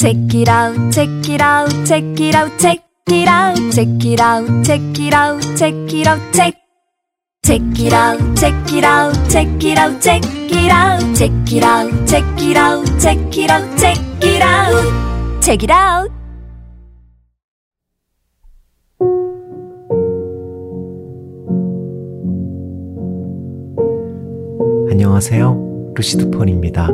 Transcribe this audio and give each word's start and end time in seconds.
Check 0.00 0.16
it 0.32 0.48
out, 0.48 0.90
check 0.94 1.28
it 1.28 1.42
out, 1.42 1.68
check 1.84 2.02
it 2.18 2.34
out, 2.34 2.58
check 2.58 2.80
it 3.08 3.28
out, 3.28 3.56
check 3.70 4.02
it 4.02 4.18
out, 4.18 4.64
check 4.64 4.80
it 4.98 5.12
out, 5.12 5.42
check 5.58 5.74
it 5.92 6.06
out, 6.06 6.20
check. 6.32 6.54
Check 7.44 7.60
it 7.78 7.92
out, 7.92 8.18
check 8.34 8.72
it 8.72 8.82
out, 8.82 9.12
check 9.28 9.62
it 9.62 9.76
out, 9.76 10.00
check 10.00 10.24
it 10.24 10.70
out, 10.72 11.14
check 11.14 11.52
it 11.52 11.62
out, 11.62 12.08
check 12.08 12.24
it 12.40 12.56
out, 12.56 12.98
check 12.98 13.36
it 13.36 13.50
out, 13.50 13.78
check 13.78 13.98
it 14.24 14.40
out, 14.40 15.42
check 15.42 15.62
it 15.64 15.70
out. 15.70 16.10
안녕하세요. 24.90 25.92
루시드 25.94 26.30
폰입니다. 26.30 26.88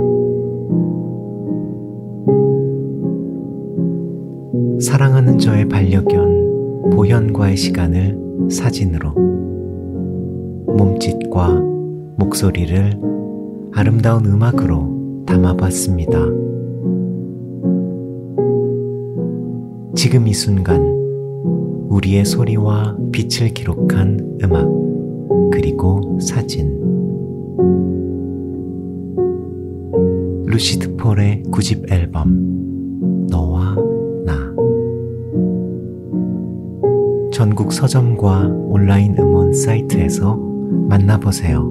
사랑하는 4.80 5.38
저의 5.38 5.66
반려견 5.68 6.90
보현과의 6.92 7.56
시간을 7.56 8.18
사진으로 8.50 9.10
몸짓과 10.66 11.62
목소리를 12.18 13.00
아름다운 13.72 14.26
음악으로 14.26 15.24
담아봤습니다. 15.26 16.18
지금 19.94 20.28
이 20.28 20.34
순간 20.34 20.82
우리의 21.88 22.26
소리와 22.26 22.96
빛을 23.12 23.54
기록한 23.54 24.38
음악 24.44 24.68
그리고 25.50 26.18
사진 26.20 26.76
루시드 30.46 30.96
폴의 30.96 31.44
구집 31.50 31.90
앨범 31.90 32.55
전국 37.36 37.70
서점과 37.70 38.46
온라인 38.48 39.14
음원 39.18 39.52
사이트에서 39.52 40.36
만나보세요. 40.88 41.70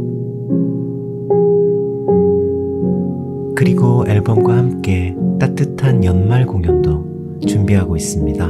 그리고 3.55 4.05
앨범과 4.07 4.55
함께 4.55 5.15
따뜻한 5.39 6.03
연말 6.05 6.45
공연도 6.45 7.39
준비하고 7.47 7.95
있습니다. 7.95 8.47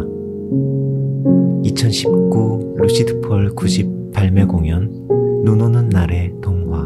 2019 1.63 2.75
루시드 2.79 3.21
폴 3.21 3.55
9집 3.55 4.11
발매 4.11 4.43
공연 4.43 4.91
눈 5.45 5.61
오는 5.61 5.87
날의 5.87 6.33
동화 6.41 6.81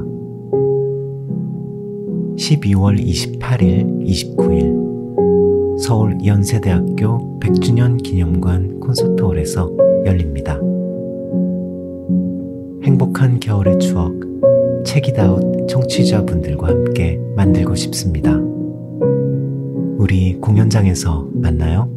12월 2.37 3.03
28일, 3.03 4.05
29일 4.05 5.79
서울 5.79 6.23
연세대학교 6.23 7.39
100주년 7.39 8.03
기념관 8.03 8.79
콘서트홀에서 8.79 9.88
열립니다. 10.05 10.59
행복한 12.83 13.39
겨울의 13.39 13.79
추억 13.79 14.13
책이다웃 14.85 15.67
청취자분들과 15.67 16.67
함께 16.67 17.19
만들고 17.35 17.75
싶습니다. 17.75 18.31
우리 19.97 20.35
공연장에서 20.39 21.27
만나요. 21.33 21.89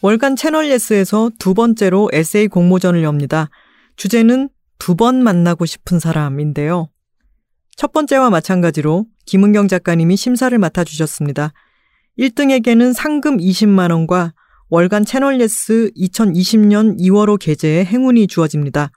월간 0.00 0.34
채널 0.36 0.68
예스에서 0.68 1.30
두 1.38 1.54
번째로 1.54 2.08
에세이 2.12 2.48
공모전을 2.48 3.02
엽니다. 3.02 3.50
주제는 3.96 4.48
두 4.78 4.96
번 4.96 5.22
만나고 5.22 5.64
싶은 5.64 6.00
사람인데요. 6.00 6.88
첫 7.76 7.92
번째와 7.92 8.30
마찬가지로 8.30 9.06
김은경 9.26 9.68
작가님이 9.68 10.16
심사를 10.16 10.56
맡아주셨습니다. 10.56 11.52
1등에게는 12.18 12.92
상금 12.92 13.38
20만원과 13.38 14.32
월간 14.68 15.04
채널 15.04 15.40
예스 15.40 15.90
2020년 15.96 16.98
2월호 16.98 17.38
게재의 17.38 17.84
행운이 17.84 18.26
주어집니다. 18.26 18.90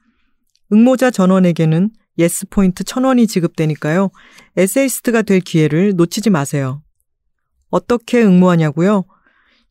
응모자 0.72 1.12
전원에게는 1.12 1.90
예스 2.18 2.48
포인트 2.50 2.84
1000원이 2.84 3.28
지급되니까요. 3.28 4.10
에세이스트가 4.58 5.22
될 5.22 5.42
기회를 5.42 5.94
놓치지 5.96 6.30
마세요. 6.30 6.82
어떻게 7.70 8.24
응모하냐고요? 8.24 9.04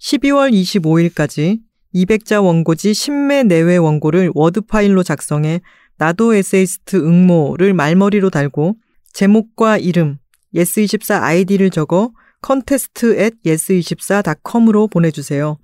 12월 0.01 0.53
25일까지 0.53 1.61
200자 1.95 2.45
원고지 2.45 2.93
10매 2.93 3.47
내외 3.47 3.77
원고를 3.77 4.33
워드 4.35 4.63
파일로 4.63 5.03
작성해 5.03 5.61
나도 5.97 6.35
에세이스트 6.35 6.97
응모를 6.97 7.73
말머리로 7.73 8.31
달고 8.31 8.77
제목과 9.15 9.79
이름, 9.79 10.19
예스24 10.55 11.23
아이디를 11.23 11.71
적어 11.71 12.11
contest 12.43 13.19
at 13.19 13.37
yes24.com으로 13.47 14.89
보내주세요. 14.89 15.57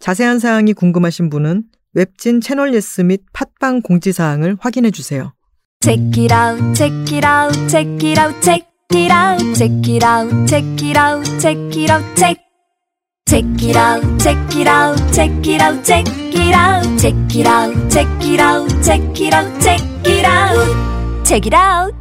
자세한 0.00 0.40
사항이 0.40 0.72
궁금하신 0.72 1.30
분은 1.30 1.64
웹진 1.92 2.40
채널 2.40 2.74
예스 2.74 3.02
및 3.02 3.22
팟빵 3.32 3.82
공지사항을 3.82 4.56
확인해 4.60 4.90
주세요. 4.90 5.34
Check 5.82 6.24
it 6.24 6.34
out, 6.34 6.74
check 6.74 7.16
it 7.16 7.26
out, 7.26 7.68
check 7.68 8.06
it 8.06 8.20
out, 8.20 8.40
check 8.42 8.66
it 8.92 9.12
out, 9.12 9.54
check 9.54 9.88
it 9.88 10.04
out, 10.04 10.46
check 10.46 10.64
it 10.82 10.98
out, 10.98 11.24
check 11.38 11.76
it 11.76 11.90
out, 11.90 12.16
check. 12.16 12.36
Check 13.26 13.44
it 13.62 13.76
out, 13.76 14.02
check 14.18 14.36
it 14.56 14.66
out, 14.66 14.96
check 15.12 15.30
it 15.46 15.62
out, 15.62 15.84
check 15.84 16.06
it 16.34 16.52
out, 16.52 16.98
check 16.98 17.14
it 17.30 17.46
out, 17.46 17.90
check 17.90 18.06
it 18.24 18.40
out, 18.40 18.66
check 18.82 19.20
it 19.20 19.32
out, 19.32 19.62
check 19.62 20.06
it 20.06 20.24
out, 20.24 21.24
check 21.24 21.46
it 21.46 21.54
out. 21.54 21.99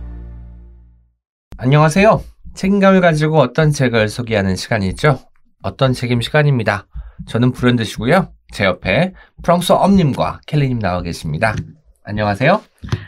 안녕하세요. 1.62 2.24
책임감을 2.53 3.02
가지고 3.02 3.40
어떤 3.40 3.72
책을 3.72 4.08
소개하는 4.08 4.56
시간이죠. 4.56 5.20
어떤 5.62 5.92
책임 5.92 6.22
시간입니다. 6.22 6.88
저는 7.28 7.52
브랜드시고요. 7.52 8.30
제 8.53 8.64
옆에 8.64 9.14
프랑스 9.44 9.74
엄님과 9.74 10.40
켈리님 10.47 10.80
나와 10.80 11.02
계십니다. 11.02 11.53
안녕하세요. 12.06 12.62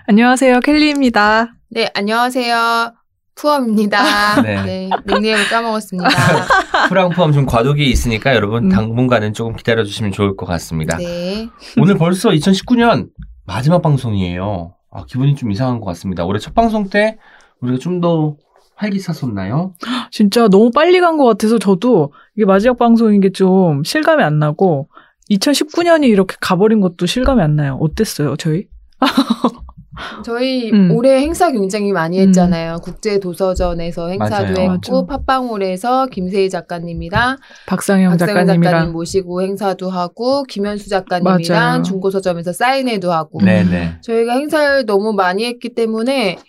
안녕하세요. 0.06 0.59
켈리입니다. 0.59 1.53
네, 1.69 1.89
안녕하세요. 1.94 2.94
푸엄입니다. 3.35 4.41
네. 4.44 4.62
네. 4.63 4.89
닉네임을 5.07 5.47
까먹었습니다. 5.47 6.09
프랑 6.89 7.12
푸엄 7.12 7.31
좀 7.31 7.45
과도기 7.45 7.89
있으니까 7.89 8.35
여러분 8.35 8.68
당분간은 8.68 9.33
조금 9.33 9.56
기다려 9.56 9.85
주시면 9.85 10.12
좋을 10.12 10.35
것 10.35 10.45
같습니다. 10.45 10.97
네. 10.97 11.47
오늘 11.78 11.97
벌써 11.97 12.31
2019년 12.31 13.07
마지막 13.45 13.81
방송이에요. 13.81 14.75
아, 14.91 15.06
기분이 15.06 15.35
좀 15.35 15.51
이상한 15.51 15.79
것 15.79 15.85
같습니다. 15.85 16.25
올해 16.25 16.38
첫 16.38 16.53
방송 16.53 16.89
때 16.89 17.18
우리가 17.61 17.77
좀 17.79 18.01
더 18.01 18.35
활기찼었나요? 18.75 19.73
진짜 20.11 20.47
너무 20.47 20.72
빨리 20.72 20.99
간 20.99 21.17
것 21.17 21.25
같아서 21.25 21.59
저도 21.59 22.13
이게 22.35 22.45
마지막 22.45 22.77
방송인 22.79 23.22
게 23.22 23.29
좀 23.31 23.83
실감이 23.83 24.23
안 24.23 24.39
나고 24.39 24.89
2019년이 25.29 26.05
이렇게 26.09 26.35
가버린 26.41 26.81
것도 26.81 27.05
실감이 27.05 27.41
안 27.41 27.55
나요. 27.55 27.77
어땠어요, 27.79 28.35
저희? 28.38 28.67
저희 30.25 30.71
음. 30.71 30.89
올해 30.91 31.19
행사 31.19 31.51
굉장히 31.51 31.91
많이 31.91 32.19
했잖아요. 32.19 32.77
국제 32.81 33.19
도서전에서 33.19 34.07
행사도 34.07 34.53
맞아요. 34.53 34.71
했고 34.73 35.03
맞아. 35.05 35.17
팟빵홀에서 35.25 36.07
김세희 36.07 36.50
작가님이랑 36.50 37.38
박상영 37.67 38.17
작가님이랑 38.17 38.63
작가님 38.63 38.94
모시고 38.94 39.41
행사도 39.44 39.89
하고 39.89 40.44
김현수 40.44 40.89
작가님이랑 40.89 41.59
맞아요. 41.59 41.83
중고서점에서 41.83 42.53
사인회도 42.53 43.11
하고 43.11 43.41
네네. 43.41 43.97
저희가 44.01 44.33
행사를 44.33 44.85
너무 44.85 45.13
많이 45.13 45.45
했기 45.45 45.69
때문에 45.75 46.39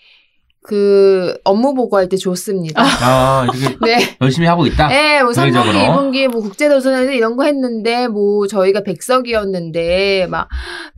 그 0.64 1.36
업무 1.42 1.74
보고할 1.74 2.08
때 2.08 2.16
좋습니다. 2.16 2.82
아, 2.82 3.44
이렇게 3.52 3.76
네. 3.84 4.16
열심히 4.20 4.46
하고 4.46 4.64
있다? 4.64 4.86
네, 4.88 5.20
뭐 5.22 5.32
3분기, 5.32 5.34
저희적으로. 5.34 5.72
2분기 5.72 6.28
뭐 6.28 6.40
국제 6.40 6.68
도서관에서 6.68 7.10
이런 7.12 7.36
거 7.36 7.44
했는데 7.44 8.06
뭐 8.06 8.46
저희가 8.46 8.80
100석이었는데 8.82 10.28
막 10.28 10.48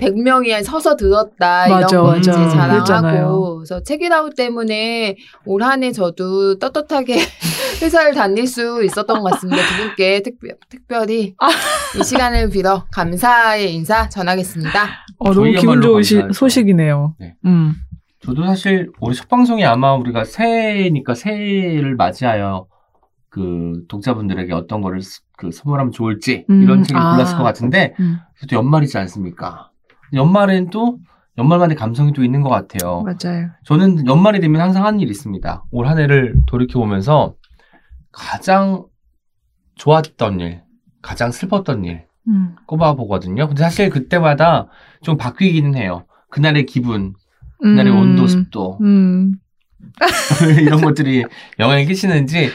100명이 0.01 0.63
서서 0.65 0.97
들었다 0.97 1.67
맞아, 1.69 1.89
이런 1.89 2.05
거 2.05 2.11
맞아. 2.13 2.19
이제 2.19 2.31
그랬잖아요. 2.31 2.85
자랑하고 2.85 3.57
그래서 3.57 3.83
책이라우 3.83 4.31
때문에 4.35 5.17
올 5.47 5.63
한해 5.63 5.93
저도 5.93 6.59
떳떳하게 6.59 7.17
회사를 7.81 8.13
다닐 8.15 8.47
수 8.47 8.85
있었던 8.85 9.21
것 9.23 9.31
같습니다. 9.33 9.63
두 9.67 9.83
분께 9.85 10.21
특별, 10.23 10.57
특별히 10.69 11.35
이 11.99 12.05
시간을 12.05 12.51
빌어 12.51 12.85
감사의 12.93 13.75
인사 13.75 14.09
전하겠습니다. 14.11 15.07
어, 15.19 15.33
너무 15.33 15.53
기분 15.53 15.81
좋으신 15.81 16.19
감사하죠. 16.19 16.39
소식이네요. 16.39 17.15
네. 17.19 17.35
음. 17.47 17.75
저도 18.25 18.45
사실 18.47 18.91
올해 19.01 19.15
첫 19.15 19.29
방송이 19.29 19.65
아마 19.65 19.95
우리가 19.95 20.25
새해니까 20.25 21.15
새해를 21.15 21.97
맞이하여 21.97 22.67
그 23.29 23.85
독자분들에게 23.89 24.53
어떤 24.53 24.81
거를 24.81 25.03
스- 25.03 25.23
그 25.37 25.51
선물하면 25.51 25.93
좋을지 25.93 26.47
음, 26.49 26.63
이런 26.63 26.83
책을 26.85 27.01
아. 27.01 27.13
골랐을 27.17 27.37
것 27.37 27.43
같은데 27.43 27.95
음. 28.01 28.19
또 28.49 28.57
연말이지 28.57 28.97
않습니까? 28.99 29.71
연말엔 30.13 30.71
또 30.71 30.99
연말만의 31.37 31.77
감성이 31.77 32.13
또 32.13 32.23
있는 32.23 32.43
것 32.43 32.49
같아요. 32.49 33.03
맞아요. 33.03 33.49
저는 33.65 34.07
연말이 34.07 34.39
되면 34.41 34.61
항상 34.61 34.87
하는 34.87 35.01
일이 35.01 35.11
있습니다. 35.11 35.65
올 35.73 35.87
한 35.89 35.99
해를 35.99 36.37
돌이켜 36.47 36.79
보면서 36.79 37.35
가장 38.13 38.87
좋았던 39.75 40.39
일, 40.41 40.63
가장 41.03 41.33
슬펐던 41.33 41.85
일 41.85 42.07
음. 42.29 42.55
꼽아 42.67 42.95
보거든요. 42.95 43.49
근데 43.49 43.63
사실 43.65 43.91
그때마다 43.91 44.69
좀 45.03 45.17
바뀌기는 45.17 45.75
해요. 45.75 46.07
그날의 46.31 46.67
기분, 46.67 47.15
그 47.15 47.19
날의 47.65 47.93
음. 47.93 47.99
온도, 47.99 48.27
습도 48.27 48.79
음. 48.83 49.35
이런 50.61 50.81
것들이 50.81 51.25
영향을 51.59 51.85
끼치는지 51.87 52.51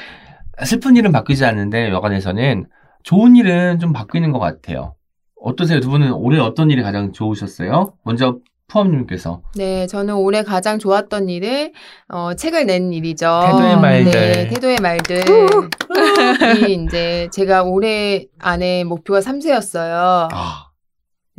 슬픈 0.66 0.96
일은 0.96 1.12
바뀌지 1.12 1.46
않는데 1.46 1.90
여간에서는 1.90 2.66
좋은 3.04 3.36
일은 3.36 3.80
좀 3.80 3.94
바뀌는 3.94 4.32
것 4.32 4.40
같아요. 4.40 4.96
어떠세요? 5.42 5.80
두 5.80 5.90
분은 5.90 6.12
올해 6.14 6.40
어떤 6.40 6.70
일이 6.70 6.82
가장 6.82 7.14
좋으셨어요? 7.14 7.94
먼저 8.04 8.40
푸엄님께서 8.68 9.42
네, 9.56 9.88
저는 9.88 10.16
올해 10.16 10.44
가장 10.44 10.78
좋았던 10.80 11.30
일은 11.30 11.74
어, 12.08 12.34
책을 12.36 12.66
낸 12.66 12.94
일이죠. 12.94 13.42
태도의 13.52 13.80
말들. 13.80 14.12
네, 14.12 14.48
태도의 14.48 14.78
말들. 14.82 15.24
이 16.70 16.74
이제 16.86 17.30
제가 17.32 17.64
올해 17.64 18.26
안에 18.38 18.84
목표가 18.84 19.20
3세였어요. 19.22 20.30
아, 20.32 20.69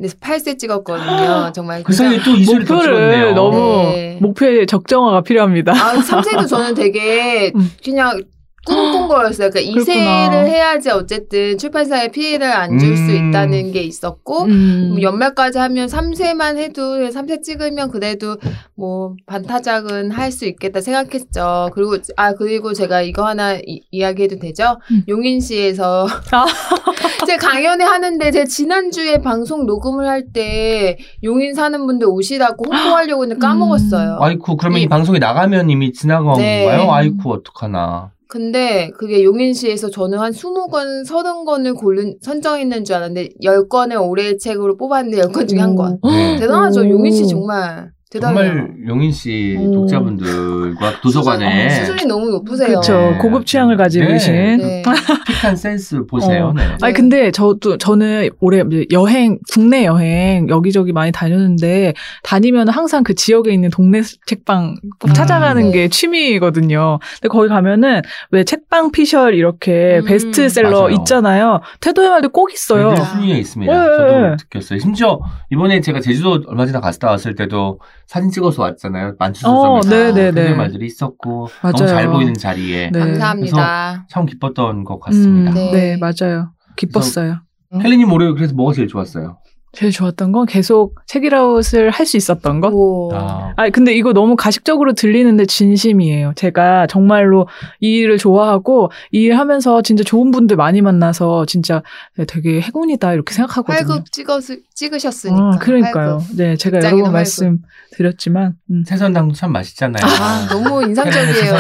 근데 0.01 0.15
8세 0.17 0.59
찍었거든요. 0.59 1.53
정말 1.55 1.83
그 1.83 1.93
사이에 1.93 2.21
또 2.25 2.31
이슬을 2.31 2.65
더 2.65 2.75
목표를 2.75 2.95
찍었네요. 3.11 3.35
너무 3.35 3.57
네. 3.93 4.19
목표에 4.23 4.65
적정화가 4.65 5.21
필요합니다. 5.23 5.73
아, 5.73 5.93
3세도 5.97 6.49
저는 6.49 6.75
되게 6.75 7.53
음. 7.57 7.71
그냥 7.85 8.23
꿈꾼 8.67 9.09
거였어요. 9.09 9.49
그러니까 9.51 9.73
그렇구나. 9.83 10.29
2세를 10.31 10.47
해야지 10.47 10.91
어쨌든 10.91 11.57
출판사에 11.57 12.09
피해를 12.09 12.47
안 12.47 12.79
줄수 12.79 13.05
음. 13.11 13.31
있다는 13.31 13.73
게 13.73 13.83
있었고 13.83 14.45
음. 14.45 14.89
뭐 14.93 15.03
연말까지 15.03 15.59
하면 15.59 15.87
3세만 15.89 16.59
해도 16.59 16.83
3세 17.09 17.43
찍으면 17.43 17.91
그래도 17.91 18.37
뭐 18.77 19.15
반타작은 19.27 20.11
할 20.13 20.31
수 20.31 20.47
있겠다 20.47 20.81
생각했죠. 20.83 21.71
그리고 21.75 21.97
아 22.17 22.35
그리고 22.35 22.73
제가 22.75 23.01
이거 23.03 23.27
하나 23.27 23.55
이, 23.55 23.83
이야기해도 23.91 24.39
되죠? 24.39 24.79
음. 24.91 25.05
용인시에서 25.09 26.07
아. 27.31 27.33
제 27.33 27.37
강연회 27.37 27.85
하는데 27.85 28.31
제 28.31 28.45
지난주에 28.45 29.19
방송 29.19 29.67
녹음을 29.67 30.07
할 30.09 30.33
때 30.33 30.97
용인 31.25 31.55
사는 31.55 31.87
분들 31.87 32.07
오시라고 32.09 32.65
홍보하려고 32.73 33.23
했는데 33.25 33.41
까먹었어요. 33.41 34.19
아이쿠 34.21 34.57
그러면 34.57 34.81
이, 34.81 34.83
이- 34.85 34.89
방송이 34.89 35.19
나가면 35.19 35.71
이미 35.71 35.93
지나간 35.93 36.35
네. 36.39 36.65
건가요? 36.67 36.91
아이쿠 36.93 37.31
어떡하나. 37.33 38.13
근데 38.29 38.91
그게 38.97 39.25
용인시에서 39.25 39.91
저는 39.91 40.19
한 40.19 40.31
20권, 40.33 41.05
30권을 41.05 41.77
고른, 41.77 42.17
선정했는 42.23 42.85
줄 42.85 42.95
알았는데 42.97 43.31
10권을 43.43 44.09
올해의 44.09 44.39
책으로 44.39 44.77
뽑았는데 44.77 45.21
10권 45.23 45.49
중에 45.49 45.59
한 45.59 45.75
권. 45.75 45.99
네. 46.05 46.37
대단하죠. 46.39 46.83
오. 46.83 46.89
용인시 46.91 47.27
정말 47.27 47.91
대단해요. 48.11 48.45
정말 48.45 48.75
용인 48.89 49.13
씨 49.13 49.57
오. 49.57 49.73
독자분들과 49.73 51.01
도서관에 51.01 51.71
수준, 51.71 51.87
수준이 51.87 52.09
너무 52.09 52.29
높으세요. 52.31 52.67
그렇죠. 52.67 52.93
네. 52.93 53.19
고급 53.19 53.47
취향을 53.47 53.77
가지고 53.77 54.07
네. 54.07 54.13
계신. 54.15 54.33
네. 54.35 54.83
픽한 55.29 55.55
센스 55.55 56.05
보세요. 56.07 56.47
어. 56.47 56.53
네. 56.53 56.77
아니 56.83 56.93
근데 56.93 57.31
저도 57.31 57.79
저는 57.79 58.31
올해 58.41 58.65
여행 58.91 59.39
국내 59.53 59.85
여행 59.85 60.49
여기저기 60.49 60.93
많이 60.93 61.13
다녔는데 61.13 61.95
다니면 62.25 62.69
항상 62.69 63.05
그 63.05 63.15
지역에 63.15 63.53
있는 63.53 63.71
동네 63.71 64.03
책방 64.27 64.75
꼭 64.99 65.11
음. 65.11 65.15
찾아가는 65.15 65.63
네. 65.63 65.71
게 65.71 65.89
취미거든요. 65.89 66.99
근데 67.21 67.29
거기 67.29 67.49
가면은 67.49 68.03
왜 68.33 68.43
책방 68.43 68.91
피셜 68.91 69.35
이렇게 69.35 70.01
음. 70.03 70.07
베스트셀러 70.07 70.71
맞아요. 70.71 70.89
있잖아요. 70.99 71.61
태도의 71.81 72.11
말도 72.11 72.31
꼭 72.31 72.53
있어요. 72.53 72.97
순위에 72.97 73.39
있습니다. 73.39 73.73
네. 73.73 73.97
저도 73.97 74.19
느꼈어요. 74.31 74.81
심지어 74.81 75.21
이번에 75.53 75.81
제가 75.81 76.01
제주도 76.01 76.43
얼마 76.49 76.67
전에 76.67 76.81
갔다 76.81 77.09
왔을 77.09 77.37
때도 77.37 77.79
사진 78.11 78.29
찍어서 78.29 78.63
왔잖아요. 78.63 79.11
어, 79.11 79.15
만추소점에서 79.21 79.89
네네네. 79.89 80.33
그런 80.33 80.57
말들이 80.57 80.85
있었고 80.87 81.49
맞아요. 81.63 81.75
너무 81.77 81.87
잘 81.89 82.09
보이는 82.09 82.35
자리에 82.35 82.91
네. 82.93 82.99
감사합니다. 82.99 84.07
참 84.09 84.27
기뻤던 84.27 84.83
것 84.83 84.99
같습니다. 84.99 85.53
음, 85.53 85.55
네. 85.55 85.71
네. 85.71 85.97
맞아요. 85.97 86.51
기뻤어요. 86.75 87.43
헬리님 87.73 88.11
올해 88.13 88.33
그래서 88.33 88.53
뭐가 88.53 88.73
제일 88.73 88.89
좋았어요? 88.89 89.39
제일 89.73 89.93
좋았던 89.93 90.33
건 90.33 90.47
계속 90.47 90.97
책이라웃을 91.07 91.91
할 91.91 92.05
수 92.07 92.17
있었던 92.17 92.61
것. 92.61 92.73
오. 92.73 93.11
아, 93.15 93.53
아, 93.57 93.71
근데 93.71 93.95
이거 93.95 94.13
너무 94.13 94.35
가식적으로 94.35 94.95
들리는데 94.95 95.47
진심이에요. 95.47 96.33
제가 96.35 96.89
정말로 96.89 97.47
이 97.81 97.99
일을 97.99 98.19
좋아하고 98.19 98.91
이 99.13 99.21
일 99.21 99.37
하면서 99.39 99.81
진짜 99.83 100.03
좋은 100.03 100.31
분들 100.33 100.57
많이 100.57 100.81
만나서 100.83 101.47
진짜 101.47 101.83
되게 102.27 102.61
행운이다 102.61 103.13
이렇게 103.13 103.33
생각하거든요. 103.35 103.77
활극 103.79 104.11
찍었, 104.11 104.43
찍으셨으니까. 104.75 105.51
아, 105.55 105.59
그러니까요. 105.59 106.11
활극. 106.19 106.37
네, 106.37 106.57
제가 106.57 106.79
여러 106.83 106.97
번 107.03 107.13
말씀드렸지만 107.13 108.55
음. 108.71 108.85
새선당도 108.87 109.35
참 109.35 109.53
맛있잖아요. 109.53 110.05
아, 110.05 110.49
너무 110.51 110.83
인상적이에요. 110.83 111.55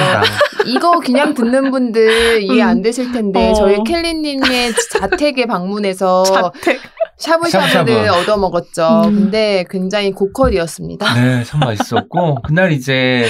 이거 0.66 0.98
그냥 0.98 1.34
듣는 1.34 1.70
분들 1.70 2.42
이해 2.42 2.62
안 2.62 2.82
되실 2.82 3.12
텐데 3.12 3.50
어. 3.50 3.54
저희 3.54 3.76
켈리님의 3.84 4.72
자택에 4.92 5.46
방문해서 5.46 6.22
자택. 6.24 6.80
샤브샤브를 7.20 7.70
샤브샤브. 7.70 8.10
얻어 8.20 8.36
먹었죠. 8.38 9.02
음. 9.06 9.14
근데 9.14 9.64
굉장히 9.70 10.10
고퀄이었습니다. 10.12 11.14
네, 11.14 11.44
참 11.44 11.60
맛있었고 11.60 12.42
그날 12.42 12.72
이제 12.72 13.26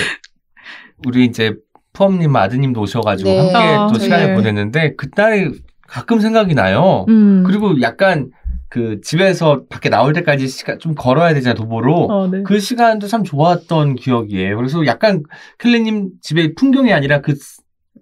우리 1.06 1.25
이제 1.25 1.54
푸엄님 1.92 2.34
아드님도 2.34 2.81
오셔가지고 2.81 3.28
네. 3.28 3.38
함께 3.38 3.56
아, 3.56 3.88
또 3.88 3.98
네. 3.98 4.04
시간을 4.04 4.34
보냈는데 4.37 4.94
그날이 4.94 5.50
가끔 5.87 6.20
생각이 6.20 6.54
나요. 6.54 7.04
음. 7.08 7.42
그리고 7.44 7.81
약간 7.82 8.31
그 8.69 9.00
집에서 9.02 9.64
밖에 9.69 9.88
나올 9.88 10.12
때까지 10.12 10.46
시간 10.46 10.78
좀 10.78 10.94
걸어야 10.94 11.34
되잖아요 11.34 11.54
도보로. 11.54 12.04
어, 12.04 12.28
네. 12.28 12.44
그 12.44 12.60
시간도 12.60 13.08
참 13.08 13.25
좋았던 13.25 13.96
기억이에요. 13.96 14.56
그래서 14.56 14.86
약간 14.86 15.25
켈리님 15.58 16.10
집의 16.22 16.54
풍경이 16.54 16.93
아니라 16.93 17.20
그 17.20 17.34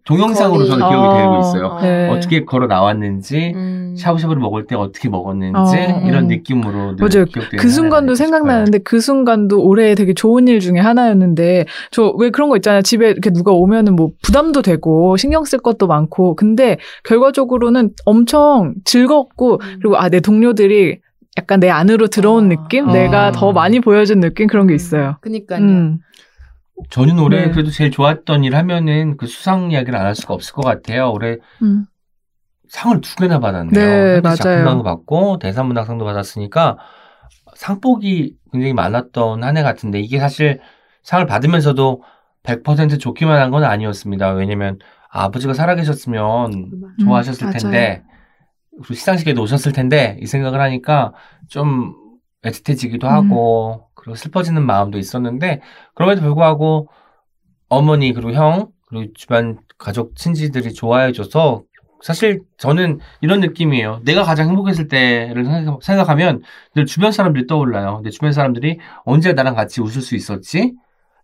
동영상으로 0.05 0.59
거리. 0.59 0.69
저는 0.69 0.89
기억이 0.89 1.07
어. 1.07 1.17
되고 1.19 1.41
있어요. 1.41 1.79
네. 1.83 2.09
어떻게 2.09 2.45
걸어 2.45 2.67
나왔는지 2.67 3.53
음. 3.55 3.95
샤브샤브를 3.97 4.41
먹을 4.41 4.67
때 4.67 4.75
어떻게 4.75 5.09
먹었는지 5.09 5.57
어, 5.59 6.03
이런 6.07 6.25
음. 6.25 6.29
느낌으로 6.29 6.97
늘 6.97 7.09
맞아요. 7.09 7.25
그 7.59 7.69
순간도 7.69 8.15
생각나는데 8.15 8.79
그 8.79 9.01
순간도 9.01 9.63
올해 9.63 9.95
되게 9.95 10.15
좋은 10.15 10.49
일 10.49 10.61
중에 10.61 10.79
하나였는데 10.79 11.67
저 11.91 12.15
왜 12.19 12.31
그런 12.31 12.49
거 12.49 12.57
있잖아요. 12.57 12.83
집에 12.83 13.11
이렇게 13.11 13.31
누가 13.31 13.53
오면은 13.53 13.97
뭐 13.97 14.11
부담도 14.23 14.63
되고 14.63 15.17
신경 15.19 15.45
쓸 15.45 15.59
것도 15.59 15.87
많고 15.87 16.37
근데 16.37 16.79
결과적으로는 17.05 17.91
엄청 18.07 18.75
즐겁고 18.85 19.61
그리고 19.81 19.97
아 19.99 20.09
내 20.09 20.21
동료들이 20.21 21.01
약간 21.37 21.61
내 21.61 21.69
안으로 21.69 22.07
들어온 22.09 22.47
아. 22.47 22.49
느낌, 22.49 22.89
아. 22.89 22.93
내가 22.93 23.31
더 23.33 23.53
많이 23.53 23.79
보여준 23.81 24.21
느낌 24.21 24.47
그런 24.47 24.67
게 24.67 24.75
있어요. 24.75 25.17
그니까요. 25.21 25.61
음. 25.61 25.99
저는 26.91 27.19
올해 27.19 27.47
네. 27.47 27.51
그래도 27.51 27.71
제일 27.71 27.91
좋았던 27.91 28.45
일 28.45 28.55
하면은 28.57 29.17
그 29.17 29.27
수상 29.27 29.71
이야기를 29.71 29.99
안 29.99 30.07
할 30.07 30.15
수가 30.15 30.35
없을 30.35 30.53
것 30.55 30.63
같아요. 30.63 31.11
올해 31.13 31.39
음. 31.63 31.87
상을 32.69 33.01
두 33.01 33.17
개나 33.17 33.41
받았네요. 33.41 33.71
네, 33.71 34.21
맞아요. 34.21 34.37
작품상도 34.37 34.83
받고 34.85 35.39
대산문학상도 35.39 36.05
받았으니까 36.05 36.79
상복이 37.57 38.37
굉장히 38.53 38.73
많았던 38.75 39.43
한 39.45 39.57
해 39.57 39.63
같은데 39.63 40.01
이게 40.01 40.19
사실 40.19 40.61
상을 41.03 41.25
받으면서도 41.27 42.03
100% 42.43 43.01
좋기만 43.01 43.41
한 43.41 43.51
건 43.51 43.65
아니었습니다. 43.65 44.33
왜냐면 44.33 44.79
아버지가 45.11 45.55
살아계셨으면 45.55 46.71
좋아하셨을 47.01 47.49
음, 47.49 47.53
텐데 47.53 48.03
그리고 48.79 48.95
시상식에도 48.95 49.43
오셨을 49.43 49.73
텐데 49.73 50.17
이 50.21 50.27
생각을 50.27 50.61
하니까 50.61 51.13
좀 51.49 51.95
애틋해지기도 52.45 53.05
음. 53.05 53.09
하고 53.09 53.88
그리고 54.09 54.17
슬퍼지는 54.17 54.65
마음도 54.65 54.99
있었는데 54.99 55.61
그럼에도 55.95 56.23
불구하고 56.23 56.89
어머니 57.69 58.13
그리고 58.15 58.33
형 58.33 58.69
그리고 58.89 59.13
주변 59.15 59.59
가족 59.77 60.17
친지들이 60.17 60.73
좋아해줘서 60.73 61.63
사실 62.01 62.41
저는 62.57 63.01
이런 63.21 63.41
느낌이에요. 63.41 64.01
내가 64.05 64.23
가장 64.23 64.49
행복했을 64.49 64.89
때를 64.89 65.45
생각- 65.45 65.83
생각하면 65.83 66.43
늘 66.75 66.87
주변 66.87 67.13
사람들이 67.13 67.47
떠올라요. 67.47 68.01
내 68.03 68.11
주변 68.11 68.33
사람들이 68.33 68.79
언제 69.05 69.33
나랑 69.35 69.55
같이 69.55 69.83
웃을 69.83 70.01
수 70.01 70.15
있었지? 70.15 70.75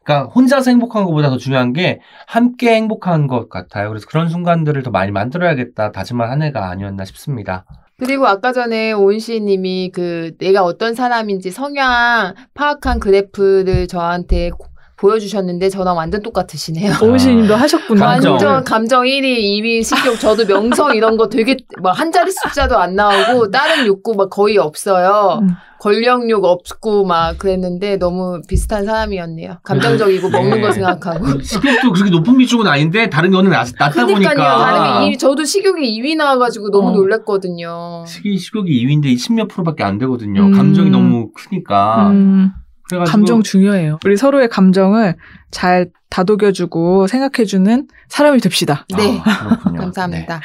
그러니까 0.04 0.30
혼자서 0.32 0.70
행복한 0.70 1.04
것보다 1.04 1.30
더 1.30 1.38
중요한 1.38 1.72
게 1.72 2.00
함께 2.26 2.74
행복한 2.74 3.26
것 3.28 3.48
같아요. 3.48 3.88
그래서 3.88 4.06
그런 4.06 4.28
순간들을 4.28 4.82
더 4.82 4.90
많이 4.90 5.10
만들어야겠다 5.10 5.92
다짐한 5.92 6.30
한 6.30 6.42
해가 6.42 6.68
아니었나 6.68 7.04
싶습니다. 7.06 7.64
그리고 7.96 8.26
아까 8.26 8.52
전에 8.52 8.92
오은씨님이 8.92 9.90
그 9.94 10.32
내가 10.38 10.64
어떤 10.64 10.94
사람인지 10.94 11.50
성향 11.50 12.34
파악한 12.54 12.98
그래프를 13.00 13.86
저한테 13.86 14.50
고- 14.50 14.66
보여주셨는데 14.96 15.68
저랑 15.70 15.96
완전 15.96 16.22
똑같으시네요. 16.22 16.92
오은시님도 17.02 17.54
하셨구나. 17.54 18.06
완전 18.06 18.64
감정 18.64 19.02
1위, 19.04 19.38
2위, 19.38 19.82
식욕 19.82 20.18
저도 20.20 20.46
명성 20.46 20.94
이런 20.94 21.16
거 21.16 21.28
되게 21.28 21.56
막 21.82 21.94
한 21.94 22.10
자리 22.12 22.30
숫자도 22.32 22.76
안 22.76 22.96
나오고 22.96 23.50
다른 23.50 23.86
욕구 23.86 24.14
막 24.14 24.28
거의 24.28 24.58
없어요. 24.58 25.38
음. 25.42 25.48
권력욕 25.80 26.44
없고 26.44 27.04
막 27.04 27.38
그랬는데 27.38 27.98
너무 27.98 28.40
비슷한 28.48 28.84
사람이었네요. 28.86 29.58
감정적이고 29.62 30.28
네. 30.30 30.38
먹는 30.38 30.60
거 30.62 30.72
생각하고. 30.72 31.40
식욕도 31.42 31.92
그렇게 31.92 32.10
높은 32.10 32.36
비중은 32.38 32.66
아닌데 32.66 33.08
다른 33.10 33.30
거는 33.30 33.50
낮, 33.50 33.66
다 33.78 33.90
그러니까요. 33.90 34.14
보니까 34.24 34.34
다른 34.58 35.10
게 35.10 35.16
2위, 35.16 35.18
저도 35.18 35.44
식욕이 35.44 36.00
2위 36.00 36.16
나와가지고 36.16 36.70
너무 36.70 36.88
어. 36.88 36.92
놀랬거든요. 36.92 38.04
식이 38.06 38.36
식욕이 38.38 38.70
2위인데 38.70 39.14
10몇 39.14 39.48
프로밖에 39.50 39.84
안 39.84 39.98
되거든요. 39.98 40.42
음. 40.46 40.52
감정이 40.52 40.90
너무 40.90 41.30
크니까. 41.32 42.08
음, 42.10 42.50
그래가지고 42.88 43.10
감정 43.12 43.42
중요해요. 43.42 43.98
우리 44.04 44.16
서로의 44.16 44.48
감정을 44.48 45.16
잘 45.50 45.90
다독여주고 46.10 47.06
생각해주는 47.06 47.88
사람이 48.08 48.40
됩시다. 48.40 48.86
네. 48.96 49.20
아. 49.24 49.58
감사합니다. 49.76 50.40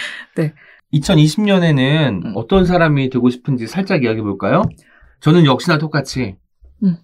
2020년에는 0.94 2.26
음. 2.26 2.32
어떤 2.36 2.66
사람이 2.66 3.10
되고 3.10 3.30
싶은지 3.30 3.68
살짝 3.68 4.04
이야기해 4.04 4.24
볼까요? 4.24 4.64
저는 5.20 5.46
역시나 5.46 5.78
똑같이 5.78 6.38
음. 6.84 6.98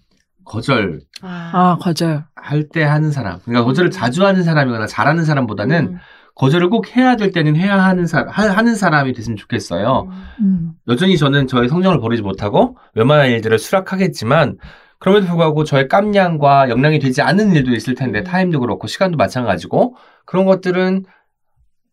거절 0.44 1.00
아, 1.22 1.76
맞아요. 1.84 2.24
할때 2.34 2.82
하는 2.82 3.10
사람. 3.10 3.38
그러니까 3.44 3.64
거절을 3.64 3.90
자주 3.90 4.24
하는 4.24 4.42
사람이거나 4.42 4.86
잘하는 4.86 5.24
사람보다는 5.24 5.86
음. 5.86 5.98
거절을 6.34 6.68
꼭 6.68 6.96
해야 6.96 7.16
될 7.16 7.30
때는 7.32 7.56
해야 7.56 7.82
하는 7.82 8.06
사 8.06 8.26
하는 8.28 8.74
사람이 8.74 9.12
됐으면 9.14 9.36
좋겠어요. 9.36 10.08
음. 10.40 10.72
여전히 10.88 11.16
저는 11.16 11.46
저의 11.46 11.68
성정을 11.68 12.00
버리지 12.00 12.22
못하고 12.22 12.76
웬만한 12.94 13.30
일들을 13.30 13.58
수락하겠지만 13.58 14.58
그럼에도 14.98 15.26
불구하고 15.26 15.64
저의 15.64 15.88
깜냥과 15.88 16.68
역량이 16.70 16.98
되지 16.98 17.22
않는 17.22 17.52
일도 17.52 17.72
있을 17.72 17.94
텐데 17.94 18.20
음. 18.20 18.24
타임도 18.24 18.60
그렇고 18.60 18.86
시간도 18.86 19.16
마찬가지고 19.16 19.96
그런 20.24 20.44
것들은 20.46 21.04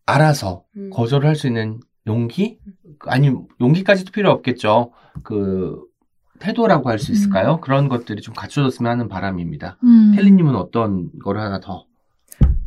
알아서 0.06 0.64
음. 0.78 0.90
거절을 0.92 1.28
할 1.28 1.36
수 1.36 1.48
있는 1.48 1.80
용기 2.08 2.60
아니 3.08 3.32
용기까지도 3.62 4.12
필요 4.12 4.32
없겠죠. 4.32 4.92
그 5.24 5.82
태도라고 6.40 6.90
할 6.90 7.00
수 7.00 7.12
있을까요? 7.14 7.60
그런 7.62 7.88
것들이 7.88 8.22
좀 8.22 8.34
갖춰졌으면 8.34 8.92
하는 8.92 9.08
바람입니다. 9.08 9.78
음. 9.84 10.14
텔리님은 10.16 10.56
어떤 10.56 11.10
걸 11.24 11.38
하나 11.40 11.60
더 11.60 11.86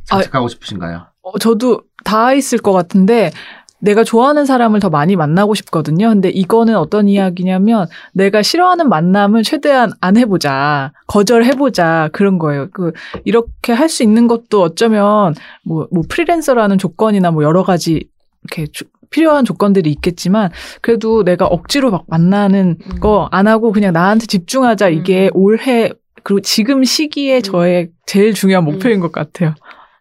장착하고 0.05 0.49
싶으신가요? 0.49 1.07
어, 1.23 1.39
저도 1.39 1.83
다 2.05 2.33
있을 2.33 2.59
것 2.59 2.73
같은데 2.73 3.31
내가 3.81 4.05
좋아하는 4.05 4.47
사람을 4.47 4.81
더 4.81 4.89
많이 4.91 5.17
만나고 5.17 5.55
싶거든요. 5.55 6.09
근데 6.09 6.29
이거는 6.31 6.77
어떤 6.77 7.09
이야기냐면 7.09 7.87
내가 8.15 8.43
싫어하는 8.43 8.89
만남을 8.89 9.43
최대한 9.43 9.93
안 10.01 10.17
해보자, 10.17 10.93
거절해보자 11.07 12.09
그런 12.13 12.39
거예요. 12.39 12.69
그 12.73 12.93
이렇게 13.25 13.73
할 13.73 13.89
수 13.89 14.03
있는 14.03 14.27
것도 14.29 14.63
어쩌면 14.63 15.35
뭐, 15.65 15.87
뭐 15.93 16.03
프리랜서라는 16.09 16.79
조건이나 16.79 17.31
뭐 17.31 17.45
여러 17.45 17.63
가지 17.63 18.09
이렇게 18.45 18.67
주- 18.73 18.85
필요한 19.11 19.45
조건들이 19.45 19.91
있겠지만 19.91 20.51
그래도 20.83 21.23
내가 21.23 21.47
억지로 21.47 21.91
막 21.93 22.05
만나는 22.09 22.77
음. 22.85 23.01
거안 23.01 23.47
하고 23.47 23.71
그냥 23.73 23.93
나한테 23.93 24.27
집중하자 24.27 24.89
이게 24.89 25.27
음. 25.27 25.31
올해 25.35 25.91
그리고 26.25 26.41
지금 26.41 26.83
시기에 26.83 27.37
음. 27.37 27.43
저의 27.43 27.91
제일 28.07 28.35
중요한 28.35 28.65
목표인 28.65 28.99
것 29.01 29.13
같아요. 29.13 29.55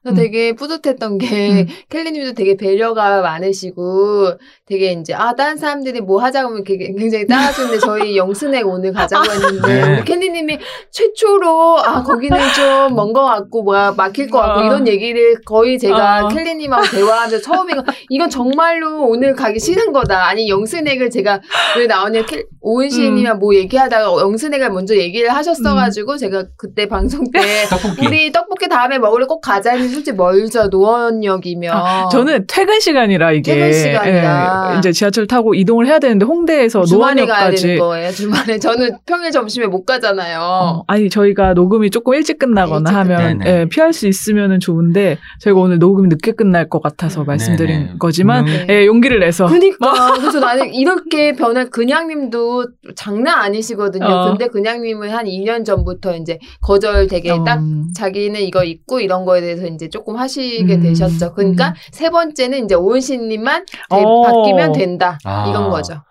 그래서 0.06 0.12
음. 0.12 0.16
되게 0.16 0.54
뿌듯했던 0.54 1.18
게 1.18 1.64
음. 1.64 1.68
켈리님도 1.90 2.34
되게 2.34 2.56
배려가 2.56 3.24
많으시고 3.24 4.38
되게 4.68 4.92
이제 4.92 5.16
아 5.16 5.34
다른 5.34 5.58
사람들이 5.58 6.02
뭐 6.02 6.22
하자고 6.22 6.50
하면 6.50 6.64
되게 6.64 6.94
굉장히 6.94 7.26
따라주는데 7.26 7.80
저희 7.80 8.16
영순액 8.16 8.68
오늘 8.68 8.94
가자고 8.94 9.32
했는데 9.32 9.82
네. 9.82 9.94
우리 9.94 10.06
켈리님이 10.06 10.60
최초로 10.92 11.80
아 11.80 12.04
거기는 12.04 12.38
좀먼거 12.56 13.26
같고 13.26 13.64
뭐야 13.64 13.96
막힐 13.98 14.30
거 14.30 14.40
같고 14.42 14.60
아. 14.60 14.66
이런 14.66 14.88
얘기를 14.88 15.42
거의 15.44 15.80
제가 15.80 16.18
아. 16.18 16.28
켈리님하고 16.28 16.84
대화하면서 16.86 17.42
처음인 17.42 17.78
거 17.78 17.84
이건 18.10 18.30
정말로 18.30 19.08
오늘 19.08 19.34
가기 19.34 19.60
싫은 19.60 19.92
거다 19.92 20.28
아니 20.28 20.48
영순액을 20.48 21.10
제가 21.10 21.42
왜 21.80 21.88
나오냐 21.88 22.26
켈 22.26 22.46
오은 22.62 22.90
시인이랑 22.90 23.40
뭐 23.40 23.56
얘기하다가 23.56 24.22
영순액을 24.22 24.70
먼저 24.70 24.96
얘기를 24.96 25.34
하셨어가지고 25.34 26.18
제가 26.18 26.46
그때 26.58 26.88
방송 26.88 27.24
때 27.32 27.40
떡볶이. 27.70 28.06
우리 28.06 28.32
떡볶이 28.32 28.68
다음에 28.68 29.00
먹으러 29.00 29.26
꼭 29.28 29.42
가자 29.42 29.72
했는데 29.72 29.95
솔직히 29.96 30.16
멀죠 30.16 30.68
노원역이면 30.68 31.74
아, 31.74 32.10
저는 32.12 32.46
퇴근 32.48 32.80
시간이라 32.82 33.32
이게 33.32 33.54
퇴근 33.54 33.74
시간이라. 33.74 34.72
예, 34.74 34.78
이제 34.80 34.92
지하철 34.92 35.26
타고 35.26 35.56
이동을 35.56 35.88
해야 35.88 36.00
되는데 36.00 36.26
홍대에서 36.26 36.84
주말에 36.84 37.26
가야 37.26 37.38
노원역까지 37.38 37.62
되는 37.64 37.80
거예요 37.80 38.12
주말에 38.12 38.60
저는 38.60 38.98
평일 39.06 39.32
점심에 39.32 39.68
못 39.68 39.86
가잖아요 39.86 40.40
어, 40.42 40.84
아니 40.88 41.10
저희가 41.10 41.54
녹음이 41.54 41.90
조금 41.92 42.14
일찍 42.16 42.40
끝나거나 42.40 42.90
일찍 42.90 43.12
하면. 43.12 43.42
예, 43.46 43.66
피할 43.70 43.94
수 43.94 44.08
있으면은 44.08 44.60
좋은데 44.60 45.18
저희가 45.40 45.60
오늘 45.60 45.80
녹음이 45.80 46.10
늦게 46.10 46.34
끝날 46.34 46.68
것 46.68 46.82
같아서 46.82 47.22
음. 47.22 47.26
말씀드린 47.28 47.80
네네. 47.80 47.94
거지만 48.00 48.48
음. 48.48 48.66
예, 48.70 48.86
용기를 48.86 49.20
내서 49.20 49.48
그니까 49.48 50.14
그래서 50.20 50.40
나는 50.40 50.74
이렇게 50.74 51.34
변할 51.34 51.70
그냥님도 51.70 52.66
장난 52.96 53.40
아니시거든요 53.40 54.06
어. 54.06 54.28
근데 54.30 54.48
그냥님은 54.48 55.10
한 55.12 55.26
2년 55.26 55.64
전부터 55.64 56.18
이제 56.18 56.38
거절 56.62 57.08
되게 57.08 57.32
어, 57.32 57.44
딱 57.46 57.62
자기는 57.96 58.42
이거 58.42 58.64
있고 58.64 59.00
이런 59.00 59.24
거에 59.26 59.40
대해서 59.42 59.68
이제 59.68 59.85
조금 59.90 60.18
하시게 60.18 60.76
음, 60.76 60.82
되셨죠. 60.82 61.34
그러니까 61.34 61.70
음. 61.70 61.74
세 61.92 62.10
번째는 62.10 62.66
이제 62.66 62.76
오은신님만 62.76 63.66
어. 63.90 64.22
바뀌면 64.24 64.74
된다 64.74 65.20
아. 65.24 65.48
이런 65.50 65.70
거죠. 65.70 66.02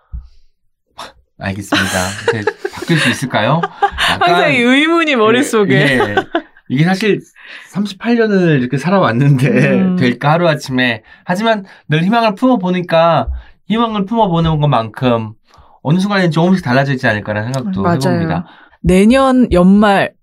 알겠습니다. 1.37 1.99
바뀔 2.73 2.97
수 2.97 3.09
있을까요? 3.09 3.61
항상 4.19 4.53
이 4.53 4.57
의문이 4.57 5.15
머릿속에 5.15 5.75
예. 5.75 6.15
이게 6.69 6.83
사실 6.83 7.19
38년을 7.73 8.59
이렇게 8.59 8.77
살아왔는데 8.77 9.47
음. 9.47 9.95
될까 9.97 10.31
하루 10.31 10.47
아침에 10.47 11.03
하지만 11.25 11.65
늘 11.89 12.03
희망을 12.03 12.35
품어 12.35 12.57
보니까 12.57 13.27
희망을 13.67 14.05
품어 14.05 14.29
보는 14.29 14.59
것만큼 14.59 15.33
어느 15.83 15.99
순간에 15.99 16.29
조금씩 16.29 16.63
달라져 16.63 16.93
있지 16.93 17.07
않을까라는 17.07 17.53
생각도 17.53 17.81
맞아요. 17.81 17.97
해봅니다. 17.97 18.45
내년 18.81 19.51
연말 19.51 20.13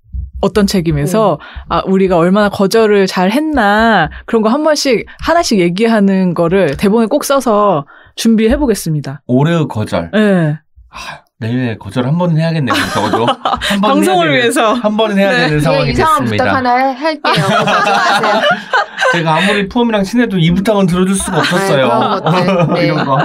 어떤 0.42 0.66
책임에서 0.66 1.38
아 1.70 1.82
우리가 1.86 2.18
얼마나 2.18 2.48
거절을 2.50 3.06
잘 3.06 3.30
했나 3.30 4.10
그런 4.26 4.42
거 4.42 4.48
한 4.50 4.62
번씩 4.64 5.06
하나씩 5.20 5.58
얘기하는 5.60 6.34
거를 6.34 6.76
대본에 6.76 7.06
꼭 7.06 7.24
써서 7.24 7.86
준비해 8.16 8.56
보겠습니다. 8.58 9.22
올해의 9.26 9.66
거절. 9.68 10.10
예. 10.14 10.58
아, 10.90 10.96
내년에 11.38 11.76
거절 11.78 12.06
한 12.06 12.18
번은 12.18 12.36
해야겠네요. 12.38 12.74
적어도 12.92 13.24
한 13.42 13.80
번은 13.80 13.94
방송을 13.96 14.26
해야 14.26 14.30
되는, 14.30 14.32
위해서. 14.42 14.72
한 14.74 14.96
번은 14.96 15.16
해야 15.18 15.30
네. 15.30 15.46
되는 15.46 15.60
상황이 15.60 15.90
이상한 15.92 16.20
됐습니다. 16.24 16.44
부탁 16.44 16.56
하나 16.56 16.70
할- 16.70 16.94
할게요. 16.94 17.32
제가 19.12 19.36
아무리 19.36 19.68
푸엄이랑 19.68 20.04
친해도 20.04 20.38
이 20.38 20.50
부탁은 20.52 20.86
들어줄 20.86 21.14
수가 21.14 21.38
없었어요. 21.38 21.86
아, 21.86 22.20
것들. 22.20 22.66
네. 22.74 22.86
이런 22.86 23.04
거. 23.06 23.18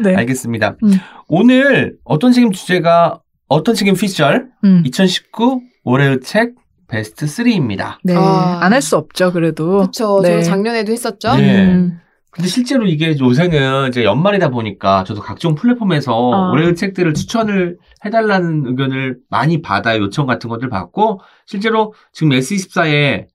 네. 0.00 0.14
알겠습니다. 0.16 0.76
음. 0.82 1.00
오늘 1.28 1.94
어떤 2.04 2.32
책임 2.32 2.52
주제가 2.52 3.20
어떤 3.48 3.74
책임 3.74 3.94
피셜 3.94 4.48
음. 4.64 4.82
2019 4.86 5.60
올해의 5.84 6.20
책 6.22 6.52
베스트 6.90 7.26
3입니다. 7.26 7.98
네. 8.02 8.14
아. 8.16 8.58
안할 8.62 8.82
수 8.82 8.96
없죠, 8.96 9.32
그래도. 9.32 9.78
그렇죠. 9.78 10.20
네. 10.22 10.42
저 10.42 10.50
작년에도 10.50 10.92
했었죠. 10.92 11.34
네. 11.36 11.64
음. 11.64 12.00
근데 12.30 12.48
실제로 12.48 12.86
이게 12.86 13.16
요새는 13.18 13.88
이제 13.88 14.04
연말이다 14.04 14.50
보니까 14.50 15.02
저도 15.04 15.20
각종 15.20 15.56
플랫폼에서 15.56 16.32
아. 16.32 16.50
올해의 16.52 16.76
책들을 16.76 17.14
추천을 17.14 17.76
해달라는 18.04 18.66
의견을 18.66 19.18
많이 19.28 19.62
받아요. 19.62 20.02
요청 20.02 20.26
같은 20.26 20.48
것들 20.48 20.68
받고 20.68 21.20
실제로 21.46 21.92
지금 22.12 22.30
S24에 22.30 23.26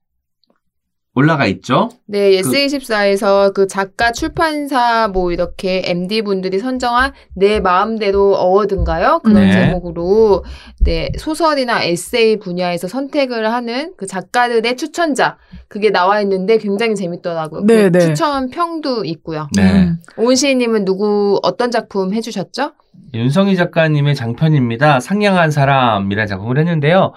올라가 1.16 1.46
있죠. 1.46 1.88
네, 2.04 2.30
S24에서 2.42 3.54
그 3.54 3.66
작가 3.66 4.12
출판사 4.12 5.08
뭐 5.08 5.32
이렇게 5.32 5.82
MD 5.86 6.20
분들이 6.20 6.58
선정한 6.58 7.12
내 7.34 7.58
마음대로 7.58 8.34
어워드인가요? 8.34 9.20
그런 9.24 9.46
네. 9.46 9.50
제목으로 9.50 10.44
네, 10.80 11.08
소설이나 11.16 11.84
에세이 11.84 12.38
분야에서 12.38 12.86
선택을 12.86 13.50
하는 13.50 13.94
그 13.96 14.06
작가들의 14.06 14.76
추천자 14.76 15.38
그게 15.68 15.88
나와 15.88 16.20
있는데 16.20 16.58
굉장히 16.58 16.94
재밌더라고요. 16.94 17.62
네, 17.64 17.88
그 17.90 17.92
네. 17.96 18.00
추천 18.00 18.50
평도 18.50 19.06
있고요. 19.06 19.48
네. 19.56 19.72
음. 19.72 19.96
오은시님은 20.18 20.84
누구 20.84 21.40
어떤 21.42 21.70
작품 21.70 22.12
해 22.12 22.20
주셨죠? 22.20 22.72
윤성희 23.14 23.56
작가님의 23.56 24.14
장편입니다. 24.14 25.00
상냥한 25.00 25.50
사람이라는 25.50 26.26
작품을 26.26 26.58
했는데요. 26.58 27.14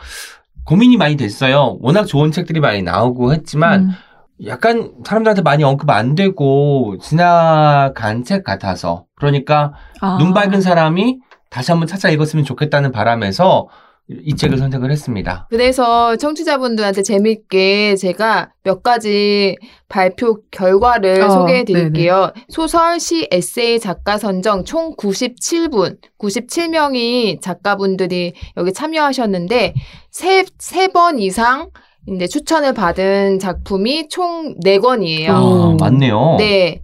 고민이 0.69 0.97
많이 0.97 1.17
됐어요. 1.17 1.79
워낙 1.81 2.05
좋은 2.05 2.31
책들이 2.31 2.59
많이 2.59 2.83
나오고 2.83 3.33
했지만 3.33 3.85
음. 3.85 3.89
약간 4.45 4.91
사람들한테 5.03 5.41
많이 5.41 5.63
언급 5.63 5.89
안 5.89 6.13
되고 6.13 6.95
지나간 7.01 8.23
책 8.23 8.43
같아서 8.43 9.05
그러니까 9.15 9.73
아. 9.99 10.17
눈 10.19 10.31
밝은 10.31 10.61
사람이 10.61 11.21
다시 11.49 11.71
한번 11.71 11.87
찾아 11.87 12.11
읽었으면 12.11 12.45
좋겠다는 12.45 12.91
바람에서 12.91 13.67
이 14.09 14.35
책을 14.35 14.57
선택을 14.57 14.91
했습니다. 14.91 15.45
그래서 15.51 16.15
청취자분들한테 16.15 17.03
재밌게 17.03 17.95
제가 17.95 18.51
몇 18.63 18.81
가지 18.81 19.55
발표 19.87 20.39
결과를 20.49 21.21
어, 21.21 21.29
소개해 21.29 21.63
드릴게요. 21.63 22.31
소설, 22.49 22.99
시, 22.99 23.27
에세이 23.29 23.79
작가 23.79 24.17
선정 24.17 24.63
총 24.65 24.95
97분, 24.95 25.97
97명이 26.19 27.39
작가분들이 27.41 28.33
여기 28.57 28.73
참여하셨는데 28.73 29.73
세, 30.11 30.43
세 30.57 30.87
번 30.87 31.19
이상 31.19 31.69
이제 32.07 32.25
추천을 32.25 32.73
받은 32.73 33.37
작품이 33.37 34.07
총 34.09 34.55
4권이에요. 34.65 35.29
아, 35.29 35.39
오. 35.41 35.77
맞네요. 35.79 36.35
네. 36.39 36.81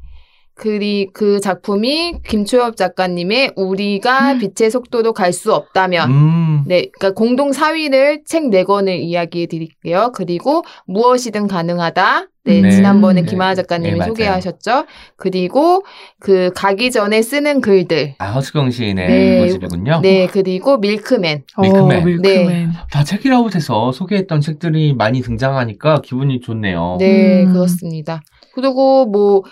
그리 0.56 1.10
그 1.14 1.42
작품이 1.42 2.22
김초엽 2.28 2.78
작가님의 2.78 3.52
우리가 3.58 4.38
빛의 4.38 4.72
속도로 4.72 5.12
갈 5.14 5.34
수 5.36 5.54
없다면 5.54 6.12
음, 6.12 6.64
네, 6.66 6.86
그러니까 6.98 7.12
공동 7.12 7.52
4위를 7.52 8.22
책 8.26 8.44
4권을 8.44 9.00
이야기해 9.02 9.48
드릴게요. 9.48 10.12
그리고 10.16 10.64
무엇이든 10.88 11.48
가능하다. 11.48 12.28
네, 12.46 12.62
네. 12.62 12.72
지난번에 12.72 13.22
네. 13.22 13.28
김하나 13.28 13.54
작가님이 13.56 14.00
네. 14.00 14.06
소개하셨죠. 14.06 14.86
그리고 15.18 15.84
그 16.20 16.52
가기 16.56 16.92
전에 16.92 17.22
쓰는 17.22 17.60
글들. 17.60 18.14
아, 18.20 18.32
허수경 18.32 18.70
시인의 18.72 19.08
네. 19.08 19.42
모습이군요. 19.42 20.00
네, 20.02 20.28
그리고 20.28 20.78
밀크맨. 20.78 21.44
밀크맨. 21.60 22.02
어, 22.02 22.06
밀크맨. 22.06 22.72
다 22.92 23.04
책이라웃에서 23.04 23.92
소개했던 23.92 24.40
책들이 24.42 24.94
많이 24.94 25.22
등장하니까 25.22 26.02
기분이 26.02 26.40
좋네요. 26.40 26.98
네, 27.00 27.44
음. 27.44 27.52
그렇습니다. 27.54 28.22
그리고 28.54 29.06
뭐 29.06 29.44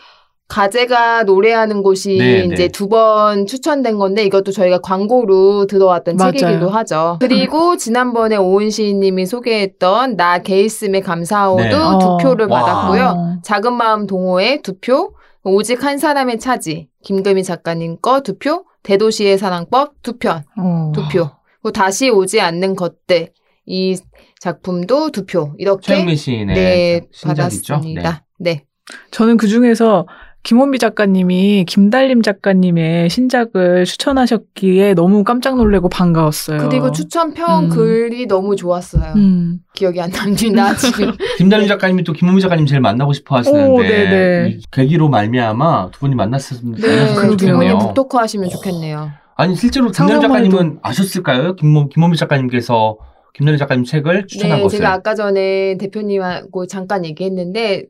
가재가 0.49 1.23
노래하는 1.23 1.81
곳이 1.81 2.17
네, 2.17 2.45
네. 2.47 2.53
이제 2.53 2.67
두 2.67 2.87
번 2.87 3.47
추천된 3.47 3.97
건데 3.97 4.23
이것도 4.23 4.51
저희가 4.51 4.79
광고로 4.79 5.65
들어왔던 5.67 6.17
맞아요. 6.17 6.33
책이기도 6.33 6.69
하죠. 6.69 7.17
그리고 7.19 7.75
지난번에 7.77 8.35
오은 8.35 8.69
시인님이 8.69 9.25
소개했던 9.25 10.15
나 10.15 10.39
게이슴의 10.39 11.01
감사호도 11.01 11.63
네. 11.63 11.69
두 11.71 11.77
어. 11.77 12.17
표를 12.17 12.45
와. 12.47 12.61
받았고요. 12.61 13.03
어. 13.05 13.37
작은 13.43 13.73
마음 13.73 14.05
동호회 14.05 14.61
두 14.61 14.73
표, 14.79 15.13
오직 15.43 15.83
한 15.83 15.97
사람의 15.97 16.39
차지 16.39 16.87
김금희 17.03 17.43
작가님 17.43 17.97
거 18.01 18.19
두 18.21 18.37
표, 18.37 18.65
대도시의 18.83 19.37
사랑법 19.39 19.93
두 20.03 20.17
편, 20.19 20.43
어. 20.57 20.91
두 20.93 21.01
표. 21.09 21.29
그리고 21.61 21.71
다시 21.71 22.09
오지 22.09 22.41
않는 22.41 22.75
것들 22.75 23.29
이 23.65 23.95
작품도 24.39 25.09
두 25.11 25.25
표. 25.25 25.53
이렇게 25.57 26.15
시인의 26.15 26.55
네, 26.55 27.01
신작이죠. 27.11 27.73
받았습니다. 27.73 28.25
네. 28.39 28.65
저는 29.11 29.37
그 29.37 29.47
중에서 29.47 30.05
김원비 30.43 30.77
작가님이 30.77 31.63
김달림 31.65 32.21
작가님의 32.21 33.09
신작을 33.09 33.85
추천하셨기에 33.85 34.93
너무 34.93 35.23
깜짝 35.23 35.55
놀래고 35.55 35.87
반가웠어요. 35.87 36.67
그리고 36.67 36.91
추천평 36.91 37.63
음. 37.65 37.69
글이 37.69 38.27
너무 38.27 38.57
좋았어요. 38.57 39.13
음. 39.15 39.59
기억이 39.73 40.01
안 40.01 40.11
납니다, 40.11 40.75
지금. 40.75 41.13
김달림 41.37 41.69
작가님이 41.69 42.03
또 42.03 42.11
김은미 42.11 42.41
작가님 42.41 42.65
제일 42.65 42.81
만나고 42.81 43.13
싶어 43.13 43.37
하시는데 43.37 44.57
오, 44.57 44.59
계기로 44.69 45.07
말미암아 45.07 45.91
두 45.91 46.01
분이 46.01 46.15
만났으면 46.15 46.75
네, 46.75 46.87
만났으면 46.87 47.15
두 47.15 47.21
분이 47.21 47.37
좋겠네요. 47.37 47.77
북토크 47.79 48.17
하시면 48.17 48.49
좋겠네요. 48.49 49.11
아니 49.35 49.55
실제로 49.55 49.91
김달림 49.91 50.21
작가님은 50.21 50.79
아셨을까요? 50.81 51.55
김모, 51.55 51.87
김원미 51.87 52.17
작가님께서 52.17 52.97
김달림 53.33 53.57
작가님 53.57 53.85
책을 53.85 54.27
추천한 54.27 54.57
네, 54.57 54.63
것을 54.63 54.77
제가 54.79 54.91
아까 54.91 55.15
전에 55.15 55.77
대표님하고 55.77 56.67
잠깐 56.67 57.05
얘기했는데 57.05 57.85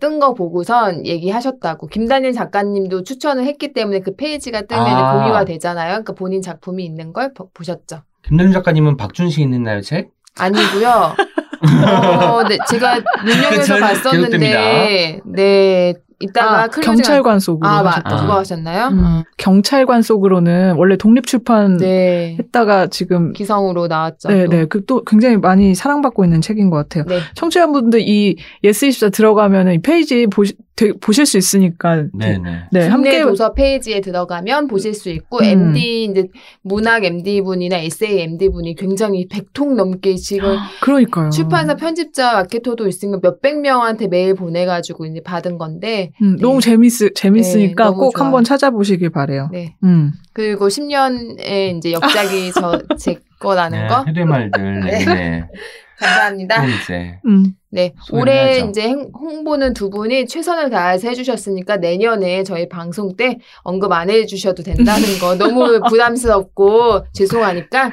뜬 0.00 0.18
거 0.18 0.34
보고선 0.34 1.06
얘기하셨다고. 1.06 1.86
김다니엘 1.88 2.32
작가님도 2.32 3.02
추천을 3.04 3.44
했기 3.44 3.72
때문에 3.72 4.00
그 4.00 4.14
페이지가 4.16 4.62
뜨면 4.62 4.86
아. 4.86 5.12
공유가 5.18 5.44
되잖아요. 5.44 5.88
그러니까 5.90 6.12
본인 6.14 6.42
작품이 6.42 6.84
있는 6.84 7.12
걸 7.12 7.32
보- 7.34 7.50
보셨죠. 7.50 8.02
김달님 8.22 8.52
작가님은 8.52 8.96
박준 8.96 9.30
시인 9.30 9.52
했나요 9.54 9.80
책? 9.80 10.10
아니고요. 10.38 11.14
어, 11.62 12.42
네, 12.48 12.58
제가 12.68 12.98
눈여겨서 13.24 13.62
잘 13.62 13.80
봤었는데, 13.80 15.20
네, 15.24 15.94
이따가 16.22 16.62
아, 16.64 16.68
경찰관 16.68 17.40
속으로 17.40 17.68
아, 17.68 17.82
맞, 17.82 17.90
하셨다. 17.96 18.16
그거 18.22 18.38
하셨나요? 18.38 18.88
음. 18.88 19.04
어. 19.04 19.24
경찰관 19.38 20.02
속으로는 20.02 20.76
원래 20.76 20.96
독립 20.96 21.26
출판 21.26 21.76
네. 21.78 22.36
했다가 22.38 22.86
지금 22.88 23.32
기성으로 23.32 23.86
나왔죠. 23.88 24.28
네, 24.28 24.44
또. 24.44 24.50
네. 24.50 24.64
그 24.66 24.82
또 24.86 25.02
굉장히 25.04 25.36
많이 25.36 25.74
사랑받고 25.74 26.24
있는 26.24 26.40
책인 26.40 26.68
것 26.70 26.76
같아요. 26.76 27.04
네. 27.06 27.20
청취자분들 27.36 28.00
이 28.00 28.36
예스24 28.64 29.12
들어가면은 29.12 29.74
이 29.74 29.78
페이지 29.80 30.26
보시, 30.26 30.54
되- 30.74 30.92
보실 30.92 31.26
수 31.26 31.36
있으니까 31.36 32.04
네네. 32.14 32.38
네, 32.38 32.60
국내 32.70 32.88
함께 32.88 33.22
도서 33.22 33.52
페이지에 33.52 34.00
들어가면 34.00 34.68
보실 34.68 34.94
수 34.94 35.10
있고 35.10 35.38
음. 35.40 35.44
MD 35.44 36.04
이제 36.04 36.26
문학 36.62 37.04
MD 37.04 37.42
분이나 37.42 37.76
에세이 37.76 38.20
MD 38.20 38.48
분이 38.48 38.74
굉장히 38.76 39.28
100통 39.28 39.74
넘게 39.74 40.14
지금 40.16 40.56
그러니까요. 40.80 41.28
출판사 41.30 41.74
편집자 41.76 42.32
마케터도 42.34 42.88
있으면 42.88 43.20
몇백 43.22 43.60
명한테 43.60 44.08
메일 44.08 44.34
보내 44.34 44.64
가지고 44.64 45.04
이제 45.04 45.20
받은 45.22 45.58
건데 45.58 46.12
음, 46.22 46.36
네. 46.36 46.42
너무 46.42 46.60
재밌 46.62 46.90
재밌으니까 47.14 47.84
네, 47.84 47.90
너무 47.90 48.00
꼭 48.00 48.16
좋아요. 48.16 48.24
한번 48.24 48.44
찾아보시길 48.44 49.10
바래요. 49.10 49.50
네 49.52 49.76
음. 49.84 50.12
그리고 50.32 50.68
10년의 50.68 51.76
이제 51.76 51.92
역작이 51.92 52.52
저 52.52 52.80
제 52.98 53.18
거라는 53.38 53.78
네, 53.82 53.86
거 53.88 54.04
해대 54.06 54.24
말들 54.24 54.80
네. 54.86 55.44
네. 56.02 56.06
감사합니다. 56.08 56.62
또 56.62 56.68
이제 56.68 57.18
음. 57.26 57.52
네 57.74 57.94
올해 58.10 58.56
해야죠. 58.56 58.68
이제 58.68 58.82
행- 58.82 59.08
홍보는 59.14 59.72
두 59.72 59.88
분이 59.88 60.26
최선을 60.26 60.68
다해서 60.68 61.08
해주셨으니까 61.08 61.78
내년에 61.78 62.42
저희 62.44 62.68
방송 62.68 63.16
때 63.16 63.38
언급 63.62 63.92
안 63.92 64.10
해주셔도 64.10 64.62
된다는 64.62 65.02
거 65.18 65.36
너무 65.36 65.80
부담스럽고 65.88 67.06
죄송하니까 67.14 67.92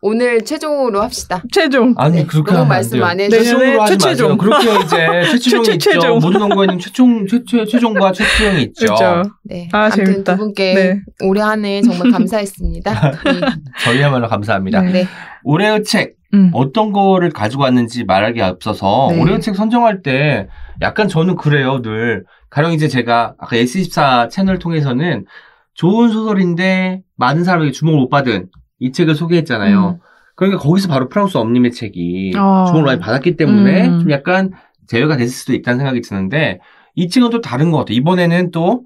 오늘 0.00 0.42
최종으로 0.44 1.00
합시다. 1.02 1.40
최종. 1.52 1.94
아니 1.98 2.16
네, 2.18 2.26
그렇게 2.26 2.50
너무 2.50 2.62
하면 2.64 2.68
말씀 2.68 3.00
안안 3.02 3.16
돼요. 3.16 3.26
해주셔서 3.40 3.58
최종으로 3.60 3.82
하지 3.82 3.98
최최종. 3.98 4.36
마세요. 4.36 4.38
그렇게 4.38 4.84
이제 4.84 5.30
최초종이 5.38 5.64
최- 5.66 5.72
있죠. 5.74 5.90
최종. 5.92 6.18
모든 6.18 6.40
연구에는 6.40 6.78
최종 6.80 7.26
최최 7.28 7.64
최종과 7.64 8.12
최초종이 8.12 8.62
있죠. 8.62 8.86
그렇죠. 8.86 9.22
네. 9.44 9.68
아, 9.72 9.88
재밌다. 9.88 10.32
두 10.34 10.38
분께 10.38 10.74
네. 10.74 11.00
올해 11.22 11.42
한 11.42 11.64
해 11.64 11.80
정말 11.82 12.10
감사했습니다. 12.10 13.12
저희야말로 13.84 14.26
감사합니다. 14.28 14.80
네. 14.82 14.92
네. 14.92 15.06
올해의 15.44 15.84
책 15.84 16.14
음. 16.34 16.50
어떤 16.54 16.92
거를 16.92 17.30
가지고 17.30 17.64
왔는지 17.64 18.04
말하기 18.04 18.42
앞서서 18.42 19.08
네. 19.10 19.20
올해의 19.20 19.40
책 19.40 19.54
선정할 19.54 20.02
때 20.02 20.48
약간 20.80 21.08
저는 21.08 21.36
그래요 21.36 21.82
늘 21.82 22.24
가령 22.50 22.72
이제 22.72 22.88
제가 22.88 23.34
아까 23.38 23.56
S24 23.56 24.30
채널 24.30 24.58
통해서는 24.58 25.26
좋은 25.74 26.10
소설인데 26.10 27.02
많은 27.16 27.44
사람에게 27.44 27.72
주목을 27.72 27.98
못 27.98 28.08
받은 28.08 28.48
이 28.78 28.92
책을 28.92 29.14
소개했잖아요. 29.14 30.00
그러니까 30.34 30.62
거기서 30.62 30.88
바로 30.88 31.08
프랑스 31.08 31.38
엄님의 31.38 31.72
책이 31.72 32.32
아. 32.36 32.64
주목을 32.66 32.84
많이 32.84 33.00
받았기 33.00 33.36
때문에 33.36 33.88
음. 33.88 34.00
좀 34.00 34.10
약간 34.10 34.50
제외가 34.86 35.16
됐을 35.16 35.32
수도 35.32 35.54
있다는 35.54 35.78
생각이 35.78 36.00
드는데 36.00 36.60
이 36.94 37.08
책은 37.08 37.30
또 37.30 37.40
다른 37.40 37.70
것 37.70 37.78
같아요. 37.78 37.96
이번에는 37.96 38.50
또 38.50 38.84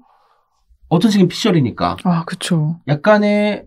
어떤 0.89 1.11
책은 1.11 1.27
피셜이니까 1.27 1.97
아, 2.03 2.23
그쵸. 2.25 2.79
약간의 2.87 3.65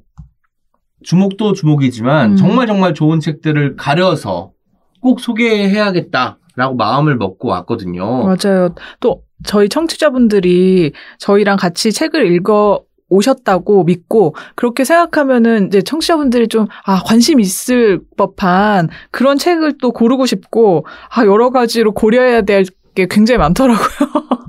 주목도 1.02 1.52
주목이지만 1.54 2.32
음. 2.32 2.36
정말 2.36 2.66
정말 2.66 2.94
좋은 2.94 3.20
책들을 3.20 3.76
가려서 3.76 4.52
꼭 5.00 5.20
소개해야겠다라고 5.20 6.74
마음을 6.76 7.16
먹고 7.16 7.48
왔거든요. 7.48 8.24
맞아요. 8.24 8.74
또 9.00 9.22
저희 9.44 9.68
청취자분들이 9.68 10.92
저희랑 11.18 11.56
같이 11.56 11.92
책을 11.92 12.30
읽어 12.34 12.82
오셨다고 13.08 13.84
믿고 13.84 14.36
그렇게 14.54 14.84
생각하면은 14.84 15.66
이제 15.66 15.82
청취자분들이 15.82 16.46
좀 16.48 16.68
아 16.84 17.02
관심 17.04 17.40
있을 17.40 18.00
법한 18.16 18.88
그런 19.10 19.36
책을 19.38 19.78
또 19.80 19.90
고르고 19.90 20.26
싶고 20.26 20.86
아 21.10 21.24
여러 21.24 21.50
가지로 21.50 21.92
고려해야 21.92 22.42
될 22.42 22.64
게 22.94 23.06
굉장히 23.08 23.38
많더라고요. 23.38 23.88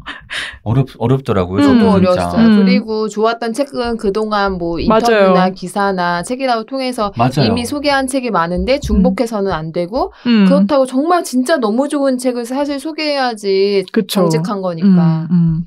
어렵 0.63 0.87
어렵더라고요. 0.97 1.63
음. 1.63 1.79
저도 1.79 1.79
진짜. 1.79 2.11
어려웠어요. 2.11 2.45
음. 2.47 2.65
그리고 2.65 3.09
좋았던 3.09 3.53
책은 3.53 3.97
그동안 3.97 4.53
뭐 4.57 4.77
맞아요. 4.87 4.99
인터뷰나 4.99 5.49
기사나 5.51 6.23
책이라고 6.23 6.65
통해서 6.65 7.11
맞아요. 7.17 7.49
이미 7.49 7.65
소개한 7.65 8.07
책이 8.07 8.31
많은데 8.31 8.79
중복해서는 8.79 9.51
안 9.51 9.71
되고 9.71 10.13
음. 10.27 10.45
그렇다고 10.45 10.85
정말 10.85 11.23
진짜 11.23 11.57
너무 11.57 11.89
좋은 11.89 12.17
책을 12.17 12.45
사실 12.45 12.79
소개해야지 12.79 13.85
그쵸. 13.91 14.21
정직한 14.21 14.61
거니까. 14.61 15.27
음, 15.31 15.35
음. 15.35 15.63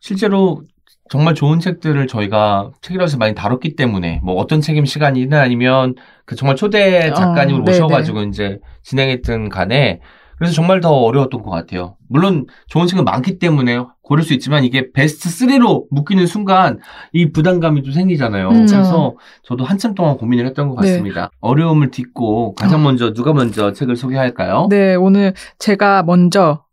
실제로 0.00 0.62
정말 1.10 1.34
좋은 1.34 1.58
책들을 1.58 2.06
저희가 2.06 2.70
책이라서 2.82 3.16
많이 3.16 3.34
다뤘기 3.34 3.76
때문에 3.76 4.20
뭐 4.22 4.34
어떤 4.34 4.60
책임 4.60 4.84
시간이든 4.84 5.38
아니면 5.38 5.94
그 6.26 6.36
정말 6.36 6.54
초대 6.56 7.10
작가님을 7.14 7.62
어, 7.62 7.64
네네. 7.64 7.78
모셔가지고 7.80 8.22
이제 8.24 8.58
진행했든 8.82 9.48
간에 9.48 10.00
그래서 10.38 10.54
정말 10.54 10.80
더 10.80 10.90
어려웠던 10.90 11.42
것 11.42 11.50
같아요. 11.50 11.96
물론 12.08 12.46
좋은 12.68 12.86
책은 12.86 13.04
많기 13.04 13.38
때문에 13.38 13.84
고를 14.02 14.24
수 14.24 14.32
있지만 14.34 14.64
이게 14.64 14.90
베스트 14.92 15.28
3로 15.28 15.86
묶이는 15.90 16.26
순간 16.26 16.78
이 17.12 17.30
부담감이 17.30 17.82
좀 17.82 17.92
생기잖아요. 17.92 18.48
음. 18.48 18.66
그래서 18.66 19.16
저도 19.42 19.64
한참 19.64 19.94
동안 19.94 20.16
고민을 20.16 20.46
했던 20.46 20.68
것 20.68 20.80
네. 20.80 20.88
같습니다. 20.92 21.30
어려움을 21.40 21.90
딛고 21.90 22.54
가장 22.54 22.82
먼저 22.82 23.12
누가 23.12 23.32
먼저 23.32 23.72
책을 23.72 23.96
소개할까요? 23.96 24.68
네 24.70 24.94
오늘 24.94 25.34
제가 25.58 26.04
먼저 26.04 26.64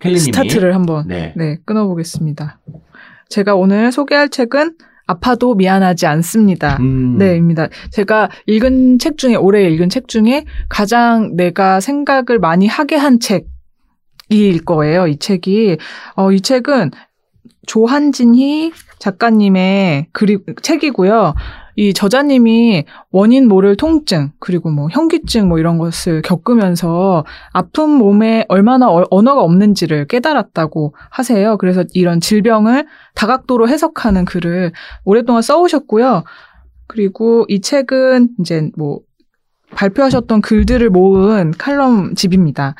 켈리님이 0.00 0.20
스타트를 0.20 0.74
한번 0.74 1.06
네. 1.06 1.32
네, 1.36 1.58
끊어보겠습니다. 1.64 2.58
제가 3.28 3.54
오늘 3.54 3.92
소개할 3.92 4.28
책은 4.28 4.74
아파도 5.12 5.54
미안하지 5.54 6.06
않습니다. 6.06 6.78
음. 6.80 7.18
네입니다. 7.18 7.68
제가 7.90 8.30
읽은 8.46 8.98
책 8.98 9.18
중에 9.18 9.34
올해 9.34 9.68
읽은 9.68 9.88
책 9.88 10.08
중에 10.08 10.44
가장 10.68 11.36
내가 11.36 11.80
생각을 11.80 12.38
많이 12.40 12.66
하게 12.66 12.96
한 12.96 13.20
책일 13.20 14.64
거예요. 14.64 15.06
이 15.06 15.18
책이 15.18 15.76
어, 16.16 16.32
이 16.32 16.40
책은 16.40 16.90
조한진희 17.66 18.72
작가님의 18.98 20.06
그리 20.12 20.38
책이고요. 20.62 21.34
이 21.76 21.92
저자님이 21.94 22.84
원인 23.10 23.48
모를 23.48 23.76
통증 23.76 24.32
그리고 24.38 24.70
뭐 24.70 24.88
현기증 24.90 25.48
뭐 25.48 25.58
이런 25.58 25.78
것을 25.78 26.22
겪으면서 26.22 27.24
아픈 27.52 27.90
몸에 27.90 28.44
얼마나 28.48 28.90
어- 28.90 29.06
언어가 29.10 29.42
없는지를 29.42 30.06
깨달았다고 30.06 30.94
하세요. 31.10 31.56
그래서 31.56 31.84
이런 31.94 32.20
질병을 32.20 32.86
다각도로 33.14 33.68
해석하는 33.68 34.24
글을 34.24 34.72
오랫동안 35.04 35.42
써오셨고요. 35.42 36.24
그리고 36.86 37.46
이 37.48 37.60
책은 37.60 38.28
이제 38.40 38.70
뭐 38.76 39.00
발표하셨던 39.74 40.42
글들을 40.42 40.90
모은 40.90 41.52
칼럼 41.52 42.14
집입니다. 42.14 42.74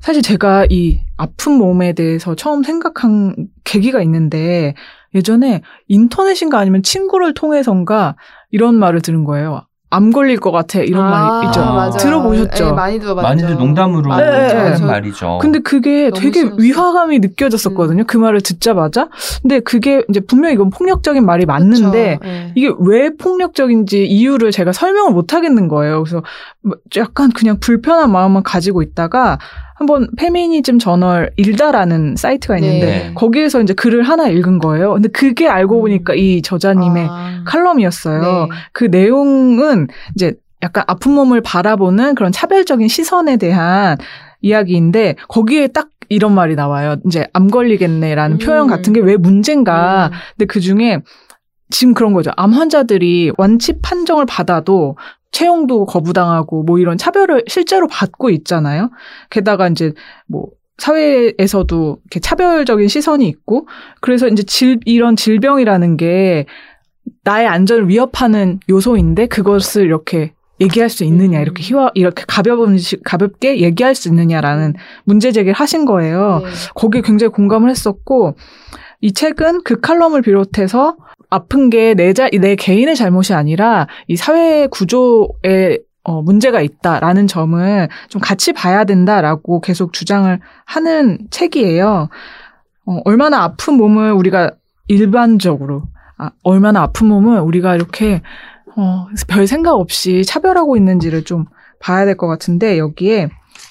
사실 0.00 0.20
제가 0.20 0.66
이 0.68 1.00
아픈 1.16 1.52
몸에 1.54 1.94
대해서 1.94 2.34
처음 2.34 2.62
생각한 2.62 3.48
계기가 3.64 4.02
있는데 4.02 4.74
예전에 5.14 5.62
인터넷인가 5.88 6.58
아니면 6.58 6.82
친구를 6.82 7.34
통해선가 7.34 8.16
이런 8.50 8.74
말을 8.74 9.00
들은 9.00 9.24
거예요. 9.24 9.62
암 9.90 10.10
걸릴 10.10 10.40
것 10.40 10.50
같아 10.50 10.80
이런 10.80 11.08
말 11.08 11.44
있죠. 11.44 11.60
맞아요. 11.60 11.92
들어보셨죠? 11.92 12.64
네, 12.64 12.72
많이 12.72 12.98
들어봤죠. 12.98 13.28
많이들 13.28 13.54
농담으로 13.54 14.08
맞아요. 14.08 14.30
네, 14.32 14.48
네, 14.48 14.54
하는 14.54 14.78
네. 14.78 14.84
말이죠. 14.86 15.38
근데 15.40 15.60
그게 15.60 16.10
되게 16.10 16.40
싫었어. 16.40 16.56
위화감이 16.58 17.20
느껴졌었거든요. 17.20 18.02
그 18.04 18.16
말을 18.16 18.40
듣자마자. 18.40 19.08
근데 19.42 19.60
그게 19.60 20.02
이제 20.08 20.18
분명히 20.18 20.54
이건 20.54 20.70
폭력적인 20.70 21.24
말이 21.24 21.46
맞는데. 21.46 22.18
네. 22.20 22.52
이게 22.56 22.72
왜 22.80 23.10
폭력적인지 23.14 24.04
이유를 24.06 24.50
제가 24.50 24.72
설명을 24.72 25.12
못 25.12 25.32
하겠는 25.32 25.68
거예요. 25.68 26.02
그래서 26.02 26.24
뭐 26.62 26.76
약간 26.96 27.30
그냥 27.30 27.60
불편한 27.60 28.10
마음만 28.10 28.42
가지고 28.42 28.82
있다가 28.82 29.38
한번 29.84 30.08
페미니즘 30.16 30.78
저널 30.78 31.30
일다라는 31.36 32.16
사이트가 32.16 32.56
있는데 32.58 32.86
네. 32.86 33.12
거기에서 33.14 33.60
이제 33.60 33.74
글을 33.74 34.02
하나 34.02 34.28
읽은 34.28 34.58
거예요. 34.58 34.94
근데 34.94 35.08
그게 35.08 35.46
알고 35.46 35.80
보니까 35.80 36.14
이 36.14 36.40
저자님의 36.42 37.06
아. 37.08 37.42
칼럼이었어요. 37.46 38.20
네. 38.20 38.48
그 38.72 38.84
내용은 38.84 39.88
이제 40.14 40.34
약간 40.62 40.84
아픈 40.86 41.12
몸을 41.12 41.42
바라보는 41.42 42.14
그런 42.14 42.32
차별적인 42.32 42.88
시선에 42.88 43.36
대한 43.36 43.98
이야기인데 44.40 45.16
거기에 45.28 45.68
딱 45.68 45.88
이런 46.08 46.34
말이 46.34 46.54
나와요. 46.54 46.96
이제 47.06 47.26
암 47.34 47.48
걸리겠네라는 47.50 48.36
음. 48.36 48.38
표현 48.38 48.66
같은 48.66 48.94
게 48.94 49.00
왜 49.00 49.16
문제인가. 49.16 50.06
음. 50.06 50.16
근데 50.36 50.46
그 50.46 50.60
중에 50.60 51.00
지금 51.70 51.94
그런 51.94 52.12
거죠. 52.12 52.30
암 52.36 52.52
환자들이 52.52 53.32
완치 53.36 53.80
판정을 53.80 54.26
받아도 54.26 54.96
채용도 55.32 55.86
거부당하고 55.86 56.62
뭐 56.62 56.78
이런 56.78 56.96
차별을 56.96 57.44
실제로 57.48 57.88
받고 57.88 58.30
있잖아요. 58.30 58.90
게다가 59.30 59.68
이제 59.68 59.92
뭐 60.26 60.46
사회에서도 60.78 61.98
이렇게 62.04 62.20
차별적인 62.20 62.88
시선이 62.88 63.26
있고 63.28 63.66
그래서 64.00 64.28
이제 64.28 64.42
질, 64.42 64.78
이런 64.84 65.16
질병이라는 65.16 65.96
게 65.96 66.46
나의 67.24 67.46
안전을 67.46 67.88
위협하는 67.88 68.60
요소인데 68.68 69.26
그것을 69.26 69.84
이렇게 69.84 70.32
얘기할 70.60 70.88
수 70.88 71.02
있느냐 71.04 71.40
이렇게 71.40 71.62
희화 71.62 71.90
이렇게 71.94 72.24
가벼운 72.28 72.78
시- 72.78 73.02
가볍게 73.02 73.60
얘기할 73.60 73.94
수 73.94 74.08
있느냐라는 74.08 74.74
문제 75.04 75.32
제기를 75.32 75.52
하신 75.54 75.84
거예요. 75.84 76.42
네. 76.44 76.50
거기에 76.74 77.02
굉장히 77.02 77.32
공감을 77.32 77.70
했었고 77.70 78.36
이 79.00 79.12
책은 79.12 79.62
그 79.64 79.80
칼럼을 79.80 80.22
비롯해서 80.22 80.96
아픈 81.34 81.68
게 81.70 81.94
내 81.94 82.12
자, 82.12 82.28
내 82.40 82.54
개인의 82.56 82.96
잘못이 82.96 83.34
아니라 83.34 83.86
이 84.08 84.16
사회 84.16 84.66
구조에 84.68 85.78
어, 86.04 86.20
문제가 86.22 86.60
있다라는 86.60 87.26
점을 87.26 87.88
좀 88.08 88.20
같이 88.20 88.52
봐야 88.52 88.84
된다라고 88.84 89.60
계속 89.60 89.92
주장을 89.92 90.38
하는 90.66 91.18
책이에요. 91.30 92.08
어, 92.86 92.98
얼마나 93.04 93.42
아픈 93.42 93.74
몸을 93.74 94.12
우리가 94.12 94.50
일반적으로, 94.88 95.84
아, 96.18 96.30
얼마나 96.42 96.82
아픈 96.82 97.06
몸을 97.06 97.40
우리가 97.40 97.74
이렇게, 97.74 98.20
어, 98.76 99.06
별 99.28 99.46
생각 99.46 99.72
없이 99.76 100.24
차별하고 100.26 100.76
있는지를 100.76 101.24
좀 101.24 101.46
봐야 101.80 102.04
될 102.04 102.16
것 102.18 102.26
같은데, 102.26 102.76
여기에 102.78 103.30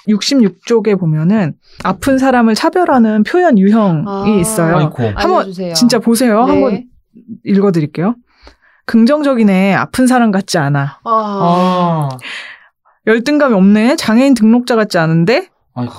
66쪽에 0.10 1.00
보면은 1.00 1.54
아픈 1.84 2.18
사람을 2.18 2.56
차별하는 2.56 3.24
표현 3.24 3.60
유형이 3.60 4.04
아. 4.08 4.26
있어요. 4.40 4.78
아이고. 4.78 5.04
한번 5.16 5.36
알려주세요. 5.42 5.74
진짜 5.76 6.00
보세요. 6.00 6.46
네. 6.46 6.52
한번 6.52 6.84
읽어드릴게요. 7.44 8.16
긍정적이네. 8.86 9.74
아픈 9.76 10.08
사람 10.08 10.32
같지 10.32 10.58
않아. 10.58 11.00
아. 11.04 11.10
아, 11.10 12.10
열등감이 13.08 13.54
없네. 13.54 13.96
장애인 13.96 14.34
등록자 14.34 14.76
같지 14.76 14.98
않은데. 14.98 15.50
아이고. 15.74 15.94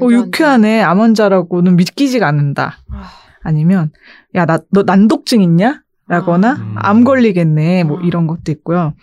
어. 0.00 0.10
유쾌하네. 0.10 0.82
암 0.82 1.00
환자라고는 1.00 1.76
믿기지가 1.76 2.26
않는다. 2.26 2.78
아. 2.92 3.10
아니면 3.42 3.90
야, 4.34 4.44
나 4.44 4.58
너 4.72 4.82
난독증 4.82 5.42
있냐? 5.42 5.80
라거나 6.08 6.50
아. 6.76 6.88
암 6.88 7.04
걸리겠네. 7.04 7.84
뭐 7.84 7.98
아. 7.98 8.02
이런 8.04 8.26
것도 8.26 8.50
있고요. 8.52 8.94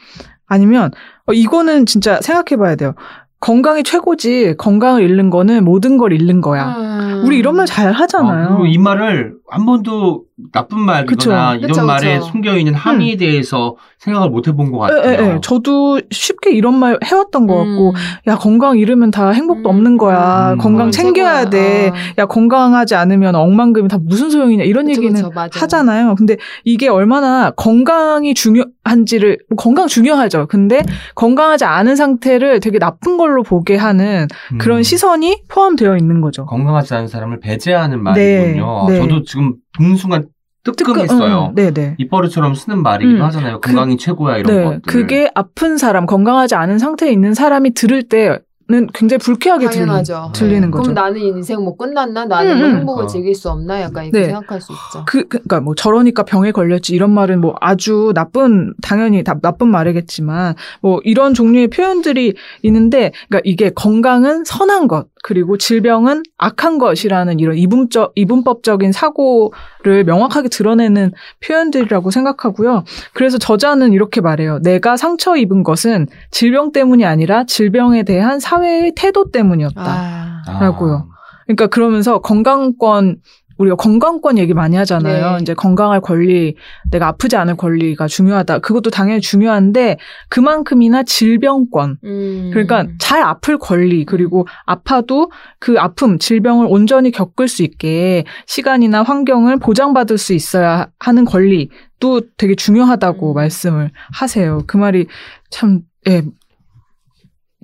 아니면 0.45 0.91
어, 1.25 1.33
이거는 1.33 1.85
진짜 1.85 2.19
생각해 2.21 2.57
봐야 2.61 2.75
돼요. 2.75 2.93
건강이 3.39 3.83
최고지. 3.83 4.55
건강을 4.57 5.01
잃는 5.01 5.29
거는 5.29 5.65
모든 5.65 5.97
걸 5.97 6.13
잃는 6.13 6.39
거야. 6.41 6.75
음. 6.77 7.23
우리 7.25 7.37
이런 7.37 7.55
말 7.55 7.65
잘 7.65 7.91
하잖아요. 7.91 8.45
아, 8.45 8.47
그리고 8.49 8.65
이 8.67 8.77
말을 8.77 9.35
한 9.49 9.65
번도 9.65 10.23
나쁜 10.51 10.79
말이거나 10.79 11.05
그쵸. 11.05 11.31
이런 11.59 11.67
그쵸, 11.69 11.85
말에 11.85 12.15
그쵸. 12.19 12.25
숨겨 12.31 12.57
있는 12.57 12.73
함의에 12.73 13.17
대해서 13.17 13.75
생각을 13.99 14.29
못 14.29 14.47
해본 14.47 14.71
것 14.71 14.79
같아요. 14.79 15.01
예, 15.05 15.17
예, 15.17 15.33
예. 15.35 15.39
저도 15.41 16.01
쉽게 16.09 16.51
이런 16.51 16.73
말 16.77 16.97
해왔던 17.03 17.45
것 17.47 17.55
같고, 17.55 17.89
음. 17.91 17.93
야, 18.27 18.35
건강 18.35 18.77
잃으면 18.77 19.11
다 19.11 19.29
행복도 19.29 19.69
음. 19.69 19.75
없는 19.75 19.97
거야. 19.97 20.53
음. 20.53 20.57
건강 20.57 20.87
어, 20.87 20.91
챙겨야 20.91 21.45
최고야. 21.45 21.49
돼. 21.49 21.89
아. 21.89 21.93
야, 22.17 22.25
건강하지 22.25 22.95
않으면 22.95 23.35
억만금이 23.35 23.87
다 23.87 23.97
무슨 24.01 24.29
소용이냐. 24.31 24.63
이런 24.63 24.87
그쵸, 24.87 25.03
얘기는. 25.03 25.21
하잖아요. 25.53 26.15
근데 26.15 26.37
이게 26.63 26.89
얼마나 26.89 27.51
건강이 27.51 28.33
중요한지를, 28.33 29.37
건강 29.55 29.87
중요하죠. 29.87 30.47
근데 30.47 30.83
건강하지 31.15 31.65
않은 31.65 31.95
상태를 31.95 32.59
되게 32.59 32.79
나쁜 32.79 33.17
걸로 33.17 33.43
보게 33.43 33.75
하는 33.77 34.27
음. 34.51 34.57
그런 34.57 34.83
시선이 34.83 35.43
포함되어 35.47 35.95
있는 35.97 36.21
거죠. 36.21 36.45
건강하지 36.45 36.93
않은 36.95 37.07
사람을 37.07 37.39
배제하는 37.39 38.01
말이군요. 38.03 38.85
네. 38.89 38.97
저도 38.99 39.23
지금 39.23 39.53
듣는 39.77 39.95
순간 39.95 40.25
뜨끔했어요. 40.63 41.47
음, 41.51 41.55
네네. 41.55 41.95
입버릇처럼 41.97 42.53
쓰는 42.55 42.81
말이기도 42.81 43.19
음. 43.19 43.25
하잖아요. 43.25 43.59
그- 43.59 43.71
건강이 43.71 43.97
최고야 43.97 44.37
이런 44.37 44.55
네. 44.57 44.63
것들. 44.63 44.81
그게 44.87 45.29
아픈 45.35 45.77
사람, 45.77 46.05
건강하지 46.05 46.55
않은 46.55 46.79
상태에 46.79 47.11
있는 47.11 47.33
사람이 47.33 47.73
들을 47.73 48.01
때는 48.03 48.87
굉장히 48.93 49.17
불쾌하게 49.17 49.65
들리, 49.67 49.79
당연하죠. 49.81 50.31
들 50.33 50.47
리는 50.47 50.71
거죠. 50.71 50.83
그럼 50.83 50.93
나는 50.95 51.19
인생 51.19 51.61
뭐 51.61 51.75
끝났나? 51.75 52.23
나는 52.25 52.51
음, 52.53 52.59
뭐 52.59 52.67
음. 52.67 52.75
행복을 52.77 53.03
어. 53.03 53.07
즐길 53.07 53.35
수 53.35 53.49
없나? 53.49 53.81
약간 53.81 54.05
이렇게 54.05 54.19
네. 54.19 54.25
생각할 54.27 54.61
수 54.61 54.71
있죠. 54.71 55.03
그, 55.05 55.23
그- 55.27 55.39
그니까 55.39 55.59
뭐 55.59 55.75
저러니까 55.75 56.23
병에 56.23 56.53
걸렸지 56.53 56.93
이런 56.95 57.11
말은 57.13 57.41
뭐 57.41 57.55
아주 57.59 58.13
나쁜, 58.15 58.73
당연히 58.81 59.21
다 59.25 59.35
나쁜 59.41 59.67
말이겠지만 59.67 60.55
뭐 60.81 61.01
이런 61.03 61.33
종류의 61.33 61.67
표현들이 61.67 62.35
있는데 62.61 63.11
그러니까 63.27 63.41
이게 63.43 63.69
건강은 63.69 64.45
선한 64.45 64.87
것, 64.87 65.07
그리고 65.23 65.57
질병은 65.57 66.21
악한 66.37 66.77
것이라는 66.77 67.39
이런 67.39 67.57
이분적, 67.57 68.11
이분법적인 68.15 68.91
사고를 68.91 70.03
명확하게 70.05 70.49
드러내는 70.49 71.13
표현들이라고 71.39 72.11
생각하고요. 72.11 72.83
그래서 73.13 73.37
저자는 73.37 73.93
이렇게 73.93 74.19
말해요. 74.19 74.59
내가 74.59 74.97
상처 74.97 75.37
입은 75.37 75.63
것은 75.63 76.07
질병 76.29 76.73
때문이 76.73 77.05
아니라 77.05 77.45
질병에 77.45 78.03
대한 78.03 78.41
사회의 78.41 78.91
태도 78.95 79.31
때문이었다. 79.31 79.81
아. 79.81 80.41
아. 80.45 80.59
라고요. 80.59 81.07
그러니까 81.45 81.67
그러면서 81.67 82.19
건강권 82.19 83.17
우리가 83.57 83.75
건강권 83.75 84.37
얘기 84.37 84.53
많이 84.53 84.75
하잖아요. 84.77 85.37
네. 85.37 85.37
이제 85.41 85.53
건강할 85.53 86.01
권리, 86.01 86.55
내가 86.91 87.07
아프지 87.07 87.35
않을 87.35 87.55
권리가 87.55 88.07
중요하다. 88.07 88.59
그것도 88.59 88.89
당연히 88.89 89.21
중요한데 89.21 89.97
그만큼이나 90.29 91.03
질병권. 91.03 91.97
음. 92.03 92.49
그러니까 92.51 92.87
잘 92.99 93.21
아플 93.21 93.57
권리 93.57 94.05
그리고 94.05 94.47
아파도 94.65 95.31
그 95.59 95.79
아픔, 95.79 96.19
질병을 96.19 96.67
온전히 96.69 97.11
겪을 97.11 97.47
수 97.47 97.63
있게 97.63 98.23
시간이나 98.47 99.03
환경을 99.03 99.57
보장받을 99.57 100.17
수 100.17 100.33
있어야 100.33 100.87
하는 100.99 101.25
권리 101.25 101.69
도 101.99 102.21
되게 102.37 102.55
중요하다고 102.55 103.33
음. 103.33 103.35
말씀을 103.35 103.91
하세요. 104.11 104.61
그 104.67 104.77
말이 104.77 105.07
참 105.49 105.81
예. 106.07 106.23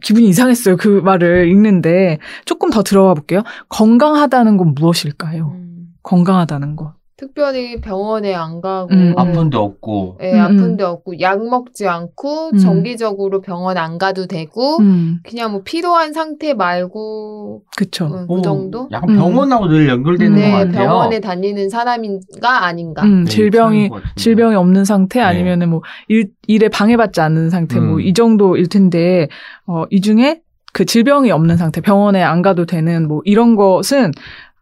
기분이 0.02 0.30
이상했어요. 0.30 0.78
그 0.78 0.88
말을 0.88 1.50
읽는데 1.50 2.20
조금 2.46 2.70
더 2.70 2.84
들어가 2.84 3.14
볼게요. 3.14 3.44
건강하다는 3.68 4.56
건 4.56 4.74
무엇일까요? 4.76 5.52
음. 5.54 5.69
건강하다는 6.04 6.76
거. 6.76 6.94
특별히 7.20 7.82
병원에 7.82 8.34
안 8.34 8.62
가고 8.62 8.94
음, 8.94 9.14
아픈 9.18 9.50
데 9.50 9.58
없고. 9.58 10.20
예, 10.24 10.32
음, 10.32 10.40
아픈 10.40 10.60
음. 10.60 10.78
데 10.78 10.86
없고 10.86 11.20
약 11.20 11.46
먹지 11.46 11.86
않고 11.86 12.52
음. 12.54 12.58
정기적으로 12.58 13.42
병원 13.42 13.78
안 13.78 13.98
가도 13.98 14.26
되고 14.26 14.78
음, 14.78 15.20
그냥 15.24 15.52
뭐 15.52 15.62
필요한 15.62 16.14
상태 16.14 16.54
말고 16.54 17.64
그쵸. 17.76 18.06
음, 18.06 18.26
오, 18.30 18.36
그 18.38 18.42
정도? 18.42 18.88
약간 18.94 19.10
음. 19.10 19.16
병원하고 19.18 19.68
늘 19.68 19.90
연결되는 19.90 20.32
음. 20.32 20.42
것 20.42 20.48
네, 20.48 20.52
같아요. 20.52 20.72
병원에 20.72 21.20
다니는 21.20 21.70
사람인가 21.70 22.64
아닌가. 22.64 23.04
음, 23.04 23.26
네, 23.26 23.30
질병이. 23.30 23.90
질병이 24.16 24.56
없는 24.56 24.86
상태 24.86 25.20
네. 25.20 25.26
아니면은 25.26 25.70
뭐 25.72 25.82
일, 26.08 26.32
일에 26.48 26.70
방해받지 26.70 27.20
않는 27.20 27.50
상태 27.50 27.82
뭐 27.82 27.96
음. 27.96 28.02
이 28.02 28.14
정도일 28.14 28.70
텐데 28.70 29.28
어, 29.68 29.84
이 29.90 30.00
중에 30.00 30.40
그 30.72 30.86
질병이 30.86 31.32
없는 31.32 31.58
상태 31.58 31.82
병원에 31.82 32.22
안 32.24 32.42
가도 32.42 32.66
되는 32.66 33.08
뭐 33.10 33.22
이런 33.26 33.58
것은 33.58 34.12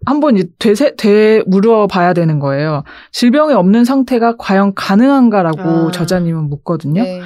한번 0.05 0.37
이제 0.37 0.47
되새, 0.59 0.95
되 0.95 1.41
물어 1.47 1.87
봐야 1.87 2.13
되는 2.13 2.39
거예요. 2.39 2.83
질병이 3.11 3.53
없는 3.53 3.83
상태가 3.83 4.35
과연 4.37 4.73
가능한가라고 4.75 5.61
아. 5.61 5.91
저자님은 5.91 6.49
묻거든요. 6.49 7.03
네. 7.03 7.21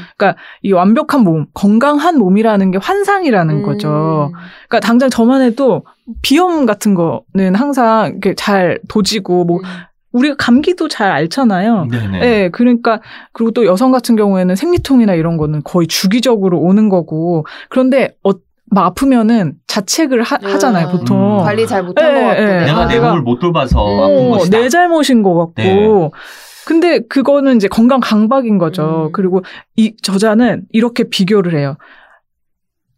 이 0.62 0.72
완벽한 0.72 1.22
몸, 1.24 1.46
건강한 1.54 2.18
몸이라는 2.18 2.72
게 2.72 2.78
환상이라는 2.82 3.56
음. 3.58 3.64
거죠. 3.64 4.32
그러니까 4.68 4.80
당장 4.80 5.10
저만 5.10 5.42
해도 5.42 5.86
비염 6.22 6.66
같은 6.66 6.96
거는 6.96 7.56
항상 7.56 8.10
이렇게 8.12 8.34
잘 8.36 8.80
도지고 8.88 9.46
뭐 9.46 9.58
음. 9.58 9.64
우리가 10.14 10.36
감기도 10.38 10.88
잘 10.88 11.12
앓잖아요. 11.12 11.86
네네. 11.86 12.20
네, 12.20 12.50
그러니까 12.50 13.02
그리고 13.32 13.52
또 13.52 13.66
여성 13.66 13.92
같은 13.92 14.16
경우에는 14.16 14.56
생리통이나 14.56 15.14
이런 15.14 15.38
거는 15.38 15.62
거의 15.64 15.88
주기적으로 15.88 16.60
오는 16.60 16.90
거고 16.90 17.46
그런데 17.70 18.16
어, 18.24 18.32
막 18.72 18.86
아프면은 18.86 19.54
자책을 19.72 20.22
하, 20.24 20.38
음, 20.44 20.60
잖아요 20.60 20.90
보통. 20.90 21.38
관리 21.44 21.66
잘 21.66 21.82
못한 21.84 22.10
예, 22.10 22.20
것 22.22 22.28
같고. 22.28 22.42
예. 22.44 22.46
내가 22.66 22.82
아, 22.82 22.88
내 22.88 23.00
몸을 23.00 23.22
못 23.22 23.40
돌봐서 23.40 23.80
어, 23.82 24.04
아픈 24.04 24.30
것이다. 24.32 24.58
내 24.60 24.68
잘못인 24.70 25.24
것 25.24 25.34
같고. 25.36 25.54
네. 25.56 26.10
근데 26.66 27.00
그거는 27.08 27.56
이제 27.56 27.68
건강 27.70 28.02
강박인 28.02 28.58
거죠. 28.58 29.08
음. 29.08 29.12
그리고 29.14 29.42
이 29.78 29.96
저자는 30.02 30.66
이렇게 30.72 31.06
비교를 31.06 31.58
해요. 31.58 31.78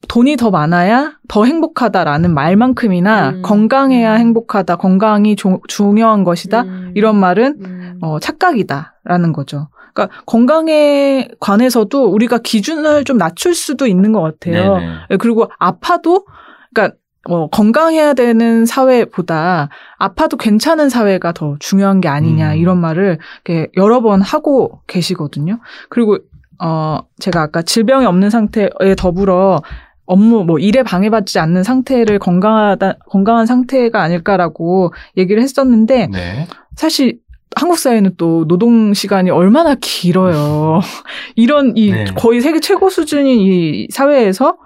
돈이 0.10 0.36
더 0.36 0.50
많아야 0.52 1.14
더 1.30 1.46
행복하다라는 1.46 2.34
말만큼이나 2.34 3.30
음. 3.30 3.42
건강해야 3.44 4.16
음. 4.16 4.20
행복하다, 4.20 4.76
건강이 4.78 5.36
조- 5.36 5.62
중요한 5.68 6.24
것이다. 6.24 6.64
음. 6.64 6.92
이런 6.96 7.16
말은 7.18 7.58
음. 7.64 8.00
어, 8.02 8.20
착각이다라는 8.20 9.32
거죠. 9.32 9.70
그러니까 9.94 10.16
건강에 10.26 11.28
관해서도 11.40 12.06
우리가 12.08 12.40
기준을 12.40 13.04
좀 13.06 13.18
낮출 13.18 13.54
수도 13.54 13.86
있는 13.86 14.12
것 14.12 14.22
같아요. 14.22 14.78
네네. 14.78 14.94
예, 15.12 15.18
그리고 15.18 15.50
아파도 15.60 16.26
그러니까 16.74 16.96
어, 17.26 17.48
건강해야 17.48 18.14
되는 18.14 18.66
사회보다 18.66 19.70
아파도 19.98 20.36
괜찮은 20.36 20.90
사회가 20.90 21.32
더 21.32 21.56
중요한 21.60 22.02
게 22.02 22.10
아니냐 22.10 22.54
음. 22.54 22.58
이런 22.58 22.80
말을 22.80 23.18
이렇게 23.46 23.72
여러 23.78 24.02
번 24.02 24.22
하고 24.22 24.82
계시거든요. 24.88 25.60
그리고 25.90 26.18
어 26.62 27.00
제가 27.20 27.42
아까 27.42 27.62
질병이 27.62 28.06
없는 28.06 28.30
상태에 28.30 28.96
더불어 28.98 29.62
업무 30.06 30.44
뭐 30.44 30.60
일에 30.60 30.84
방해받지 30.84 31.40
않는 31.40 31.64
상태를 31.64 32.20
건강하다 32.20 32.98
건강한 33.08 33.46
상태가 33.46 34.02
아닐까라고 34.02 34.94
얘기를 35.18 35.42
했었는데 35.42 36.08
네. 36.08 36.48
사실 36.76 37.20
한국 37.56 37.78
사회는 37.78 38.16
또 38.18 38.46
노동 38.48 38.94
시간이 38.94 39.30
얼마나 39.30 39.76
길어요. 39.76 40.82
이런 41.36 41.78
이 41.78 41.92
네. 41.92 42.06
거의 42.18 42.42
세계 42.42 42.60
최고 42.60 42.90
수준인 42.90 43.40
이 43.40 43.88
사회에서 43.92 44.58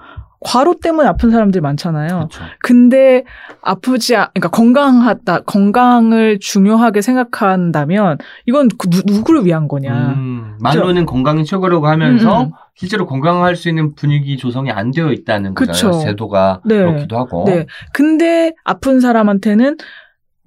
과로 0.48 0.76
때문에 0.80 1.10
아픈 1.10 1.30
사람들이 1.30 1.62
많잖아요. 1.62 2.08
그렇죠. 2.08 2.44
근데 2.62 3.26
아프지 3.62 4.16
않, 4.16 4.28
그러니까 4.34 4.50
건강하다, 4.50 5.42
건강을 5.42 6.40
중요하게 6.40 7.02
생각한다면 7.02 8.18
이건 8.46 8.70
그 8.78 8.90
누, 8.90 9.02
누구를 9.06 9.46
위한 9.46 9.68
거냐. 9.68 10.14
음, 10.16 10.58
말로는 10.62 11.06
건강이 11.06 11.44
최고라고 11.44 11.88
하면서 11.88 12.44
음, 12.44 12.46
음. 12.46 12.52
실제로 12.76 13.06
건강할 13.06 13.58
수 13.58 13.68
있는 13.68 13.94
분위기 13.94 14.38
조성이 14.38 14.72
안 14.72 14.92
되어 14.92 15.12
있다는 15.12 15.54
그쵸. 15.54 15.72
거잖아요. 15.72 16.06
제도가 16.06 16.62
네. 16.64 16.78
그렇기도 16.78 17.18
하고. 17.18 17.44
네. 17.46 17.66
근데 17.92 18.54
아픈 18.64 19.02
사람한테는 19.02 19.76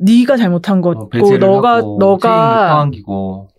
네가 0.00 0.36
잘못한 0.36 0.78
어, 0.78 0.80
거고 0.80 1.08
배제를 1.10 1.38
너가 1.40 1.76
하고 1.76 1.96
너가 2.00 2.88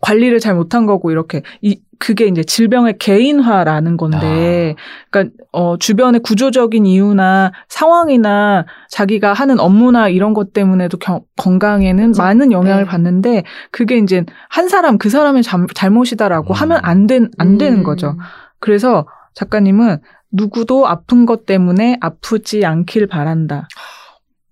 관리를 0.01 0.39
잘 0.39 0.55
못한 0.55 0.85
거고 0.85 1.11
이렇게 1.11 1.41
이 1.61 1.79
그게 1.99 2.25
이제 2.25 2.43
질병의 2.43 2.97
개인화라는 2.97 3.95
건데 3.95 4.75
아. 4.75 5.07
그러니까 5.11 5.35
어 5.51 5.77
주변의 5.77 6.21
구조적인 6.21 6.87
이유나 6.87 7.51
상황이나 7.69 8.65
자기가 8.89 9.33
하는 9.33 9.59
업무나 9.59 10.09
이런 10.09 10.33
것 10.33 10.51
때문에도 10.51 10.97
겨- 10.97 11.21
건강에는 11.37 12.07
그쵸. 12.07 12.23
많은 12.23 12.51
영향을 12.51 12.85
네. 12.85 12.89
받는데 12.89 13.43
그게 13.69 13.99
이제 13.99 14.25
한 14.49 14.67
사람 14.67 14.97
그 14.97 15.09
사람의 15.09 15.43
잘, 15.43 15.67
잘못이다라고 15.75 16.53
음. 16.53 16.55
하면 16.55 16.79
안된안 16.81 17.59
되는 17.59 17.79
음. 17.79 17.83
거죠. 17.83 18.17
그래서 18.59 19.05
작가님은 19.35 19.99
누구도 20.31 20.87
아픈 20.87 21.27
것 21.27 21.45
때문에 21.45 21.97
아프지 22.01 22.65
않길 22.65 23.07
바란다. 23.07 23.67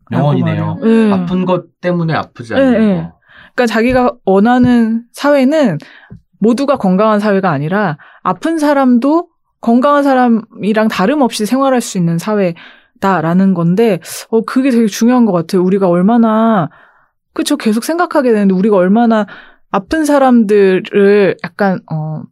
명언이네요. 0.10 0.56
라고 0.56 0.80
말해요. 0.80 1.08
네. 1.08 1.14
아픈 1.14 1.46
것 1.46 1.80
때문에 1.82 2.14
아프지 2.14 2.54
네, 2.54 2.60
않는 2.60 2.74
네. 2.74 2.96
거. 2.96 3.20
그러니까 3.56 3.66
자기가 3.68 4.14
원하는 4.26 5.04
사회는 5.12 5.78
모두가 6.40 6.78
건강한 6.78 7.20
사회가 7.20 7.52
아니라 7.52 7.98
아픈 8.24 8.58
사람도 8.58 9.28
건강한 9.62 10.04
사람이랑 10.04 10.88
다름없이 10.88 11.46
생활할 11.46 11.82
수 11.82 11.98
있는 11.98 12.18
사회다라는 12.18 13.54
건데 13.54 14.00
어 14.30 14.42
그게 14.42 14.72
되게 14.72 14.88
중요한 14.88 15.26
것 15.26 15.34
같아요. 15.34 15.64
우리가 15.64 15.90
얼마나 15.90 16.70
그쵸 17.34 17.58
계속 17.58 17.84
생각하게 17.84 18.32
되는데 18.32 18.54
우리가 18.54 18.78
얼마나 18.78 19.26
아픈 19.72 20.06
사람들을 20.06 21.38
약간 21.44 21.80
어 21.92 22.24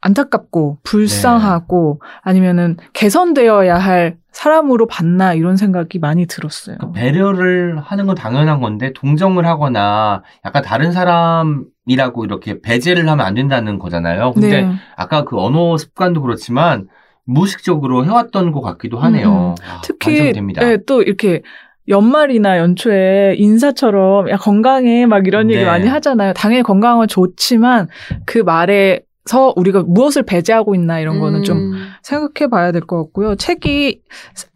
안타깝고 0.00 0.78
불쌍하고 0.82 2.00
아니면은 2.22 2.76
개선되어야 2.92 3.76
할 3.76 4.16
사람으로 4.32 4.86
봤나 4.86 5.34
이런 5.34 5.56
생각이 5.56 5.98
많이 5.98 6.26
들었어요. 6.26 6.78
그러니까 6.78 6.98
배려를 6.98 7.78
하는 7.78 8.06
건 8.06 8.16
당연한 8.16 8.60
건데 8.60 8.92
동정을 8.94 9.46
하거나 9.46 10.22
약간 10.44 10.62
다른 10.62 10.90
사람이라고 10.92 12.24
이렇게 12.24 12.60
배제를 12.60 13.08
하면 13.08 13.24
안 13.24 13.34
된다는 13.34 13.78
거잖아요. 13.78 14.32
근데 14.32 14.62
네. 14.62 14.72
아까 14.96 15.24
그 15.24 15.38
언어 15.38 15.76
습관도 15.76 16.22
그렇지만 16.22 16.88
무의식적으로 17.24 18.04
해왔던 18.04 18.52
것 18.52 18.62
같기도 18.62 18.98
하네요. 18.98 19.54
아, 19.62 19.80
특히. 19.84 20.32
예, 20.62 20.78
또 20.86 21.02
이렇게 21.02 21.42
연말이나 21.88 22.58
연초에 22.58 23.34
인사처럼 23.36 24.30
야 24.30 24.36
건강해 24.36 25.06
막 25.06 25.26
이런 25.26 25.50
얘기 25.50 25.60
네. 25.60 25.66
많이 25.66 25.86
하잖아요. 25.86 26.32
당연히 26.32 26.62
건강은 26.62 27.08
좋지만 27.08 27.88
그 28.24 28.38
말에 28.38 29.00
서 29.24 29.52
우리가 29.56 29.84
무엇을 29.86 30.24
배제하고 30.24 30.74
있나 30.74 30.98
이런 30.98 31.20
거는 31.20 31.44
좀 31.44 31.58
음. 31.58 31.74
생각해 32.02 32.50
봐야 32.50 32.72
될 32.72 32.82
것 32.82 32.96
같고요. 33.04 33.36
책이 33.36 34.02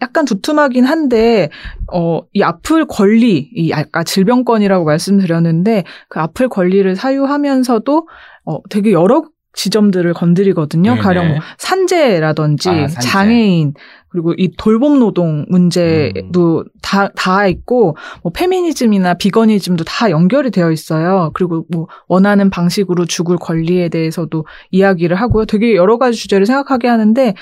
약간 0.03 0.25
두툼하긴 0.25 0.85
한데, 0.85 1.51
어, 1.93 2.21
이 2.33 2.43
아플 2.43 2.85
권리, 2.87 3.49
이 3.55 3.73
아까 3.73 4.03
질병권이라고 4.03 4.85
말씀드렸는데, 4.85 5.85
그 6.09 6.19
아플 6.21 6.49
권리를 6.49 6.97
사유하면서도, 6.97 8.09
어, 8.47 8.59
되게 8.69 8.91
여러 8.93 9.23
지점들을 9.57 10.13
건드리거든요. 10.15 10.93
네네. 10.93 11.03
가령 11.03 11.29
뭐 11.29 11.39
산재라든지 11.59 12.69
아, 12.69 12.89
산재. 12.89 13.01
장애인, 13.01 13.75
그리고 14.09 14.35
이 14.37 14.51
돌봄 14.57 14.99
노동 14.99 15.45
문제도 15.49 16.65
다, 16.83 17.09
다 17.17 17.47
있고, 17.49 17.97
뭐 18.23 18.31
페미니즘이나 18.33 19.15
비거니즘도 19.15 19.85
다 19.85 20.11
연결이 20.11 20.51
되어 20.51 20.71
있어요. 20.71 21.31
그리고 21.35 21.65
뭐 21.71 21.89
원하는 22.07 22.51
방식으로 22.51 23.07
죽을 23.07 23.37
권리에 23.37 23.89
대해서도 23.89 24.47
이야기를 24.71 25.17
하고요. 25.17 25.47
되게 25.47 25.75
여러 25.75 25.99
가지 25.99 26.17
주제를 26.19 26.47
생각하게 26.47 26.89
하는데, 26.89 27.35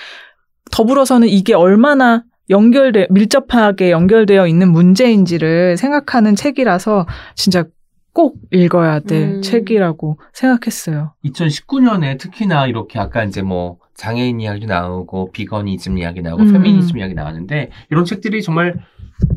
더불어서는 0.71 1.29
이게 1.29 1.53
얼마나 1.53 2.25
연결돼, 2.51 3.09
밀접하게 3.11 3.91
연결되어 3.91 4.47
있는 4.47 4.71
문제인지를 4.71 5.77
생각하는 5.77 6.37
책이라서 6.37 7.07
진짜 7.35 7.65
꼭 8.15 8.37
읽어야 8.53 9.01
될 9.01 9.23
음. 9.23 9.43
책이라고 9.43 10.19
생각했어요. 10.33 11.13
2019년에 11.25 12.19
특히나 12.19 12.69
이렇게 12.69 13.01
아까 13.01 13.25
이제 13.25 13.43
뭐 13.43 13.79
장애인 13.95 14.41
이야기 14.41 14.67
나오고 14.67 15.33
비거니즘 15.33 15.99
이야기 15.99 16.23
나오고 16.23 16.45
음. 16.45 16.53
페미니즘 16.53 16.97
이야기 16.97 17.15
나왔는데 17.15 17.71
이런 17.91 18.05
책들이 18.05 18.41
정말 18.43 18.75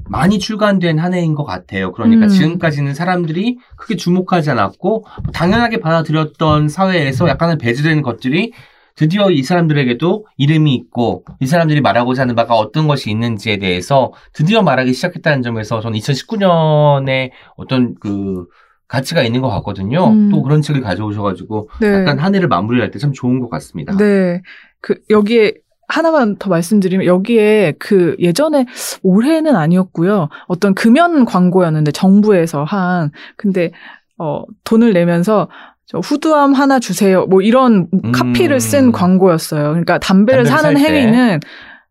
많이 0.09 0.37
출간된 0.39 0.99
한 0.99 1.13
해인 1.15 1.33
것 1.33 1.43
같아요. 1.43 1.91
그러니까 1.91 2.25
음. 2.25 2.29
지금까지는 2.29 2.93
사람들이 2.93 3.57
크게 3.77 3.95
주목하지 3.95 4.51
않았고 4.51 4.89
뭐 5.23 5.31
당연하게 5.33 5.79
받아들였던 5.79 6.69
사회에서 6.69 7.27
약간은 7.27 7.57
배제되는 7.57 8.03
것들이 8.03 8.53
드디어 8.95 9.29
이 9.29 9.43
사람들에게도 9.43 10.25
이름이 10.37 10.73
있고 10.73 11.23
이 11.39 11.45
사람들이 11.45 11.81
말하고자 11.81 12.23
하는 12.23 12.35
바가 12.35 12.55
어떤 12.55 12.87
것이 12.87 13.09
있는지에 13.11 13.57
대해서 13.57 14.11
드디어 14.33 14.61
말하기 14.63 14.93
시작했다는 14.93 15.43
점에서 15.43 15.81
저는 15.81 15.97
2019년에 15.99 17.31
어떤 17.55 17.95
그 17.99 18.47
가치가 18.87 19.21
있는 19.23 19.41
것 19.41 19.49
같거든요. 19.49 20.07
음. 20.07 20.29
또 20.29 20.41
그런 20.41 20.61
책을 20.61 20.81
가져오셔가지고 20.81 21.69
네. 21.81 21.93
약간 21.93 22.19
한 22.19 22.33
해를 22.35 22.47
마무리할 22.47 22.91
때 22.91 22.99
참 22.99 23.11
좋은 23.13 23.39
것 23.39 23.49
같습니다. 23.49 23.95
네. 23.97 24.41
그, 24.81 24.95
여기에 25.09 25.53
하나만 25.89 26.35
더 26.37 26.49
말씀드리면 26.49 27.05
여기에 27.05 27.75
그 27.79 28.15
예전에 28.19 28.65
올해는 29.03 29.55
아니었고요. 29.55 30.29
어떤 30.47 30.73
금연 30.73 31.25
광고였는데 31.25 31.91
정부에서 31.91 32.63
한 32.65 33.11
근데 33.37 33.71
어 34.17 34.43
돈을 34.65 34.91
내면서 34.93 35.47
저 35.85 35.99
후두암 35.99 36.53
하나 36.53 36.79
주세요. 36.79 37.25
뭐 37.27 37.41
이런 37.41 37.87
음. 37.93 38.11
카피를 38.11 38.59
쓴 38.59 38.91
광고였어요. 38.91 39.69
그러니까 39.69 39.97
담배를, 39.99 40.43
담배를 40.43 40.45
사는 40.45 40.77
살 40.79 40.91
때. 40.93 41.01
행위는 41.01 41.39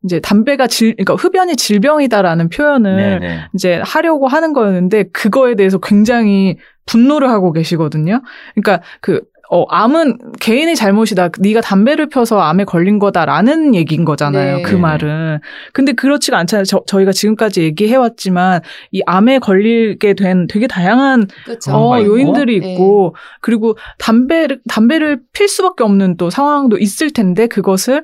이제 0.07 0.21
담배가 0.21 0.67
질 0.69 0.95
그러니까 0.95 1.15
흡연이 1.15 1.57
질병이다라는 1.57 2.49
표현을 2.49 2.97
네네. 2.97 3.41
이제 3.55 3.81
하려고 3.85 4.29
하는 4.29 4.53
거였는데 4.53 5.11
그거에 5.13 5.57
대해서 5.57 5.79
굉장히 5.79 6.57
분노를 6.87 7.29
하고 7.29 7.53
계시거든요. 7.53 8.23
그러니까 8.55 8.83
그 9.01 9.21
어, 9.49 9.65
암은 9.69 10.19
개인의 10.41 10.75
잘못이다. 10.75 11.31
네가 11.39 11.61
담배를 11.61 12.09
펴서 12.09 12.41
암에 12.41 12.65
걸린 12.65 12.99
거다라는 12.99 13.75
얘기인 13.75 14.05
거잖아요. 14.05 14.57
네. 14.57 14.63
그 14.63 14.75
말은. 14.75 15.39
근데 15.73 15.93
그렇지가 15.93 16.37
않잖아요. 16.39 16.65
저, 16.65 16.83
저희가 16.87 17.13
지금까지 17.13 17.63
얘기해 17.63 17.95
왔지만 17.97 18.61
이 18.91 19.03
암에 19.07 19.39
걸리게 19.39 20.15
된 20.15 20.47
되게 20.49 20.67
다양한. 20.67 21.29
그런 21.45 21.77
어, 21.77 21.89
거 21.89 22.01
있고. 22.01 22.13
요인들이 22.13 22.61
네. 22.61 22.73
있고 22.73 23.15
그리고 23.41 23.77
담배를 23.99 24.61
담배를 24.69 25.21
필 25.33 25.49
수밖에 25.49 25.85
없는 25.85 26.17
또 26.17 26.29
상황도 26.29 26.79
있을 26.79 27.13
텐데 27.13 27.47
그것을 27.47 28.03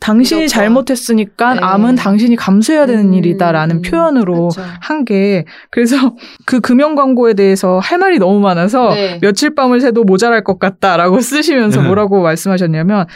당신이 0.00 0.42
무조건. 0.42 0.48
잘못했으니까 0.62 1.54
네. 1.54 1.60
암은 1.62 1.94
당신이 1.96 2.36
감수해야 2.36 2.86
되는 2.86 3.08
음, 3.08 3.14
일이다라는 3.14 3.76
음, 3.76 3.82
표현으로 3.82 4.48
그쵸. 4.48 4.62
한게 4.80 5.44
그래서 5.70 5.96
그 6.46 6.60
금연 6.60 6.94
광고에 6.94 7.34
대해서 7.34 7.78
할 7.78 7.98
말이 7.98 8.18
너무 8.18 8.40
많아서 8.40 8.90
네. 8.94 9.18
며칠 9.20 9.54
밤을 9.54 9.80
새도 9.80 10.04
모자랄 10.04 10.44
것 10.44 10.58
같다라고 10.58 11.18
쓰시면서 11.20 11.80
음. 11.80 11.86
뭐라고 11.86 12.22
말씀하셨냐면 12.22 13.06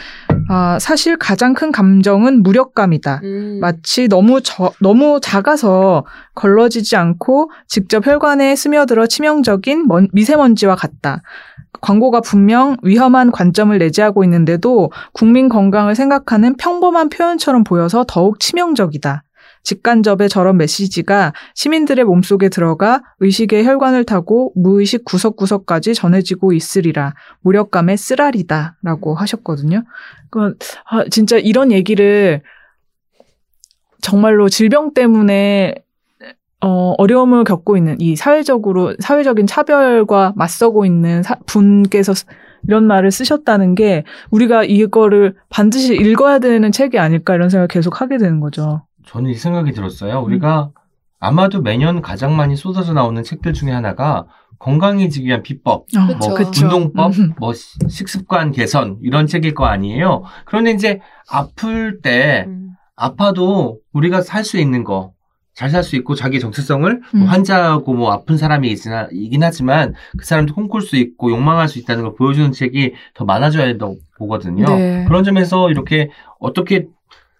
아 0.49 0.77
사실 0.79 1.17
가장 1.17 1.53
큰 1.53 1.71
감정은 1.71 2.43
무력감이다. 2.43 3.21
음. 3.23 3.57
마치 3.61 4.07
너무 4.07 4.41
저, 4.41 4.71
너무 4.81 5.19
작아서 5.21 6.05
걸러지지 6.35 6.95
않고 6.95 7.51
직접 7.67 8.05
혈관에 8.05 8.55
스며들어 8.55 9.07
치명적인 9.07 9.87
먼- 9.87 10.07
미세먼지와 10.13 10.75
같다. 10.75 11.21
광고가 11.81 12.21
분명 12.21 12.77
위험한 12.83 13.31
관점을 13.31 13.77
내재하고 13.77 14.23
있는데도 14.23 14.91
국민 15.13 15.49
건강을 15.49 15.95
생각하는 15.95 16.55
평범한 16.55 17.09
표현처럼 17.09 17.63
보여서 17.63 18.05
더욱 18.07 18.39
치명적이다. 18.39 19.23
직간접의 19.63 20.29
저런 20.29 20.57
메시지가 20.57 21.33
시민들의 21.53 22.05
몸속에 22.05 22.49
들어가 22.49 23.03
의식의 23.19 23.65
혈관을 23.65 24.05
타고 24.05 24.51
무의식 24.55 25.05
구석구석까지 25.05 25.93
전해지고 25.93 26.53
있으리라. 26.53 27.13
무력감의 27.41 27.97
쓰라리다. 27.97 28.77
라고 28.81 29.13
하셨거든요. 29.15 29.83
그 30.29 30.55
아, 30.89 31.03
진짜 31.09 31.37
이런 31.37 31.71
얘기를 31.71 32.41
정말로 34.01 34.49
질병 34.49 34.93
때문에 34.93 35.75
어, 36.63 36.93
어려움을 36.97 37.43
겪고 37.43 37.77
있는 37.77 37.95
이 37.99 38.15
사회적으로 38.15 38.95
사회적인 38.99 39.47
차별과 39.47 40.33
맞서고 40.35 40.85
있는 40.85 41.23
사- 41.23 41.35
분께서 41.45 42.13
쓰- 42.13 42.25
이런 42.67 42.85
말을 42.85 43.09
쓰셨다는 43.09 43.73
게 43.73 44.03
우리가 44.29 44.63
이거를 44.63 45.35
반드시 45.49 45.95
읽어야 45.95 46.37
되는 46.37 46.71
책이 46.71 46.99
아닐까 46.99 47.33
이런 47.33 47.49
생각을 47.49 47.67
계속 47.67 47.99
하게 48.01 48.17
되는 48.19 48.39
거죠. 48.39 48.83
저는 49.07 49.31
이 49.31 49.33
생각이 49.33 49.71
들었어요. 49.71 50.19
음. 50.19 50.25
우리가 50.25 50.69
아마도 51.19 51.61
매년 51.61 52.01
가장 52.01 52.35
많이 52.35 52.55
쏟아져 52.55 52.93
나오는 52.93 53.23
책들 53.23 53.53
중에 53.53 53.71
하나가 53.71 54.27
건강해지기 54.59 55.25
위한 55.25 55.41
비법, 55.41 55.87
그쵸. 55.87 55.99
뭐 56.19 56.33
그쵸. 56.35 56.65
운동법, 56.65 57.17
음. 57.17 57.33
뭐 57.39 57.53
시- 57.53 57.79
식습관 57.89 58.51
개선 58.51 58.97
이런 59.01 59.25
책일 59.25 59.55
거 59.55 59.65
아니에요. 59.65 60.21
그런데 60.45 60.69
이제 60.71 60.99
아플 61.31 62.01
때 62.01 62.45
음. 62.47 62.69
아파도 62.95 63.79
우리가 63.93 64.21
살 64.21 64.43
수 64.43 64.59
있는 64.59 64.83
거. 64.83 65.13
잘 65.61 65.69
살 65.69 65.83
수 65.83 65.95
있고 65.95 66.15
자기 66.15 66.39
정체성을 66.39 67.01
뭐 67.13 67.21
음. 67.21 67.27
환자하고 67.27 67.93
뭐 67.93 68.11
아픈 68.11 68.35
사람이 68.35 68.67
있으나, 68.71 69.07
이긴 69.11 69.43
하지만 69.43 69.93
그 70.17 70.25
사람도 70.25 70.55
꿈꿀 70.55 70.81
수 70.81 70.95
있고 70.95 71.29
욕망할 71.29 71.67
수 71.67 71.77
있다는 71.77 72.03
걸 72.03 72.15
보여주는 72.15 72.51
책이 72.51 72.93
더 73.13 73.25
많아져야 73.25 73.67
한다고 73.67 73.97
보거든요. 74.17 74.65
네. 74.65 75.05
그런 75.07 75.23
점에서 75.23 75.69
이렇게 75.69 76.09
어떻게 76.39 76.87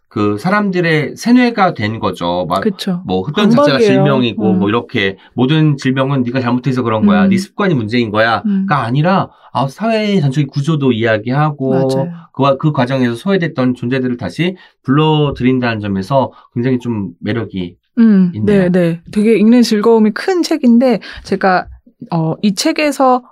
그 0.08 0.38
사람들의 0.38 1.16
세뇌가 1.16 1.74
된 1.74 1.98
거죠. 2.00 2.46
막. 2.48 2.62
뭐 3.06 3.22
흡연 3.22 3.50
자체가. 3.50 3.80
질병이고 3.80 4.52
음. 4.52 4.60
뭐 4.60 4.70
이렇게 4.70 5.18
모든 5.34 5.78
질병은 5.78 6.22
네가 6.24 6.42
잘못해서 6.42 6.84
그런 6.84 7.06
거야. 7.08 7.24
음. 7.24 7.30
네 7.30 7.38
습관이 7.38 7.74
문제인 7.74 8.12
거야가 8.12 8.44
음. 8.46 8.68
아니라 8.70 9.30
아, 9.52 9.68
사회의 9.68 10.22
전체의 10.22 10.46
구조도 10.48 10.92
이야기하고 10.92 11.70
맞아요. 11.72 12.12
그, 12.34 12.58
그 12.58 12.72
과정에서 12.72 13.16
소외됐던 13.16 13.74
존재들을 13.74 14.18
다시 14.18 14.56
불러들인다는 14.84 15.80
점에서 15.80 16.32
굉장히 16.54 16.78
좀 16.80 17.12
매력이 17.20 17.78
음, 17.97 18.32
있네요. 18.36 18.63
네, 18.63 18.69
네. 18.69 19.01
되게 19.12 19.36
읽는 19.38 19.62
즐거움이 19.63 20.12
큰 20.12 20.43
책인데 20.43 20.99
제가 21.23 21.67
어, 22.12 22.34
이 22.41 22.56
책에서 22.56 23.23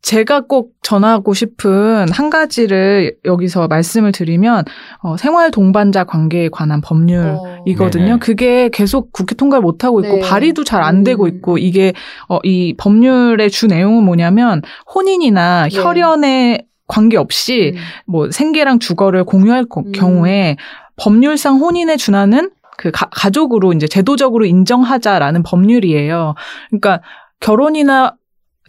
제가 0.00 0.42
꼭 0.42 0.74
전하고 0.82 1.34
싶은 1.34 2.06
한 2.12 2.30
가지를 2.30 3.16
여기서 3.24 3.66
말씀을 3.66 4.12
드리면 4.12 4.64
어, 5.02 5.16
생활 5.16 5.50
동반자 5.50 6.04
관계에 6.04 6.48
관한 6.50 6.80
법률이거든요. 6.80 8.04
어. 8.04 8.06
네네. 8.06 8.18
그게 8.20 8.68
계속 8.72 9.12
국회 9.12 9.34
통과를 9.34 9.60
못 9.62 9.84
하고 9.84 10.00
있고 10.00 10.14
네. 10.16 10.20
발의도 10.20 10.62
잘 10.64 10.82
안 10.82 11.02
되고 11.02 11.24
음. 11.24 11.28
있고 11.28 11.58
이게 11.58 11.92
어, 12.28 12.38
이 12.44 12.74
법률의 12.78 13.50
주 13.50 13.66
내용은 13.66 14.04
뭐냐면 14.04 14.62
혼인이나 14.94 15.68
네. 15.68 15.76
혈연에 15.82 16.64
관계없이 16.86 17.72
음. 17.74 17.80
뭐 18.06 18.30
생계랑 18.30 18.78
주거를 18.78 19.24
공유할 19.24 19.64
거- 19.66 19.82
음. 19.84 19.92
경우에 19.92 20.56
법률상 20.96 21.58
혼인에 21.58 21.96
준하는 21.96 22.50
그 22.78 22.90
가, 22.92 23.08
가족으로 23.10 23.72
이제 23.74 23.86
제도적으로 23.88 24.46
인정하자라는 24.46 25.42
법률이에요. 25.42 26.34
그러니까 26.70 27.02
결혼이나 27.40 28.14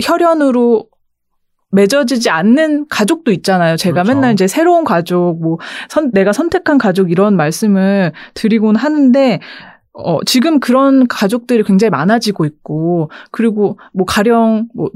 혈연으로 0.03 0.87
맺어지지 1.71 2.31
않는 2.31 2.87
가족도 2.89 3.31
있잖아요. 3.31 3.77
제가 3.77 4.01
그렇죠. 4.01 4.15
맨날 4.15 4.33
이제 4.33 4.47
새로운 4.47 4.83
가족, 4.83 5.39
뭐, 5.39 5.59
선, 5.89 6.09
내가 6.11 6.33
선택한 6.33 6.79
가족 6.79 7.11
이런 7.11 7.35
말씀을 7.37 8.11
드리곤 8.33 8.75
하는데, 8.75 9.39
어, 9.93 10.17
지금 10.25 10.59
그런 10.59 11.07
가족들이 11.07 11.63
굉장히 11.63 11.91
많아지고 11.91 12.45
있고, 12.45 13.11
그리고 13.31 13.77
뭐 13.93 14.05
가령, 14.07 14.69
뭐, 14.73 14.89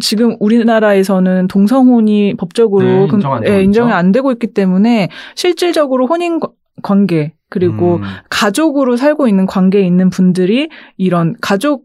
지금 0.00 0.36
우리나라에서는 0.38 1.48
동성혼이 1.48 2.34
법적으로 2.36 2.84
네, 2.86 3.06
그- 3.08 3.16
인정 3.16 3.32
안 3.34 3.40
되고 3.42 3.54
예, 3.56 3.62
인정이 3.64 3.88
있죠. 3.88 3.96
안 3.96 4.12
되고 4.12 4.32
있기 4.32 4.46
때문에 4.54 5.08
실질적으로 5.34 6.06
혼인 6.06 6.38
거- 6.38 6.52
관계 6.82 7.34
그리고 7.52 7.96
음, 7.96 8.02
가족으로 8.30 8.96
살고 8.96 9.28
있는 9.28 9.44
관계에 9.44 9.82
있는 9.82 10.08
분들이 10.08 10.70
이런 10.96 11.36
가족 11.42 11.84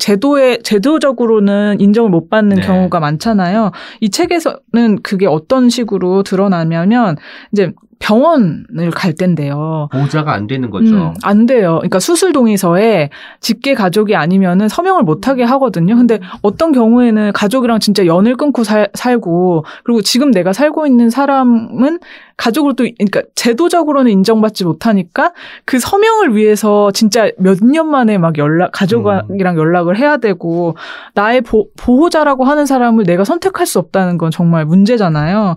제도에 0.00 0.58
제도적으로는 0.58 1.80
인정을 1.80 2.10
못 2.10 2.28
받는 2.28 2.56
네. 2.56 2.62
경우가 2.66 2.98
많잖아요. 2.98 3.70
이 4.00 4.10
책에서는 4.10 5.02
그게 5.04 5.26
어떤 5.26 5.70
식으로 5.70 6.24
드러나냐면 6.24 7.16
이제 7.52 7.72
병원을 7.98 8.90
갈 8.94 9.12
텐데요. 9.14 9.88
보호자가 9.92 10.32
안 10.32 10.46
되는 10.46 10.70
거죠. 10.70 10.94
음, 10.94 11.14
안 11.22 11.46
돼요. 11.46 11.76
그러니까 11.78 11.98
수술 12.00 12.32
동의서에 12.32 13.10
직계 13.40 13.74
가족이 13.74 14.14
아니면은 14.16 14.68
서명을 14.68 15.02
못 15.02 15.28
하게 15.28 15.42
하거든요. 15.44 15.96
근데 15.96 16.20
어떤 16.42 16.72
경우에는 16.72 17.32
가족이랑 17.32 17.80
진짜 17.80 18.06
연을 18.06 18.36
끊고 18.36 18.64
살, 18.64 18.88
살고 18.94 19.64
그리고 19.84 20.00
지금 20.02 20.30
내가 20.30 20.52
살고 20.52 20.86
있는 20.86 21.10
사람은 21.10 21.98
가족으로 22.36 22.74
또 22.74 22.84
그러니까 22.84 23.22
제도적으로는 23.34 24.12
인정받지 24.12 24.64
못하니까 24.64 25.32
그 25.64 25.80
서명을 25.80 26.36
위해서 26.36 26.92
진짜 26.92 27.30
몇 27.38 27.58
년 27.60 27.88
만에 27.90 28.16
막 28.18 28.38
연락 28.38 28.70
가족이랑 28.72 29.58
연락을 29.58 29.98
해야 29.98 30.18
되고 30.18 30.76
나의 31.14 31.40
보, 31.40 31.66
보호자라고 31.76 32.44
하는 32.44 32.64
사람을 32.66 33.04
내가 33.04 33.24
선택할 33.24 33.66
수 33.66 33.80
없다는 33.80 34.16
건 34.18 34.30
정말 34.30 34.64
문제잖아요. 34.64 35.56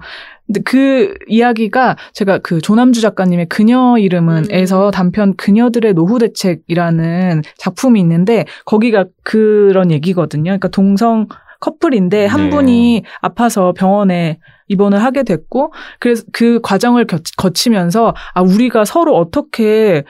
근데 0.51 0.61
그 0.63 1.13
이야기가 1.27 1.95
제가 2.13 2.39
그 2.39 2.59
조남주 2.59 2.99
작가님의 2.99 3.47
그녀 3.47 3.97
이름은에서 3.97 4.87
음. 4.87 4.91
단편 4.91 5.35
그녀들의 5.37 5.93
노후 5.93 6.19
대책이라는 6.19 7.41
작품이 7.57 7.99
있는데 8.01 8.45
거기가 8.65 9.05
그런 9.23 9.91
얘기거든요. 9.91 10.43
그러니까 10.43 10.67
동성 10.67 11.27
커플인데 11.61 12.25
한 12.25 12.45
네. 12.45 12.49
분이 12.49 13.03
아파서 13.21 13.71
병원에 13.71 14.39
입원을 14.67 15.01
하게 15.01 15.23
됐고 15.23 15.71
그래서 15.99 16.23
그 16.33 16.59
과정을 16.61 17.05
겨- 17.07 17.19
거치면서 17.37 18.13
아 18.33 18.41
우리가 18.41 18.83
서로 18.83 19.15
어떻게 19.15 20.03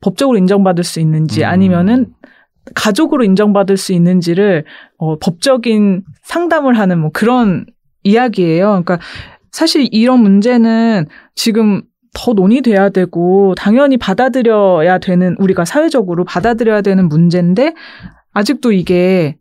법적으로 0.00 0.38
인정받을 0.38 0.84
수 0.84 1.00
있는지 1.00 1.42
음. 1.42 1.48
아니면은 1.48 2.06
가족으로 2.74 3.24
인정받을 3.24 3.76
수 3.76 3.92
있는지를 3.92 4.64
어, 4.98 5.18
법적인 5.18 6.04
상담을 6.22 6.78
하는 6.78 6.98
뭐 7.00 7.10
그런 7.12 7.66
이야기예요. 8.04 8.82
그러니까 8.84 8.98
사실 9.52 9.88
이런 9.90 10.20
문제는 10.22 11.06
지금 11.34 11.82
더 12.14 12.32
논의돼야 12.32 12.88
되고 12.88 13.54
당연히 13.56 13.96
받아들여야 13.96 14.98
되는 14.98 15.36
우리가 15.38 15.64
사회적으로 15.64 16.24
받아들여야 16.24 16.80
되는 16.82 17.08
문제인데 17.08 17.74
아직도 18.32 18.72
이게 18.72 19.36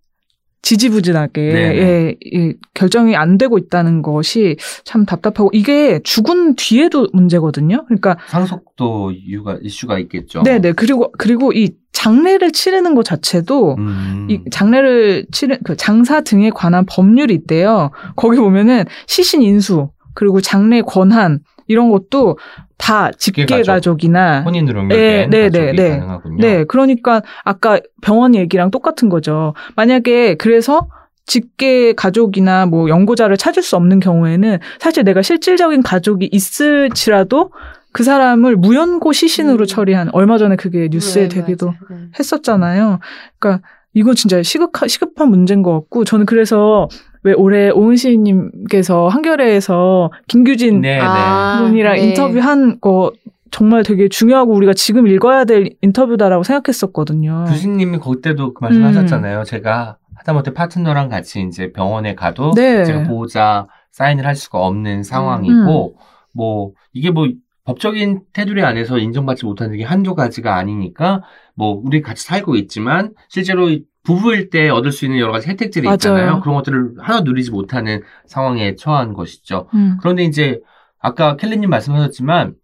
지지부진하게. 0.62 1.42
예, 1.42 2.16
예, 2.36 2.54
결정이 2.74 3.16
안 3.16 3.38
되고 3.38 3.58
있다는 3.58 4.02
것이 4.02 4.58
참 4.84 5.06
답답하고 5.06 5.50
이게 5.54 6.02
죽은 6.04 6.56
뒤에도 6.56 7.08
문제거든요. 7.14 7.86
그러니까 7.86 8.18
상속도 8.28 9.12
이유가 9.12 9.58
이슈가 9.62 9.98
있겠죠. 10.00 10.44
네 10.44 10.60
네 10.60 10.74
그리고 10.74 11.12
그리고 11.18 11.54
이 11.54 11.72
장례를 11.94 12.52
치르는 12.52 12.96
것 12.96 13.04
자체도 13.06 13.76
음. 13.78 14.28
이 14.30 14.42
장례를 14.52 15.28
치른 15.32 15.58
그 15.64 15.78
장사 15.78 16.22
등에 16.22 16.50
관한 16.50 16.86
법률이 16.86 17.34
있대요. 17.34 17.92
거기 18.16 18.38
보면은 18.38 18.84
시신 19.08 19.42
인수 19.42 19.90
그리고 20.18 20.42
장례 20.42 20.82
권한 20.82 21.40
이런 21.68 21.92
것도 21.92 22.40
다 22.78 23.12
직계 23.12 23.44
직계가족. 23.44 23.68
가족이나 23.68 24.42
혼인으로 24.42 24.84
네, 24.86 25.28
연결된 25.28 25.30
네, 25.30 25.42
가족이 25.44 25.66
네, 25.66 25.72
네. 25.74 25.90
가능하군요. 26.00 26.38
네 26.42 26.64
그러니까 26.64 27.22
아까 27.44 27.80
병원 28.02 28.34
얘기랑 28.34 28.72
똑같은 28.72 29.10
거죠. 29.10 29.54
만약에 29.76 30.36
그래서 30.36 30.88
직계 31.28 31.94
가족이나 31.94 32.66
뭐 32.66 32.90
연고자를 32.90 33.38
찾을 33.38 33.62
수 33.62 33.76
없는 33.76 34.00
경우에는 34.00 34.58
사실 34.80 35.04
내가 35.04 35.22
실질적인 35.22 35.84
가족이 35.84 36.30
있을지라도 36.32 37.52
그 37.92 38.04
사람을 38.04 38.56
무연고 38.56 39.14
시신으로 39.14 39.66
음. 39.66 39.68
처리한 39.68 40.10
얼마 40.14 40.40
전에 40.40 40.56
그게 40.56 40.88
뉴스에 40.90 41.28
네, 41.28 41.30
되기도 41.30 41.68
맞아요. 41.68 41.80
네. 41.90 41.98
했었잖아요. 42.18 43.00
그러니까 43.38 43.68
이거 43.94 44.16
진짜 44.16 44.42
시급하, 44.42 44.88
시급한 44.88 45.30
문제인 45.30 45.62
것 45.62 45.74
같고 45.74 46.06
저는 46.06 46.26
그래서 46.26 46.88
왜 47.28 47.34
올해 47.34 47.70
오은 47.70 47.98
시인님께서 47.98 49.10
한겨레에서 49.10 50.12
김규진 50.30 50.80
네, 50.80 50.98
아, 51.02 51.60
분이랑 51.62 51.96
네. 51.96 52.08
인터뷰한 52.08 52.80
거 52.80 53.12
정말 53.52 53.84
되게 53.84 54.08
중요하고 54.08 54.54
우리가 54.54 54.74
지금 54.74 55.08
읽어야 55.08 55.44
될 55.44 55.72
인터뷰다라고 55.82 56.44
생각했었거든요. 56.44 57.44
네. 57.44 57.52
교수님이 57.52 57.98
그때도 57.98 58.54
그 58.54 58.62
음. 58.62 58.64
말씀하셨잖아요. 58.64 59.44
제가 59.44 59.98
하다못해 60.16 60.54
파트너랑 60.54 61.10
같이 61.10 61.42
이제 61.42 61.74
병원에 61.74 62.16
가도 62.16 62.54
네. 62.56 62.86
제가 62.86 63.04
보호자 63.04 63.68
사인을 63.92 64.26
할 64.26 64.36
수가 64.36 64.60
없는 64.60 65.04
상황이고 65.04 65.98
뭐 66.34 66.72
이게 66.94 67.12
뭐 67.12 67.28
법적인 67.66 68.22
테두리 68.32 68.64
안에서 68.64 69.00
인정받지 69.00 69.46
못하는 69.46 69.76
게 69.76 69.84
한두 69.84 70.16
가지가 70.16 70.56
아니니까 70.56 71.24
뭐 71.56 71.82
우리 71.84 72.02
같이 72.02 72.24
살고 72.24 72.56
있지만 72.56 73.14
실제로 73.28 73.70
이 73.70 73.84
부부일 74.08 74.50
때 74.50 74.70
얻을 74.70 74.92
수 74.92 75.06
있는 75.06 75.20
여러 75.20 75.32
가지 75.32 75.48
혜택들이 75.50 75.86
맞아요. 75.86 75.96
있잖아요. 75.96 76.40
그런 76.42 76.56
것들을 76.56 76.94
하나 77.00 77.22
누리지 77.22 77.52
못하는 77.52 78.02
상황에 78.26 78.76
처한 78.76 79.14
것이죠. 79.14 79.68
음. 79.74 79.98
그런데 80.02 80.24
이제 80.24 80.60
아까 81.00 81.36
켈리님 81.38 81.70
말씀하셨지만 81.70 82.56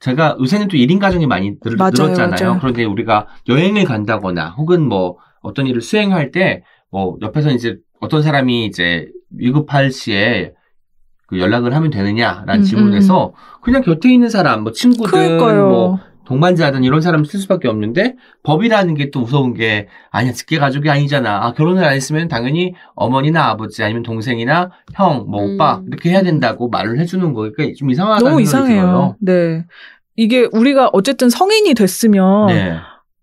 제가 0.00 0.36
요새는 0.40 0.68
또 0.68 0.76
1인 0.76 0.98
가정이 0.98 1.26
많이 1.26 1.58
늘, 1.60 1.76
맞아요, 1.76 1.90
늘었잖아요. 1.94 2.40
맞아요. 2.48 2.58
그런데 2.60 2.84
우리가 2.84 3.26
여행을 3.48 3.84
간다거나 3.84 4.50
혹은 4.50 4.82
뭐 4.88 5.18
어떤 5.42 5.66
일을 5.66 5.80
수행할 5.80 6.30
때 6.30 6.62
뭐 6.90 7.16
옆에서 7.20 7.50
이제 7.50 7.78
어떤 8.00 8.22
사람이 8.22 8.66
이제 8.66 9.08
위급할 9.30 9.90
시에 9.90 10.52
그 11.26 11.38
연락을 11.38 11.74
하면 11.74 11.90
되느냐라는 11.90 12.60
음, 12.60 12.62
질문에서 12.62 13.34
그냥 13.60 13.82
곁에 13.82 14.10
있는 14.10 14.30
사람, 14.30 14.62
뭐 14.62 14.72
친구든 14.72 15.10
그러니까요. 15.10 15.68
뭐 15.68 16.00
동반자든 16.28 16.84
이런 16.84 17.00
사람 17.00 17.24
쓸 17.24 17.40
수밖에 17.40 17.68
없는데 17.68 18.14
법이라는 18.42 18.94
게 18.94 19.08
또 19.10 19.20
무서운 19.20 19.54
게 19.54 19.88
아니야 20.10 20.32
직계 20.32 20.58
가족이 20.58 20.90
아니잖아. 20.90 21.46
아, 21.46 21.52
결혼을 21.54 21.82
안 21.82 21.94
했으면 21.94 22.28
당연히 22.28 22.74
어머니나 22.94 23.46
아버지 23.46 23.82
아니면 23.82 24.02
동생이나 24.02 24.70
형, 24.94 25.24
뭐 25.28 25.42
음. 25.46 25.54
오빠 25.54 25.80
이렇게 25.86 26.10
해야 26.10 26.22
된다고 26.22 26.68
말을 26.68 26.98
해주는 27.00 27.32
거니까 27.32 27.64
좀 27.78 27.90
이상하다는 27.90 28.28
너무 28.30 28.42
이상해요. 28.42 28.80
들어요. 28.82 29.16
네. 29.20 29.64
이게 30.16 30.46
우리가 30.52 30.90
어쨌든 30.92 31.30
성인이 31.30 31.72
됐으면 31.74 32.48
네. 32.48 32.76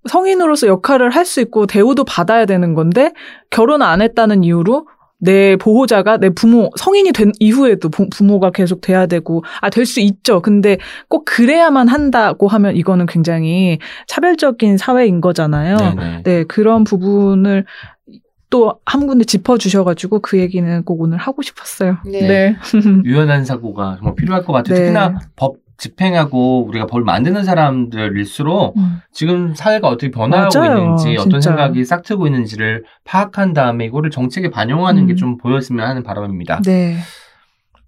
성인으로서 0.10 0.66
역할을 0.68 1.12
할 1.12 1.26
수 1.26 1.42
있고 1.42 1.68
대우도 1.68 2.04
받아야 2.06 2.46
되는 2.46 2.74
건데 2.74 3.12
결혼 3.52 3.82
안 3.84 4.02
했다는 4.02 4.44
이유로 4.44 4.88
내 5.26 5.56
보호자가 5.58 6.18
내 6.18 6.30
부모 6.30 6.70
성인이 6.78 7.12
된 7.12 7.32
이후에도 7.40 7.90
부, 7.90 8.08
부모가 8.10 8.52
계속 8.52 8.82
돼야 8.82 9.06
되고 9.08 9.44
아 9.62 9.70
될 9.70 9.86
수 9.86 10.00
있죠. 10.00 10.42
근데 10.42 10.78
꼭 11.10 11.26
그래야만 11.26 11.88
한다고 11.88 12.48
하면 12.48 12.76
이거는 12.76 13.06
굉장히 13.08 13.80
차별적인 14.08 14.78
사회인 14.78 15.22
거잖아요. 15.22 15.78
네네. 15.78 16.24
네, 16.24 16.44
그런 16.46 16.84
부분을 16.84 17.66
또한 18.50 19.08
군데 19.08 19.26
짚어 19.26 19.58
주셔가지고 19.58 20.20
그 20.20 20.40
얘기는 20.40 20.84
꼭 20.84 21.02
오늘 21.02 21.18
하고 21.18 21.42
싶었어요. 21.42 21.98
네. 22.06 22.22
네. 22.28 22.56
유연한 23.04 23.44
사고가 23.44 23.96
정말 23.98 24.16
필요할 24.16 24.44
것 24.46 24.54
같아요. 24.54 24.76
네. 24.76 24.82
특히나 24.86 25.20
법 25.36 25.56
집행하고 25.78 26.66
우리가 26.68 26.88
벌 26.88 27.04
만드는 27.04 27.44
사람들일수록 27.44 28.78
음. 28.78 29.02
지금 29.12 29.54
사회가 29.56 29.88
어떻게 29.88 30.12
변화하고 30.12 30.60
맞아요, 30.60 30.78
있는지 30.78 31.16
어떤 31.18 31.32
진짜. 31.32 31.50
생각이 31.50 31.84
싹트고 31.84 32.28
있는지를 32.28 32.84
파악한 33.04 33.54
다음에 33.54 33.86
이거를 33.86 34.10
정책에 34.10 34.50
반영하는 34.50 35.04
음. 35.04 35.08
게좀 35.08 35.38
보였으면 35.38 35.88
하는 35.88 36.04
바람입니다. 36.04 36.62
네. 36.64 36.98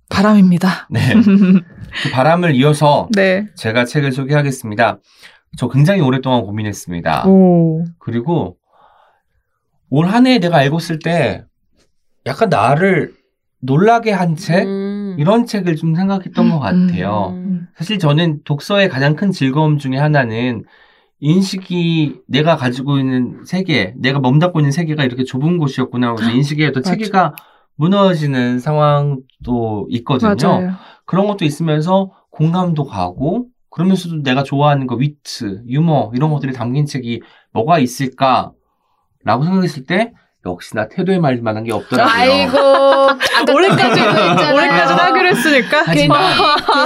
바람입니다. 0.09 0.87
네. 0.89 1.01
그 2.03 2.11
바람을 2.11 2.55
이어서 2.55 3.09
네. 3.13 3.47
제가 3.55 3.85
책을 3.85 4.11
소개하겠습니다. 4.11 4.99
저 5.57 5.69
굉장히 5.69 6.01
오랫동안 6.01 6.43
고민했습니다. 6.43 7.27
오. 7.27 7.85
그리고 7.99 8.57
올 9.89 10.07
한해 10.07 10.39
내가 10.39 10.63
읽었을 10.63 10.99
때 10.99 11.45
약간 12.25 12.49
나를 12.49 13.13
놀라게 13.61 14.11
한 14.11 14.35
책? 14.35 14.65
음. 14.65 15.15
이런 15.17 15.45
책을 15.45 15.75
좀 15.77 15.95
생각했던 15.95 16.49
것 16.49 16.59
같아요. 16.59 17.33
음. 17.77 17.79
사실 17.79 17.99
저는 17.99 18.41
독서의 18.43 18.89
가장 18.89 19.15
큰 19.15 19.31
즐거움 19.31 19.77
중에 19.77 19.97
하나는 19.97 20.65
인식이 21.19 22.21
내가 22.27 22.57
가지고 22.57 22.99
있는 22.99 23.43
세계, 23.45 23.93
내가 23.97 24.19
몸담고 24.19 24.59
있는 24.59 24.71
세계가 24.71 25.03
이렇게 25.03 25.23
좁은 25.23 25.57
곳이었구나. 25.57 26.13
그래서 26.15 26.31
인식의 26.31 26.67
어떤. 26.67 26.83
체계가 26.83 27.35
무너지는 27.75 28.59
상황도 28.59 29.87
있거든요. 29.89 30.35
맞아요. 30.35 30.71
그런 31.05 31.27
것도 31.27 31.45
있으면서 31.45 32.11
공감도 32.31 32.85
가고 32.85 33.47
그러면서도 33.69 34.23
내가 34.23 34.43
좋아하는 34.43 34.87
거 34.87 34.95
위트, 34.95 35.63
유머 35.67 36.11
이런 36.15 36.31
것들이 36.31 36.53
담긴 36.53 36.85
책이 36.85 37.21
뭐가 37.53 37.79
있을까라고 37.79 38.53
생각했을 39.43 39.85
때 39.85 40.13
역시나 40.51 40.87
태도에 40.87 41.19
말릴 41.19 41.41
만한 41.41 41.63
게 41.63 41.73
없더라고요. 41.73 42.13
아이고 42.13 42.57
올해까지. 43.53 44.01
올해까지 44.53 44.93
하기로 44.93 45.27
했으니까 45.27 45.83
하지만 45.85 46.21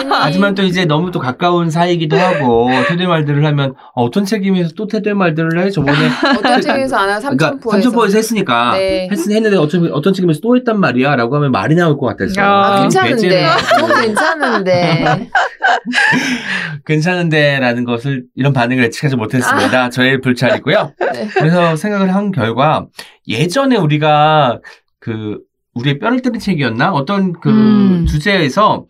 하지만 0.10 0.56
또 0.56 0.64
이제 0.64 0.86
너무 0.86 1.12
또 1.12 1.20
가까운 1.20 1.70
사이기도 1.70 2.18
하고 2.18 2.70
태도의 2.88 3.08
말들을 3.08 3.46
하면 3.46 3.74
어, 3.94 4.04
어떤 4.04 4.26
책임에서 4.26 4.72
또 4.76 4.88
태도의 4.88 5.16
말들을 5.16 5.60
해 5.64 5.70
저번에 5.70 5.98
어떤 6.38 6.62
책에서 6.62 6.98
안 6.98 7.10
하나 7.10 7.20
그러니까 7.20 7.46
삼천포에서 7.48 7.82
삼천포에서 7.82 8.18
했으니까 8.18 8.72
네. 8.74 9.08
했, 9.12 9.18
했는데 9.18 9.58
어떤 9.58 9.92
어떤 9.94 10.14
책임에서 10.14 10.40
또 10.42 10.56
했단 10.56 10.80
말이야라고 10.80 11.36
하면 11.38 11.52
말이 11.52 11.76
나올 11.76 11.98
것 11.98 12.08
같았어요. 12.08 12.46
아, 12.46 12.74
아, 12.74 12.90
좀 12.90 13.04
괜찮은데 13.04 13.48
괜찮은데 14.02 15.30
괜찮은데라는 16.86 17.86
것을 17.86 18.24
이런 18.36 18.54
반응을 18.54 18.84
예측하지 18.86 19.16
못했습니다. 19.16 19.90
저의 19.90 20.22
불찰이고요. 20.22 20.94
네. 21.00 21.30
그래서 21.34 21.76
생각을 21.76 22.14
한 22.14 22.32
결과 22.32 22.88
예전에 23.28 23.78
우리가 23.78 24.60
그 25.00 25.40
우리의 25.74 26.00
뼈를 26.00 26.22
때린 26.22 26.40
책이었나 26.40 26.92
어떤 26.92 27.34
그 27.34 27.50
음. 27.50 28.06
주제에서 28.06 28.86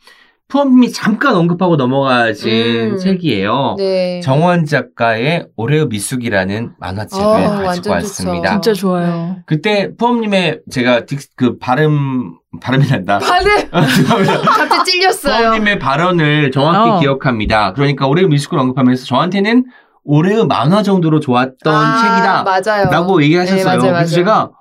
푸엄님이 0.51 0.91
잠깐 0.91 1.36
언급하고 1.36 1.77
넘어가신 1.77 2.91
음. 2.93 2.97
책이에요. 2.97 3.75
네. 3.77 4.19
정원 4.19 4.65
작가의 4.65 5.47
올해의 5.55 5.88
미숙이라는 5.88 6.73
만화책을 6.77 7.25
어, 7.25 7.63
가지고 7.63 7.91
왔습니다. 7.91 8.49
좋죠. 8.55 8.61
진짜 8.61 8.73
좋아요. 8.73 9.38
그때 9.45 9.95
푸엄님의 9.95 10.61
제가 10.69 11.01
딕, 11.01 11.25
그 11.38 11.57
발음 11.57 12.38
발음이 12.59 12.86
난다. 12.89 13.19
발음 13.19 13.47
죄송합니다. 13.95 14.41
갑자기 14.43 14.91
찔렸어요. 14.91 15.38
푸엄님의 15.38 15.79
발언을 15.79 16.51
정확히 16.51 16.89
어. 16.89 16.99
기억합니다. 16.99 17.71
그러니까 17.71 18.07
올해의 18.07 18.27
미숙을 18.27 18.59
언급하면서 18.59 19.05
저한테는 19.05 19.63
올해의 20.04 20.47
만화 20.47 20.82
정도로 20.84 21.20
좋았던 21.20 21.74
아, 21.74 21.97
책이다. 22.02 22.43
맞아요. 22.43 22.89
라고 22.89 23.22
얘기하셨어요. 23.24 23.58
네, 23.58 23.64
맞아요, 23.66 23.80
그래서 23.80 23.91
맞아요. 23.93 24.06
제가 24.08 24.52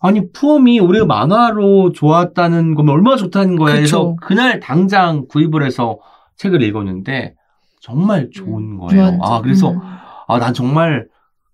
아니 0.00 0.30
푸엄이 0.32 0.80
올해 0.80 1.04
만화로 1.04 1.92
좋았다는 1.92 2.74
거면 2.74 2.94
얼마나 2.94 3.16
좋다는 3.16 3.56
거야. 3.56 3.74
그래서 3.74 4.14
그쵸. 4.14 4.16
그날 4.22 4.60
당장 4.60 5.26
구입을 5.28 5.64
해서 5.64 5.98
책을 6.36 6.62
읽었는데 6.62 7.34
정말 7.80 8.28
좋은 8.32 8.78
거예요. 8.78 9.06
좋았죠. 9.18 9.18
아 9.22 9.40
그래서 9.40 9.70
음. 9.72 9.80
아난 10.28 10.54
정말 10.54 11.06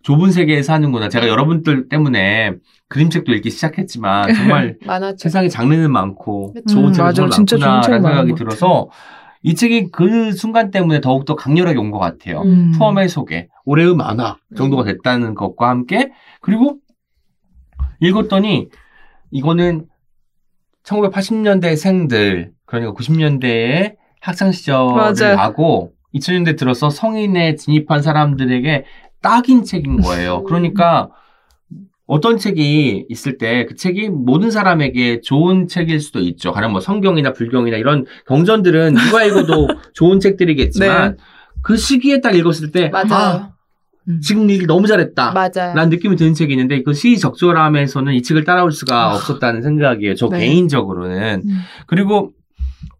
좁은 0.02 0.30
세계에 0.30 0.62
사는구나. 0.62 1.08
제가 1.08 1.28
여러분들 1.28 1.88
때문에 1.88 2.52
그림책도 2.88 3.32
읽기 3.32 3.50
시작했지만 3.50 4.26
정말. 4.34 4.76
세상에 5.16 5.48
장르는 5.48 5.90
많고. 5.90 6.54
좋은 6.68 6.88
음, 6.88 6.92
책이. 6.92 7.14
정말 7.14 7.30
책 7.46 7.60
많구나라는 7.60 8.02
생각이 8.02 8.30
것 8.32 8.36
들어서 8.36 8.88
이 9.46 9.54
책이 9.54 9.90
그 9.92 10.32
순간 10.32 10.70
때문에 10.70 11.00
더욱더 11.00 11.36
강렬하게 11.36 11.78
온 11.78 11.90
것 11.90 11.98
같아요. 11.98 12.40
음. 12.42 12.72
푸엄의 12.72 13.08
소개, 13.10 13.48
올해의 13.66 13.94
만화 13.94 14.38
정도가 14.56 14.84
됐다는 14.84 15.34
것과 15.34 15.68
함께 15.68 16.10
그리고 16.40 16.78
읽었더니 18.00 18.68
이거는 19.30 19.86
1980년대 20.82 21.76
생들 21.76 22.52
그러니까 22.64 22.92
90년대의 22.94 23.96
학창 24.20 24.50
시절을. 24.50 24.94
나고 25.36 25.92
2000년대 26.14 26.56
들어서 26.58 26.88
성인에 26.88 27.56
진입한 27.56 28.00
사람들에게 28.02 28.84
딱인 29.20 29.64
책인 29.64 30.00
거예요. 30.00 30.38
음. 30.38 30.44
그러니까 30.44 31.10
어떤 32.06 32.36
책이 32.36 33.06
있을 33.08 33.38
때 33.38 33.66
그 33.66 33.76
책이 33.76 34.10
모든 34.10 34.50
사람에게 34.50 35.20
좋은 35.22 35.68
책일 35.68 36.00
수도 36.00 36.20
있죠. 36.20 36.52
가령 36.52 36.72
뭐 36.72 36.80
성경이나 36.80 37.32
불경이나 37.32 37.76
이런 37.76 38.04
경전들은 38.26 38.94
누가 39.10 39.24
읽어도 39.24 39.68
좋은 39.94 40.20
책들이겠지만 40.20 41.16
그 41.62 41.76
시기에 41.76 42.20
딱 42.20 42.34
읽었을 42.34 42.72
때 42.72 42.88
맞아요. 42.90 43.08
아, 43.12 43.50
음. 44.08 44.20
지금 44.20 44.50
읽기 44.50 44.66
너무 44.66 44.86
잘했다. 44.86 45.32
맞아요. 45.32 45.74
라는 45.74 45.88
느낌이 45.88 46.16
드는 46.16 46.34
책이 46.34 46.52
있는데 46.52 46.82
그 46.82 46.92
시적절함에서는 46.92 48.12
이 48.12 48.22
책을 48.22 48.44
따라올 48.44 48.70
수가 48.70 49.14
없었다는 49.14 49.62
생각이에요. 49.62 50.14
저 50.14 50.28
네. 50.28 50.40
개인적으로는. 50.40 51.42
음. 51.46 51.58
그리고 51.86 52.32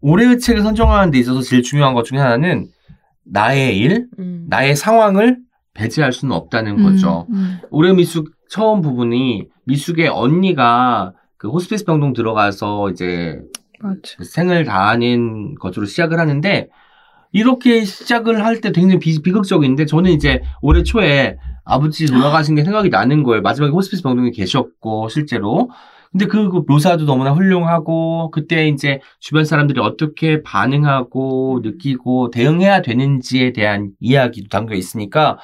올해의 0.01 0.39
책을 0.39 0.63
선정하는 0.63 1.11
데 1.11 1.19
있어서 1.19 1.41
제일 1.41 1.61
중요한 1.61 1.93
것 1.93 2.05
중에 2.05 2.17
하나는 2.17 2.67
나의 3.23 3.77
일, 3.77 4.07
음. 4.17 4.45
나의 4.49 4.75
상황을 4.75 5.37
배제할 5.75 6.11
수는 6.13 6.33
없다는 6.35 6.81
거죠. 6.81 7.27
음, 7.31 7.59
올해 7.69 7.93
미숙 7.93 8.31
처음 8.49 8.81
부분이 8.81 9.47
미숙의 9.65 10.07
언니가 10.09 11.13
그 11.37 11.49
호스피스 11.49 11.85
병동 11.85 12.13
들어가서 12.13 12.89
이제 12.91 13.39
맞아. 13.79 13.99
생을 14.23 14.63
다하는 14.65 15.55
것으로 15.55 15.85
시작을 15.85 16.19
하는데 16.19 16.69
이렇게 17.31 17.83
시작을 17.83 18.45
할 18.45 18.61
때 18.61 18.71
굉장히 18.71 18.99
비, 18.99 19.21
비극적인데 19.21 19.85
저는 19.85 20.11
이제 20.11 20.41
올해 20.61 20.83
초에 20.83 21.37
아버지 21.65 22.05
돌아가신 22.05 22.55
게 22.55 22.63
생각이 22.63 22.89
나는 22.89 23.23
거예요. 23.23 23.41
마지막에 23.41 23.71
호스피스 23.73 24.03
병동에 24.03 24.31
계셨고 24.31 25.09
실제로 25.09 25.69
근데 26.11 26.27
그, 26.27 26.49
그 26.49 26.63
묘사도 26.65 27.03
너무나 27.05 27.33
훌륭하고 27.33 28.31
그때 28.31 28.69
이제 28.69 29.01
주변 29.19 29.43
사람들이 29.43 29.81
어떻게 29.81 30.41
반응하고 30.43 31.59
느끼고 31.61 32.29
대응해야 32.29 32.81
되는지에 32.81 33.51
대한 33.51 33.89
이야기도 33.99 34.47
담겨 34.47 34.75
있으니까 34.75 35.37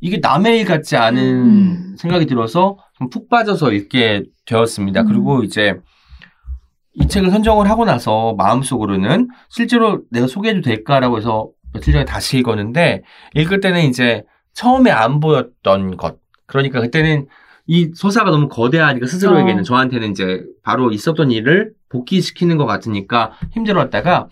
이게 0.00 0.18
남의 0.18 0.60
일 0.60 0.64
같지 0.66 0.96
않은 0.96 1.22
음. 1.22 1.96
생각이 1.98 2.26
들어서 2.26 2.78
좀푹 2.98 3.28
빠져서 3.28 3.72
읽게 3.72 4.24
되었습니다. 4.46 5.02
음. 5.02 5.06
그리고 5.06 5.42
이제 5.42 5.74
이 6.94 7.06
책을 7.06 7.30
선정을 7.30 7.68
하고 7.68 7.84
나서 7.84 8.34
마음속으로는 8.36 9.28
실제로 9.48 10.02
내가 10.10 10.26
소개해도 10.26 10.62
될까라고 10.62 11.18
해서 11.18 11.50
며칠 11.72 11.92
전에 11.92 12.04
다시 12.04 12.38
읽었는데 12.38 13.02
읽을 13.34 13.60
때는 13.60 13.82
이제 13.82 14.24
처음에 14.54 14.90
안 14.90 15.20
보였던 15.20 15.96
것. 15.96 16.18
그러니까 16.46 16.80
그때는 16.80 17.26
이 17.66 17.92
소사가 17.94 18.30
너무 18.30 18.48
거대하니까 18.48 19.06
스스로에게는 19.06 19.60
어. 19.60 19.62
저한테는 19.62 20.10
이제 20.10 20.42
바로 20.64 20.90
있었던 20.90 21.30
일을 21.30 21.72
복귀시키는 21.88 22.56
것 22.56 22.66
같으니까 22.66 23.32
힘들었다가 23.52 24.28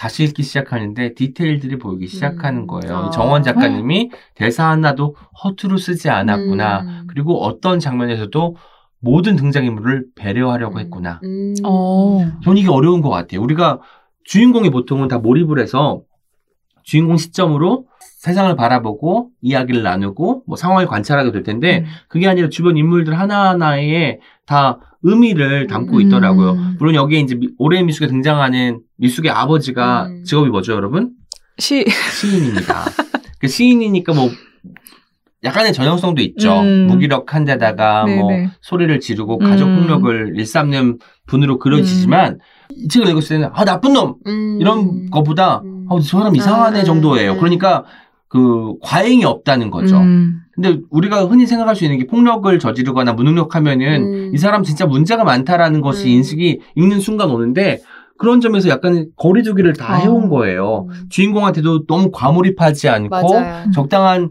다시 0.00 0.24
읽기 0.24 0.42
시작하는데 0.42 1.12
디테일들이 1.12 1.78
보이기 1.78 2.06
시작하는 2.06 2.62
음. 2.62 2.66
거예요. 2.66 2.96
아. 2.96 3.06
이 3.06 3.10
정원 3.10 3.42
작가님이 3.42 4.10
대사 4.34 4.70
하나도 4.70 5.14
허투루 5.44 5.76
쓰지 5.76 6.08
않았구나. 6.08 6.80
음. 6.80 7.04
그리고 7.06 7.44
어떤 7.44 7.78
장면에서도 7.78 8.56
모든 8.98 9.36
등장인물을 9.36 10.06
배려하려고 10.16 10.76
음. 10.76 10.80
했구나. 10.80 11.20
음. 11.22 11.52
어. 11.66 12.26
저는 12.42 12.56
이게 12.56 12.70
어려운 12.70 13.02
것 13.02 13.10
같아요. 13.10 13.42
우리가 13.42 13.80
주인공이 14.24 14.70
보통은 14.70 15.08
다 15.08 15.18
몰입을 15.18 15.58
해서 15.58 16.00
주인공 16.82 17.18
시점으로 17.18 17.84
세상을 18.20 18.56
바라보고 18.56 19.28
이야기를 19.42 19.82
나누고 19.82 20.44
뭐 20.46 20.56
상황을 20.56 20.86
관찰하게 20.86 21.30
될 21.30 21.42
텐데 21.42 21.80
음. 21.80 21.84
그게 22.08 22.26
아니라 22.26 22.48
주변 22.48 22.78
인물들 22.78 23.18
하나하나에 23.18 24.20
다 24.46 24.78
의미를 25.02 25.66
담고 25.66 25.96
음. 25.96 26.00
있더라고요. 26.00 26.56
물론 26.78 26.94
여기에 26.94 27.20
이제 27.20 27.34
미- 27.34 27.50
올해의 27.58 27.84
미숙에 27.84 28.06
등장하는 28.06 28.80
미숙의 29.00 29.30
아버지가 29.30 30.06
음. 30.06 30.24
직업이 30.24 30.50
뭐죠, 30.50 30.74
여러분? 30.74 31.10
시 31.58 31.84
시인입니다. 32.20 32.84
그 33.40 33.48
시인이니까 33.48 34.12
뭐 34.12 34.30
약간의 35.42 35.72
전형성도 35.72 36.20
있죠. 36.22 36.60
음. 36.60 36.86
무기력한 36.86 37.46
데다가 37.46 38.04
뭐 38.04 38.30
네네. 38.30 38.50
소리를 38.60 39.00
지르고 39.00 39.38
음. 39.40 39.44
가족 39.44 39.64
폭력을 39.66 40.34
일삼는 40.36 40.98
분으로 41.26 41.58
그려지지만 41.58 42.38
이 42.76 42.88
책을 42.88 43.08
읽었을 43.08 43.36
때는 43.36 43.48
아 43.54 43.64
나쁜 43.64 43.94
놈 43.94 44.16
음. 44.26 44.58
이런 44.60 45.08
것보다 45.10 45.62
음. 45.64 45.86
어, 45.88 45.98
저 46.00 46.18
사람 46.18 46.36
이상하네 46.36 46.80
아, 46.80 46.84
정도예요. 46.84 47.32
음. 47.32 47.38
그러니까 47.38 47.84
그 48.28 48.74
과잉이 48.82 49.24
없다는 49.24 49.70
거죠. 49.70 49.96
음. 49.96 50.40
근데 50.52 50.78
우리가 50.90 51.24
흔히 51.24 51.46
생각할 51.46 51.74
수 51.74 51.84
있는 51.84 51.98
게 51.98 52.06
폭력을 52.06 52.58
저지르거나 52.58 53.14
무능력하면은 53.14 54.02
음. 54.02 54.30
이 54.34 54.38
사람 54.38 54.62
진짜 54.62 54.84
문제가 54.84 55.24
많다라는 55.24 55.80
것이 55.80 56.04
음. 56.04 56.10
인식이 56.10 56.60
읽는 56.76 57.00
순간 57.00 57.30
오는데 57.30 57.80
그런 58.20 58.42
점에서 58.42 58.68
약간 58.68 59.06
거리두기를 59.16 59.72
다 59.72 59.94
어. 59.94 59.96
해온 59.96 60.28
거예요. 60.28 60.88
음. 60.90 61.06
주인공한테도 61.08 61.86
너무 61.86 62.10
과몰입하지 62.12 62.90
않고 62.90 63.08
맞아요. 63.08 63.70
적당한 63.72 64.28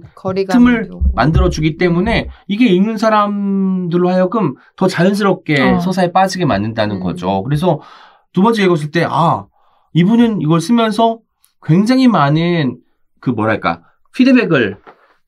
틈을 0.47 0.91
만들어주기 1.15 1.77
때문에 1.77 2.29
이게 2.47 2.67
읽는 2.67 2.97
사람들로 2.97 4.09
하여금 4.09 4.53
더 4.75 4.87
자연스럽게 4.87 5.59
어. 5.59 5.79
서사에 5.79 6.11
빠지게 6.11 6.45
만든다는 6.45 6.97
음. 6.97 7.01
거죠. 7.01 7.41
그래서 7.41 7.79
두 8.31 8.43
번째 8.43 8.63
읽었을 8.63 8.91
때, 8.91 9.07
아, 9.09 9.47
이분은 9.93 10.41
이걸 10.41 10.61
쓰면서 10.61 11.17
굉장히 11.63 12.07
많은 12.07 12.77
그 13.19 13.31
뭐랄까, 13.31 13.81
피드백을 14.15 14.77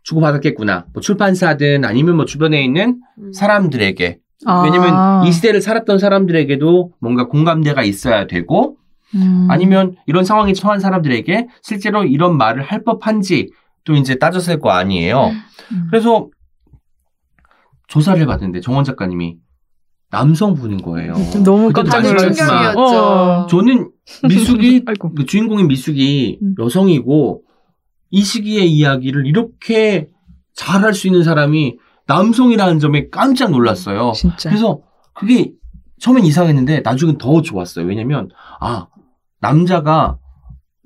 주고받았겠구나. 0.03 0.85
뭐 0.93 1.01
출판사든 1.01 1.83
아니면 1.83 2.15
뭐 2.15 2.25
주변에 2.25 2.63
있는 2.63 2.99
음. 3.17 3.33
사람들에게. 3.33 4.19
아. 4.45 4.61
왜냐면 4.63 5.25
이 5.25 5.31
시대를 5.31 5.61
살았던 5.61 5.99
사람들에게도 5.99 6.93
뭔가 6.99 7.27
공감대가 7.27 7.83
있어야 7.83 8.27
되고 8.27 8.77
음. 9.15 9.47
아니면 9.49 9.95
이런 10.05 10.23
상황에 10.23 10.53
처한 10.53 10.79
사람들에게 10.79 11.47
실제로 11.61 12.03
이런 12.03 12.37
말을 12.37 12.63
할 12.63 12.83
법한지 12.83 13.49
또 13.83 13.93
이제 13.93 14.15
따졌을 14.15 14.59
거 14.59 14.71
아니에요. 14.71 15.31
음. 15.71 15.87
그래서 15.89 16.29
조사를 17.87 18.21
해봤는데 18.21 18.61
정원 18.61 18.83
작가님이 18.83 19.37
남성분인 20.11 20.81
거예요. 20.81 21.13
너무 21.43 21.67
그때도 21.67 21.73
깜짝 21.73 22.01
놀랐지만 22.01 22.33
충격이었죠. 22.35 23.47
저는 23.49 23.91
미숙이. 24.27 24.85
그 25.15 25.25
주인공인 25.25 25.67
미숙이 25.67 26.39
음. 26.41 26.55
여성이고 26.59 27.43
이 28.11 28.21
시기의 28.21 28.69
이야기를 28.71 29.25
이렇게 29.25 30.09
잘할 30.53 30.93
수 30.93 31.07
있는 31.07 31.23
사람이 31.23 31.77
남성이라는 32.07 32.79
점에 32.79 33.09
깜짝 33.09 33.51
놀랐어요. 33.51 34.11
진짜. 34.15 34.49
그래서 34.49 34.81
그게 35.13 35.51
처음엔 35.99 36.25
이상했는데 36.25 36.81
나중엔 36.81 37.17
더 37.17 37.41
좋았어요. 37.41 37.85
왜냐면 37.85 38.29
아 38.59 38.87
남자가 39.39 40.17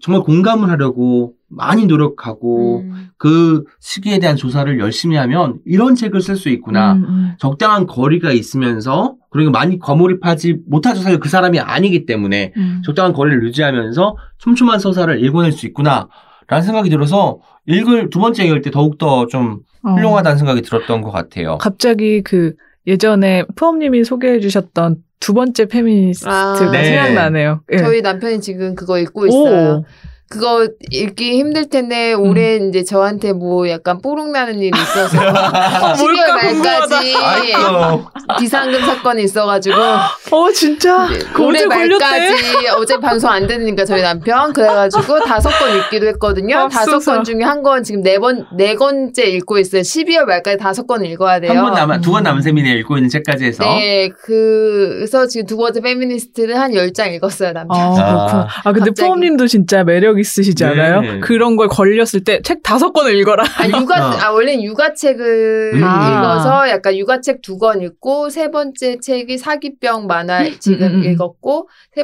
정말 0.01 0.21
공감을 0.23 0.69
하려고 0.69 1.33
많이 1.47 1.85
노력하고 1.85 2.81
음. 2.81 3.09
그 3.17 3.63
시기에 3.79 4.19
대한 4.19 4.35
조사를 4.35 4.79
열심히 4.79 5.15
하면 5.15 5.59
이런 5.65 5.95
책을 5.95 6.21
쓸 6.21 6.35
수 6.35 6.49
있구나. 6.49 6.93
음, 6.93 7.05
음. 7.07 7.33
적당한 7.39 7.87
거리가 7.87 8.31
있으면서 8.31 9.15
그리고 9.29 9.51
많이 9.51 9.79
과몰입하지 9.79 10.57
못하죠. 10.67 11.01
사실 11.01 11.19
그 11.19 11.29
사람이 11.29 11.59
아니기 11.59 12.05
때문에 12.05 12.53
음. 12.57 12.81
적당한 12.83 13.13
거리를 13.13 13.43
유지하면서 13.43 14.17
촘촘한 14.39 14.79
서사를 14.79 15.23
읽어낼 15.23 15.53
수 15.53 15.65
있구나. 15.65 16.09
라는 16.47 16.63
생각이 16.63 16.89
들어서 16.89 17.39
읽을 17.65 18.09
두 18.09 18.19
번째 18.19 18.45
읽을 18.45 18.61
때 18.61 18.71
더욱더 18.71 19.27
좀 19.27 19.59
어. 19.83 19.91
훌륭하다는 19.93 20.37
생각이 20.37 20.61
들었던 20.61 21.01
것 21.01 21.11
같아요. 21.11 21.57
갑자기 21.57 22.21
그 22.21 22.53
예전에 22.87 23.43
푸엄님이 23.55 24.03
소개해 24.03 24.39
주셨던 24.39 24.97
두 25.19 25.33
번째 25.33 25.65
페미니스트가 25.65 26.31
아. 26.31 26.71
네. 26.71 26.85
생각나네요. 26.85 27.61
예. 27.71 27.77
저희 27.77 28.01
남편이 28.01 28.41
지금 28.41 28.75
그거 28.75 28.99
읽고 28.99 29.27
있어요. 29.27 29.77
오. 29.77 29.85
그거 30.27 30.67
읽기 30.91 31.37
힘들 31.37 31.69
텐데 31.69 32.13
올해 32.13 32.55
이제 32.57 32.83
저한테 32.83 33.31
뭐 33.33 33.69
약간 33.69 34.01
뽀록 34.01 34.31
나는 34.31 34.59
일이 34.59 34.71
있어서 34.77 35.17
12월 35.17 35.97
뭘까 36.01 36.33
말까지. 36.35 37.13
비상금 38.39 38.81
사건이 38.81 39.23
있어가지고 39.23 39.75
어 40.31 40.51
진짜 40.51 41.07
그 41.33 41.43
올해. 41.43 41.65
말까지 41.65 42.67
어제 42.77 42.97
방송 42.99 43.29
안 43.29 43.45
되니까 43.47 43.85
저희 43.85 44.01
남편 44.01 44.51
그래가지고 44.51 45.19
다섯 45.25 45.49
건 45.59 45.77
읽기도 45.77 46.07
했거든요. 46.07 46.67
다섯 46.69 46.99
건 46.99 47.23
중에 47.23 47.43
한건 47.43 47.83
지금 47.83 48.01
네 48.01 48.17
번네 48.19 48.75
건째 48.75 49.23
읽고 49.25 49.59
있어요. 49.59 49.81
12월 49.81 50.25
말까지 50.25 50.57
다섯 50.57 50.87
건을 50.87 51.05
읽어야 51.11 51.39
돼요. 51.39 51.51
한번 51.51 51.73
남아, 51.73 52.01
두번 52.01 52.23
남은 52.23 52.41
셈이네, 52.41 52.71
읽고 52.79 52.97
있는 52.97 53.09
책까지 53.09 53.45
해서. 53.45 53.63
네, 53.63 54.09
그래서 54.23 55.27
지금 55.27 55.45
두 55.45 55.55
번째 55.57 55.81
페미니스트를 55.81 56.59
한 56.59 56.73
열 56.75 56.91
장 56.95 57.11
읽었어요, 57.13 57.51
남편. 57.51 57.77
아, 57.77 57.89
그렇구나. 57.93 58.47
아, 58.63 58.71
근데. 58.73 58.91
푸엄님도 58.91 59.47
진짜 59.47 59.83
매력 59.83 60.14
있으시지 60.19 60.63
네. 60.63 60.69
않아요? 60.69 61.19
그런 61.21 61.55
걸 61.55 61.67
걸렸을 61.67 62.23
때 62.23 62.41
책 62.43 62.61
다섯 62.63 62.91
권을 62.91 63.15
읽어라. 63.15 63.43
아, 63.43 63.67
육아, 63.67 64.07
어. 64.07 64.11
아, 64.19 64.31
원래 64.31 64.61
육아책을 64.61 65.71
음. 65.73 65.79
읽어서 65.79 66.69
약간 66.69 66.95
육아책 66.97 67.41
두 67.41 67.57
권 67.57 67.81
읽고, 67.81 68.29
세 68.29 68.51
번째 68.51 68.99
책이 68.99 69.37
사기병 69.37 70.07
만화 70.07 70.43
지금 70.59 70.87
음, 70.87 70.93
음, 70.95 70.99
음. 70.99 71.03
읽었고, 71.05 71.69
세, 71.95 72.03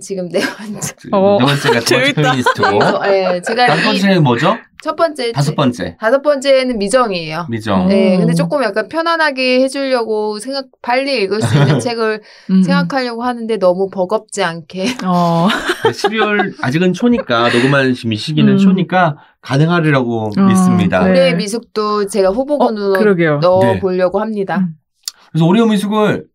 지금 0.00 0.28
네 0.30 0.40
번째. 0.40 0.94
어, 1.12 1.38
네 1.38 1.44
번째가 1.46 1.80
재밌다. 1.80 2.22
페미니스트고. 2.22 2.78
그래서, 2.78 3.02
예, 3.08 3.42
제가 3.42 3.66
다섯 3.66 3.80
이 3.80 3.84
번째는 3.84 4.22
뭐죠? 4.22 4.56
첫 4.82 4.96
번째. 4.96 5.32
다섯 5.32 5.54
번째. 5.54 5.96
다섯 6.00 6.22
번째는 6.22 6.78
미정이에요. 6.78 7.46
미정. 7.50 7.88
네, 7.88 8.16
어. 8.16 8.18
근데 8.20 8.34
조금 8.34 8.62
약간 8.62 8.88
편안하게 8.88 9.60
해주려고 9.60 10.38
생각, 10.38 10.66
빨리 10.80 11.22
읽을 11.22 11.42
수 11.42 11.56
있는 11.56 11.78
책을 11.80 12.22
음. 12.50 12.62
생각하려고 12.62 13.22
하는데 13.22 13.58
너무 13.58 13.90
버겁지 13.90 14.42
않게. 14.42 14.86
어. 15.04 15.48
12월, 15.84 16.54
아직은 16.62 16.94
초니까, 16.94 17.50
녹음하는 17.50 17.92
이 17.92 18.16
시기는 18.16 18.54
음. 18.54 18.58
초니까 18.58 19.18
가능하리라고 19.42 20.30
어, 20.36 20.40
믿습니다. 20.40 21.04
네. 21.04 21.10
올해의 21.10 21.36
미숙도 21.36 22.06
제가 22.06 22.30
후보군으로 22.30 22.94
어. 22.94 23.38
넣어보려고 23.40 24.20
합니다. 24.20 24.58
음. 24.58 24.74
그래서 25.30 25.46
오리오 25.46 25.66
미숙을 25.66 26.26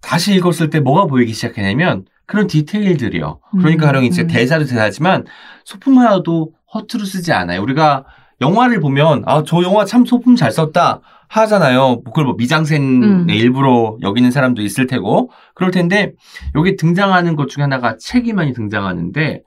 다시 0.00 0.34
읽었을 0.34 0.70
때 0.70 0.80
뭐가 0.80 1.06
보이기 1.06 1.32
시작했냐면 1.32 2.04
그런 2.30 2.46
디테일들이요. 2.46 3.40
그러니까 3.50 3.84
음, 3.84 3.86
가령 3.86 4.04
이제 4.04 4.22
음. 4.22 4.26
대사도 4.28 4.64
대사지만 4.64 5.24
소품 5.64 5.98
하나도 5.98 6.52
허투루 6.72 7.04
쓰지 7.04 7.32
않아요. 7.32 7.60
우리가 7.60 8.04
영화를 8.40 8.80
보면 8.80 9.24
아 9.26 9.42
저 9.44 9.62
영화 9.62 9.84
참 9.84 10.04
소품 10.06 10.36
잘 10.36 10.52
썼다 10.52 11.00
하잖아요. 11.28 12.02
그걸 12.02 12.24
뭐 12.24 12.34
미장센의 12.38 13.02
음. 13.02 13.28
일부러 13.28 13.96
여기는 14.02 14.30
사람도 14.30 14.62
있을 14.62 14.86
테고 14.86 15.30
그럴 15.54 15.70
텐데 15.70 16.12
여기 16.54 16.76
등장하는 16.76 17.36
것 17.36 17.48
중에 17.48 17.62
하나가 17.62 17.96
책이 17.98 18.32
많이 18.32 18.52
등장하는데 18.52 19.42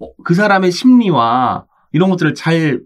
어, 0.00 0.06
그 0.24 0.34
사람의 0.34 0.70
심리와 0.72 1.64
이런 1.92 2.08
것들을 2.10 2.34
잘 2.34 2.80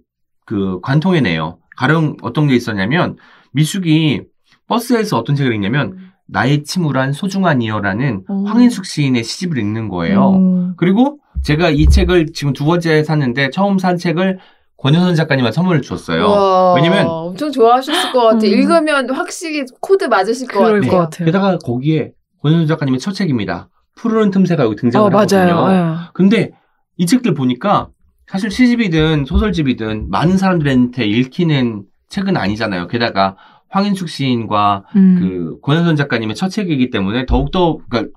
그 0.47 0.81
관통해내요. 0.81 1.59
가령 1.77 2.17
어떤 2.23 2.47
게 2.47 2.55
있었냐면 2.55 3.17
미숙이 3.53 4.23
버스에서 4.69 5.19
어떤 5.19 5.37
책을 5.37 5.53
읽냐면 5.53 5.93
음. 5.93 6.06
나의 6.29 6.65
침울한 6.65 7.13
소중한 7.13 7.63
이어라는 7.63 8.25
오. 8.29 8.45
황인숙 8.47 8.85
시인의 8.85 9.23
시집을 9.25 9.59
읽는 9.59 9.89
거예요. 9.89 10.31
음. 10.33 10.75
그리고 10.77 11.19
제가 11.43 11.71
이 11.71 11.87
책을 11.87 12.33
지금 12.35 12.53
두 12.53 12.65
번째 12.65 13.05
샀는데 13.05 13.51
처음 13.51 13.79
산 13.79 13.97
책을 13.97 14.39
권여선 14.79 15.15
작가님한테 15.15 15.55
선물을 15.55 15.83
주었어요. 15.83 16.25
우와, 16.25 16.75
왜냐면- 16.75 17.07
엄청 17.07 17.51
좋아하셨을 17.53 18.13
것 18.13 18.23
같아. 18.25 18.39
음. 18.39 18.45
읽으면 18.45 19.11
확실히 19.11 19.65
코드 19.81 20.05
맞으실 20.05 20.49
것 20.49 20.59
그럴 20.59 20.81
같아요. 20.81 20.91
것 20.91 20.99
같아요. 20.99 21.27
게다가 21.27 21.59
거기에 21.59 22.13
권여선 22.43 22.67
작가님의 22.67 23.01
첫 23.01 23.13
책입니다. 23.13 23.69
푸르른 23.95 24.31
틈새가 24.31 24.65
여기 24.65 24.75
어, 24.75 24.77
등장을 24.77 25.11
맞아요. 25.11 25.55
하거든요. 25.57 25.73
예. 25.73 25.95
근데 26.13 26.51
이 26.99 27.07
책들 27.07 27.35
보니까 27.35 27.89
사실 28.27 28.51
시집이든 28.51 29.25
소설집이든 29.25 30.11
많은 30.11 30.37
사람들한테 30.37 31.07
읽히는 31.07 31.85
책은 32.09 32.37
아니잖아요. 32.37 32.89
게다가 32.89 33.37
황인숙 33.69 34.09
시인과 34.09 34.85
음. 34.97 35.17
그 35.21 35.61
권여선 35.61 35.97
작가님의 35.97 36.35
첫 36.37 36.49
책이기 36.49 36.91
때문에 36.91 37.27
더욱더 37.27 37.79
그러니까 37.89 38.17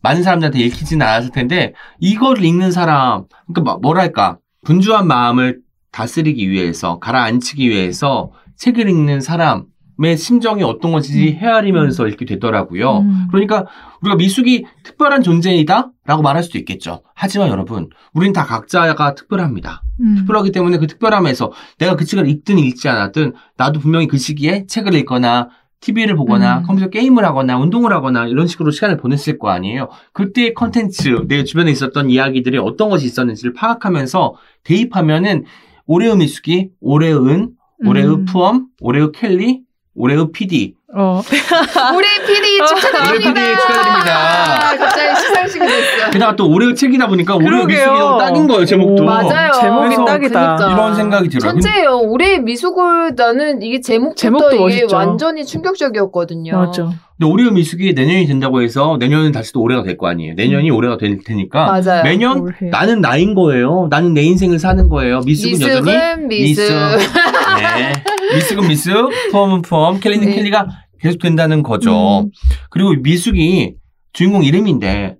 많은 0.00 0.22
사람들한테 0.22 0.58
읽히지는 0.60 1.06
않았을 1.06 1.30
텐데 1.30 1.74
이거를 2.00 2.44
읽는 2.44 2.72
사람 2.72 3.24
그러니까 3.46 3.60
뭐- 3.62 3.78
뭐랄까 3.80 4.38
분주한 4.64 5.06
마음을 5.06 5.60
다스리기 5.92 6.50
위해서 6.50 6.98
가라앉히기 6.98 7.68
위해서 7.68 8.32
책을 8.56 8.88
읽는 8.88 9.20
사람 9.20 9.64
의 9.98 10.16
심정이 10.16 10.62
어떤 10.62 10.92
건지 10.92 11.32
헤아리면서 11.32 12.08
읽게 12.08 12.24
되더라고요. 12.24 13.00
음. 13.00 13.28
그러니까 13.30 13.66
우리가 14.00 14.16
미숙이 14.16 14.64
특별한 14.82 15.22
존재이다라고 15.22 16.22
말할 16.22 16.42
수도 16.42 16.58
있겠죠. 16.58 17.02
하지만 17.14 17.48
여러분, 17.48 17.88
우리는 18.14 18.32
다 18.32 18.44
각자가 18.44 19.14
특별합니다. 19.14 19.82
음. 20.00 20.16
특별하기 20.16 20.50
때문에 20.50 20.78
그 20.78 20.86
특별함에서 20.86 21.52
내가 21.78 21.96
그 21.96 22.04
책을 22.04 22.26
읽든 22.28 22.58
읽지 22.58 22.88
않았든 22.88 23.34
나도 23.56 23.80
분명히 23.80 24.06
그 24.06 24.16
시기에 24.16 24.66
책을 24.66 24.94
읽거나 24.94 25.50
TV를 25.80 26.16
보거나 26.16 26.58
음. 26.58 26.62
컴퓨터 26.62 26.88
게임을 26.88 27.24
하거나 27.24 27.58
운동을 27.58 27.92
하거나 27.92 28.26
이런 28.26 28.46
식으로 28.46 28.70
시간을 28.70 28.96
보냈을 28.96 29.38
거 29.38 29.50
아니에요. 29.50 29.88
그때의 30.12 30.54
컨텐츠, 30.54 31.26
내 31.28 31.44
주변에 31.44 31.70
있었던 31.70 32.08
이야기들이 32.08 32.58
어떤 32.58 32.88
것이 32.88 33.04
있었는지를 33.06 33.52
파악하면서 33.52 34.34
대입하면은 34.64 35.44
올해의 35.86 36.16
미숙이, 36.16 36.70
올해은, 36.80 37.50
올해의 37.84 38.08
음. 38.08 38.24
푸엄, 38.24 38.68
올해의 38.80 39.10
켈리, 39.12 39.62
올해의 39.94 40.26
PD. 40.32 40.74
어. 40.94 41.20
우리 41.96 42.06
PD 42.26 42.58
축하드립니다. 42.66 43.10
올해 43.10 43.18
PD 43.18 43.56
축하드립니다. 43.56 44.14
아, 44.14 44.76
갑자기 44.76 45.20
시상식이 45.20 45.66
됐어. 45.66 46.10
게다가 46.10 46.36
또 46.36 46.50
올해의 46.50 46.74
책이다 46.74 47.06
보니까 47.08 47.34
올해의 47.36 47.86
너무 47.86 48.18
딱인 48.18 48.46
거예요, 48.46 48.64
제목도. 48.64 49.02
오, 49.02 49.06
맞아요. 49.06 49.52
제목이 49.52 49.96
딱이다. 50.04 50.56
그러니까. 50.56 50.72
이런 50.72 50.94
생각이 50.94 51.28
들어요. 51.28 51.52
천재예요. 51.52 51.98
올해 52.00 52.38
미숙을 52.38 53.14
나는 53.16 53.62
이게 53.62 53.80
제목부터 53.80 54.16
제목도 54.16 54.54
이게 54.54 54.58
멋있죠. 54.82 54.96
완전히 54.96 55.44
충격적이었거든요. 55.46 56.56
맞죠. 56.58 56.92
근데 57.18 57.30
올해의 57.30 57.52
미숙이 57.52 57.92
내년이 57.94 58.26
된다고 58.26 58.60
해서 58.62 58.96
내년은 58.98 59.32
다시 59.32 59.52
또 59.52 59.60
올해가 59.60 59.82
될 59.82 59.96
거 59.96 60.08
아니에요. 60.08 60.34
내년이 60.36 60.70
올해가 60.70 60.96
될 60.96 61.18
테니까 61.24 61.66
맞아요. 61.66 62.02
매년 62.02 62.40
올해. 62.40 62.54
나는 62.70 63.00
나인 63.00 63.34
거예요. 63.34 63.86
나는 63.90 64.12
내 64.14 64.22
인생을 64.22 64.58
사는 64.58 64.88
거예요. 64.88 65.20
미숙은 65.24 65.60
여전히 65.60 65.82
미숙은 65.82 66.28
미숙. 66.28 66.64
네. 67.60 67.92
미숙은 68.34 68.68
미숙, 68.68 69.10
푸엄은 69.30 69.62
푸엄, 69.62 70.00
켈리는 70.00 70.26
네. 70.26 70.34
켈리가 70.34 70.68
계속 71.00 71.18
된다는 71.18 71.62
거죠. 71.62 72.20
음. 72.20 72.30
그리고 72.70 72.94
미숙이 73.02 73.74
주인공 74.12 74.44
이름인데 74.44 75.16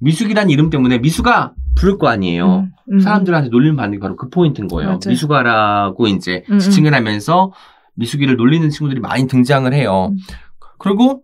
미숙이란 0.00 0.50
이름 0.50 0.68
때문에 0.70 0.98
미숙아 0.98 1.52
부를 1.76 1.96
거 1.96 2.08
아니에요. 2.08 2.66
음. 2.92 3.00
사람들한테 3.00 3.50
놀림 3.50 3.76
받는 3.76 3.98
게 3.98 4.00
바로 4.00 4.16
그 4.16 4.28
포인트인 4.28 4.68
거예요. 4.68 4.88
맞아요. 4.88 5.00
미숙아라고 5.08 6.06
이제 6.08 6.44
음, 6.50 6.54
음. 6.54 6.58
지칭을 6.58 6.92
하면서 6.92 7.52
미숙이를 7.94 8.36
놀리는 8.36 8.68
친구들이 8.68 9.00
많이 9.00 9.26
등장을 9.26 9.72
해요. 9.72 10.10
음. 10.12 10.16
그리고 10.78 11.22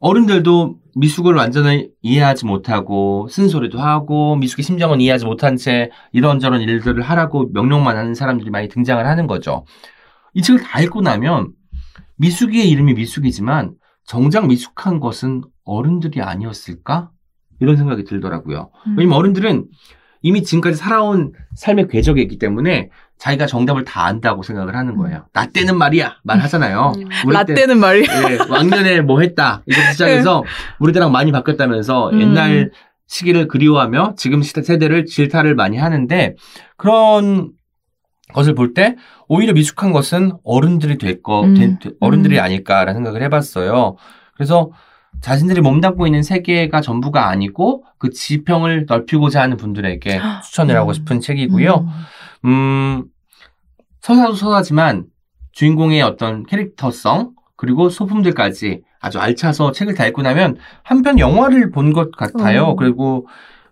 어른들도 0.00 0.76
미숙을 0.96 1.34
완전히 1.34 1.88
이해하지 2.02 2.46
못하고 2.46 3.28
쓴소리도 3.30 3.78
하고 3.78 4.36
미숙의 4.36 4.64
심정은 4.64 5.00
이해하지 5.00 5.26
못한 5.26 5.56
채 5.56 5.90
이런저런 6.12 6.60
일들을 6.60 7.02
하라고 7.02 7.50
명령만 7.52 7.96
하는 7.96 8.14
사람들이 8.14 8.50
많이 8.50 8.68
등장을 8.68 9.04
하는 9.04 9.26
거죠. 9.26 9.64
이 10.34 10.42
책을 10.42 10.62
다 10.62 10.80
읽고 10.80 11.00
나면 11.00 11.52
미숙이의 12.16 12.68
이름이 12.70 12.94
미숙이지만 12.94 13.74
정작 14.04 14.46
미숙한 14.46 15.00
것은 15.00 15.42
어른들이 15.64 16.22
아니었을까? 16.22 17.10
이런 17.60 17.76
생각이 17.76 18.04
들더라고요. 18.04 18.70
음. 18.86 18.94
왜냐면 18.96 19.18
어른들은 19.18 19.66
이미 20.22 20.42
지금까지 20.42 20.76
살아온 20.76 21.32
삶의 21.54 21.88
궤적이 21.88 22.22
있기 22.22 22.38
때문에 22.38 22.90
자기가 23.18 23.46
정답을 23.46 23.84
다 23.84 24.04
안다고 24.04 24.42
생각을 24.42 24.76
하는 24.76 24.96
거예요. 24.96 25.26
나 25.32 25.46
때는 25.46 25.76
말이야 25.76 26.16
말하잖아요. 26.24 26.92
음. 26.96 27.04
우리 27.26 27.36
때 27.46 27.54
라떼는 27.54 27.78
말이야. 27.78 28.30
예, 28.30 28.38
왕년에 28.48 29.00
뭐 29.02 29.20
했다 29.20 29.62
이거 29.66 29.80
시작해서 29.92 30.44
우리 30.78 30.92
때랑 30.92 31.12
많이 31.12 31.32
바뀌었다면서 31.32 32.10
음. 32.10 32.20
옛날 32.20 32.70
시기를 33.06 33.48
그리워하며 33.48 34.14
지금 34.16 34.42
시대 34.42 34.62
세대를 34.62 35.06
질타를 35.06 35.54
많이 35.54 35.78
하는데 35.78 36.36
그런 36.76 37.50
것을 38.34 38.54
볼 38.54 38.74
때 38.74 38.96
오히려 39.28 39.52
미숙한 39.52 39.92
것은 39.92 40.32
어른들이 40.44 40.98
될 40.98 41.22
거, 41.22 41.42
음. 41.42 41.54
된- 41.54 41.78
어른들이 42.00 42.38
음. 42.38 42.42
아닐까라는 42.42 42.94
생각을 42.94 43.22
해봤어요. 43.22 43.96
그래서 44.34 44.70
자신들이 45.20 45.60
몸담고 45.62 46.06
있는 46.06 46.22
세계가 46.22 46.80
전부가 46.80 47.28
아니고 47.28 47.84
그 47.98 48.10
지평을 48.10 48.86
넓히고자 48.88 49.40
하는 49.42 49.56
분들에게 49.56 50.20
추천을 50.44 50.76
하고 50.76 50.90
음. 50.90 50.94
싶은 50.94 51.20
책이고요. 51.20 51.86
음, 52.44 53.04
서사도 54.02 54.34
서사지만 54.34 55.06
주인공의 55.52 56.02
어떤 56.02 56.44
캐릭터성 56.44 57.32
그리고 57.56 57.88
소품들까지 57.88 58.82
아주 59.00 59.18
알차서 59.18 59.72
책을 59.72 59.94
다 59.94 60.06
읽고 60.06 60.22
나면 60.22 60.56
한편 60.84 61.18
영화를 61.18 61.70
본 61.70 61.92
것 61.92 62.12
같아요. 62.12 62.64
어. 62.64 62.74
그리고 62.76 63.26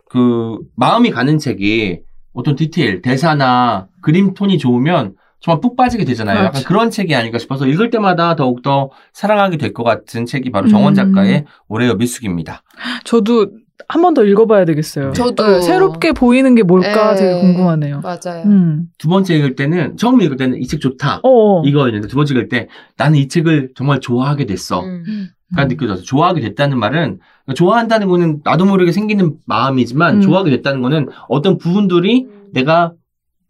그 0.09 0.59
마음이 0.77 1.11
가는 1.11 1.39
책이 1.39 2.01
어떤 2.37 2.55
디테일, 2.55 3.03
대사나 3.03 3.89
그림 4.03 4.35
톤이 4.35 4.59
좋으면 4.59 5.15
정말 5.41 5.61
푹 5.61 5.77
빠지게 5.77 6.05
되잖아요. 6.05 6.39
약간 6.39 6.53
맞아. 6.55 6.69
그런 6.69 6.91
책이 6.91 7.15
아닐까 7.15 7.39
싶어서 7.39 7.67
읽을 7.67 7.91
때마다 7.91 8.37
더욱더 8.37 8.91
사랑하게 9.13 9.57
될 9.59 9.73
것 9.73 9.85
같은 9.85 10.27
책이 10.27 10.51
바로 10.51 10.69
정원 10.69 10.93
음. 10.93 10.95
작가의 10.95 11.45
올해의 11.69 11.97
미숙입니다. 11.97 12.63
저도 13.05 13.51
한 13.89 14.03
번 14.03 14.15
더 14.15 14.25
읽어봐야 14.25 14.65
되겠어요. 14.65 15.13
저도. 15.13 15.47
네, 15.47 15.61
새롭게 15.61 16.13
보이는 16.13 16.55
게 16.55 16.63
뭘까 16.63 17.13
예. 17.13 17.17
되게 17.17 17.41
궁금하네요. 17.41 18.01
맞아요. 18.01 18.43
음. 18.47 18.87
두 18.99 19.09
번째 19.09 19.37
읽을 19.37 19.55
때는 19.55 19.97
처음 19.97 20.21
읽을 20.23 20.37
때는 20.37 20.59
이 20.61 20.67
책 20.67 20.81
좋다. 20.81 21.21
어. 21.23 21.63
이거였는데 21.65 22.09
두 22.09 22.17
번째 22.17 22.35
읽을 22.35 22.49
때 22.49 22.69
나는 22.97 23.19
이 23.19 23.29
책을 23.29 23.71
정말 23.77 24.01
좋아하게 24.01 24.47
됐어. 24.47 24.81
음. 24.83 25.29
가 25.55 25.67
느껴져서 25.67 26.03
좋아하게 26.03 26.41
됐다는 26.41 26.79
말은 26.79 27.21
좋아한다는 27.55 28.09
거는 28.09 28.41
나도 28.45 28.65
모르게 28.65 28.93
생기는 28.93 29.37
마음이지만 29.47 30.17
음. 30.17 30.21
좋아하게 30.21 30.51
됐다는 30.51 30.83
거는 30.83 31.09
어떤 31.29 31.59
부분들이 31.59 32.27
내가 32.53 32.93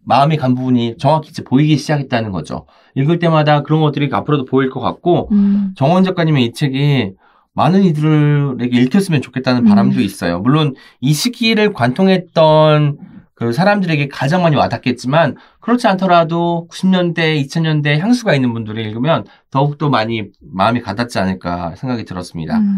마음에 0.05 0.36
간 0.36 0.55
부분이 0.55 0.97
정확히 0.99 1.30
이제 1.30 1.42
보이기 1.42 1.76
시작했다는 1.76 2.30
거죠. 2.30 2.66
읽을 2.94 3.18
때마다 3.18 3.62
그런 3.62 3.80
것들이 3.80 4.09
앞으로도 4.12 4.44
보일 4.44 4.70
것 4.70 4.80
같고 4.80 5.28
음. 5.32 5.72
정원 5.76 6.05
작가님의 6.05 6.44
이 6.44 6.53
책이 6.53 7.12
많은 7.55 7.82
이들에게 7.84 8.78
읽혔으면 8.82 9.22
좋겠다는 9.22 9.62
음. 9.62 9.68
바람도 9.68 10.01
있어요. 10.01 10.40
물론 10.40 10.74
이 11.01 11.12
시기를 11.12 11.72
관통했던 11.72 12.99
그 13.34 13.53
사람들에게 13.53 14.09
가장 14.09 14.42
많이 14.42 14.57
와닿겠지만 14.57 15.36
그렇지 15.61 15.86
않더라도 15.88 16.68
90년대, 16.70 17.42
2000년대 17.44 17.99
향수가 17.99 18.34
있는 18.34 18.53
분들이 18.53 18.82
읽으면 18.82 19.24
더욱더 19.51 19.88
많이 19.90 20.24
마음이 20.40 20.80
가닿지 20.80 21.18
않을까 21.18 21.74
생각이 21.76 22.05
들었습니다. 22.05 22.59
음. 22.59 22.76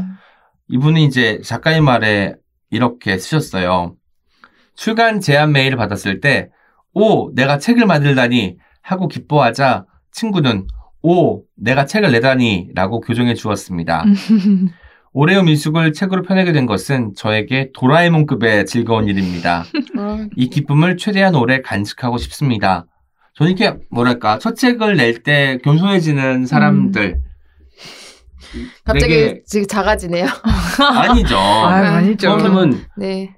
이분이 0.68 1.04
이제 1.04 1.40
작가님 1.42 1.84
말에 1.84 2.34
이렇게 2.70 3.18
쓰셨어요. 3.18 3.94
출간 4.74 5.20
제안 5.20 5.52
메일을 5.52 5.76
받았을 5.76 6.20
때, 6.20 6.50
오, 6.92 7.32
내가 7.34 7.58
책을 7.58 7.86
만들다니 7.86 8.56
하고 8.82 9.08
기뻐하자 9.08 9.86
친구는 10.12 10.66
오, 11.02 11.42
내가 11.56 11.86
책을 11.86 12.12
내다니 12.12 12.70
라고 12.74 13.00
교정해 13.00 13.34
주었습니다. 13.34 14.04
음. 14.04 14.68
올해의 15.12 15.42
미숙을 15.44 15.92
책으로 15.92 16.22
펴내게 16.22 16.52
된 16.52 16.66
것은 16.66 17.14
저에게 17.16 17.70
도라에몽급의 17.74 18.66
즐거운 18.66 19.06
일입니다. 19.08 19.64
음. 19.96 20.28
이 20.36 20.48
기쁨을 20.48 20.96
최대한 20.96 21.34
오래 21.34 21.62
간직하고 21.62 22.18
싶습니다. 22.18 22.86
저는 23.34 23.56
이렇게 23.56 23.78
뭐랄까 23.90 24.38
첫 24.38 24.54
책을 24.56 24.96
낼 24.96 25.22
때 25.22 25.58
겸손해지는 25.64 26.46
사람들 26.46 27.20
갑자기 28.84 29.12
되게- 29.14 29.42
지금 29.46 29.66
작아지네요. 29.66 30.26
아니죠. 30.96 31.36
아, 31.36 31.74
아니죠. 31.74 32.38
처음은 32.38 32.80
네. 32.96 33.34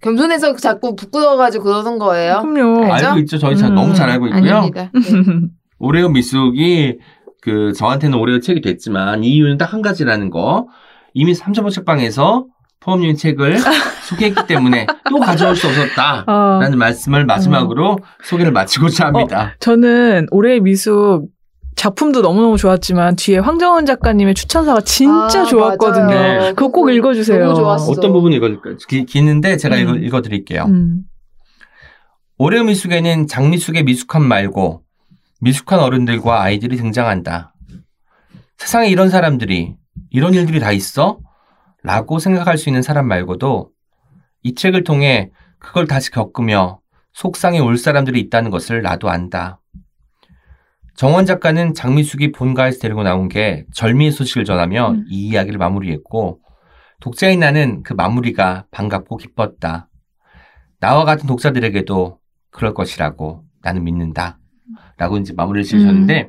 겸손해서 0.00 0.54
자꾸 0.56 0.96
부끄러워가지고 0.96 1.64
그러는 1.64 1.98
거예요. 1.98 2.42
그럼요. 2.42 2.92
알죠? 2.92 3.06
알고 3.06 3.18
있죠. 3.20 3.38
저희 3.38 3.56
잘 3.56 3.70
음, 3.70 3.74
너무 3.74 3.94
잘 3.94 4.10
알고 4.10 4.26
있고요. 4.28 4.56
아닙니다. 4.56 4.90
네. 4.92 5.00
오레오 5.78 6.08
미숙이 6.10 6.98
그 7.40 7.72
저한테는 7.74 8.18
오레오 8.18 8.40
책이 8.40 8.60
됐지만 8.60 9.24
이유는 9.24 9.58
딱 9.58 9.72
한 9.72 9.82
가지라는 9.82 10.30
거. 10.30 10.68
이미 11.14 11.32
3.5 11.32 11.70
책방에서 11.70 12.46
포함님 12.80 13.16
책을 13.16 13.56
소개했기 14.08 14.46
때문에 14.46 14.86
또 15.08 15.18
가져올 15.18 15.56
수 15.56 15.66
없었다라는 15.68 16.26
아, 16.26 16.76
말씀을 16.76 17.24
마지막으로 17.24 17.98
소개를 18.24 18.52
마치고자 18.52 19.06
합니다. 19.06 19.54
저는 19.60 20.26
올해의 20.30 20.60
미숙 20.60 21.28
작품도 21.76 22.22
너무너무 22.22 22.56
좋았지만 22.56 23.16
뒤에 23.16 23.38
황정은 23.38 23.86
작가님의 23.86 24.34
추천사가 24.34 24.80
진짜 24.80 25.42
아, 25.42 25.44
좋았거든요. 25.44 26.06
맞아요. 26.06 26.54
그거 26.54 26.68
꼭 26.68 26.90
읽어주세요. 26.90 27.44
너무 27.44 27.54
좋았어. 27.56 27.90
어떤 27.90 28.12
부분이 28.12 28.36
읽어줄까요? 28.36 28.76
기, 28.88 29.04
기는데 29.04 29.56
제가 29.56 29.76
음. 29.76 29.80
읽어, 29.80 29.94
읽어 29.96 30.22
드릴게요. 30.22 30.64
음. 30.68 31.02
올해 32.38 32.62
미숙에는 32.62 33.26
장미숙의 33.26 33.84
미숙함 33.84 34.22
말고 34.22 34.82
미숙한 35.40 35.80
어른들과 35.80 36.42
아이들이 36.42 36.76
등장한다. 36.76 37.54
세상에 38.56 38.88
이런 38.88 39.10
사람들이, 39.10 39.74
이런 40.10 40.32
일들이 40.34 40.58
다 40.60 40.72
있어? 40.72 41.18
라고 41.82 42.18
생각할 42.18 42.56
수 42.56 42.68
있는 42.68 42.82
사람 42.82 43.06
말고도 43.06 43.70
이 44.42 44.54
책을 44.54 44.84
통해 44.84 45.30
그걸 45.58 45.86
다시 45.86 46.10
겪으며 46.10 46.80
속상해 47.12 47.58
올 47.58 47.76
사람들이 47.76 48.20
있다는 48.20 48.50
것을 48.50 48.82
나도 48.82 49.10
안다. 49.10 49.60
정원 50.96 51.26
작가는 51.26 51.74
장미숙이 51.74 52.32
본가에서 52.32 52.78
데리고 52.80 53.02
나온 53.02 53.28
게 53.28 53.64
절미의 53.74 54.12
소식을 54.12 54.44
전하며 54.44 54.90
음. 54.90 55.04
이 55.08 55.28
이야기를 55.28 55.58
마무리했고 55.58 56.40
독자인 57.00 57.40
나는 57.40 57.82
그 57.82 57.92
마무리가 57.92 58.66
반갑고 58.70 59.16
기뻤다. 59.16 59.88
나와 60.80 61.04
같은 61.04 61.26
독자들에게도 61.26 62.18
그럴 62.50 62.74
것이라고 62.74 63.44
나는 63.62 63.84
믿는다. 63.84 64.38
라고 64.96 65.18
이제 65.18 65.34
마무리를 65.36 65.64
지으셨는데 65.64 66.28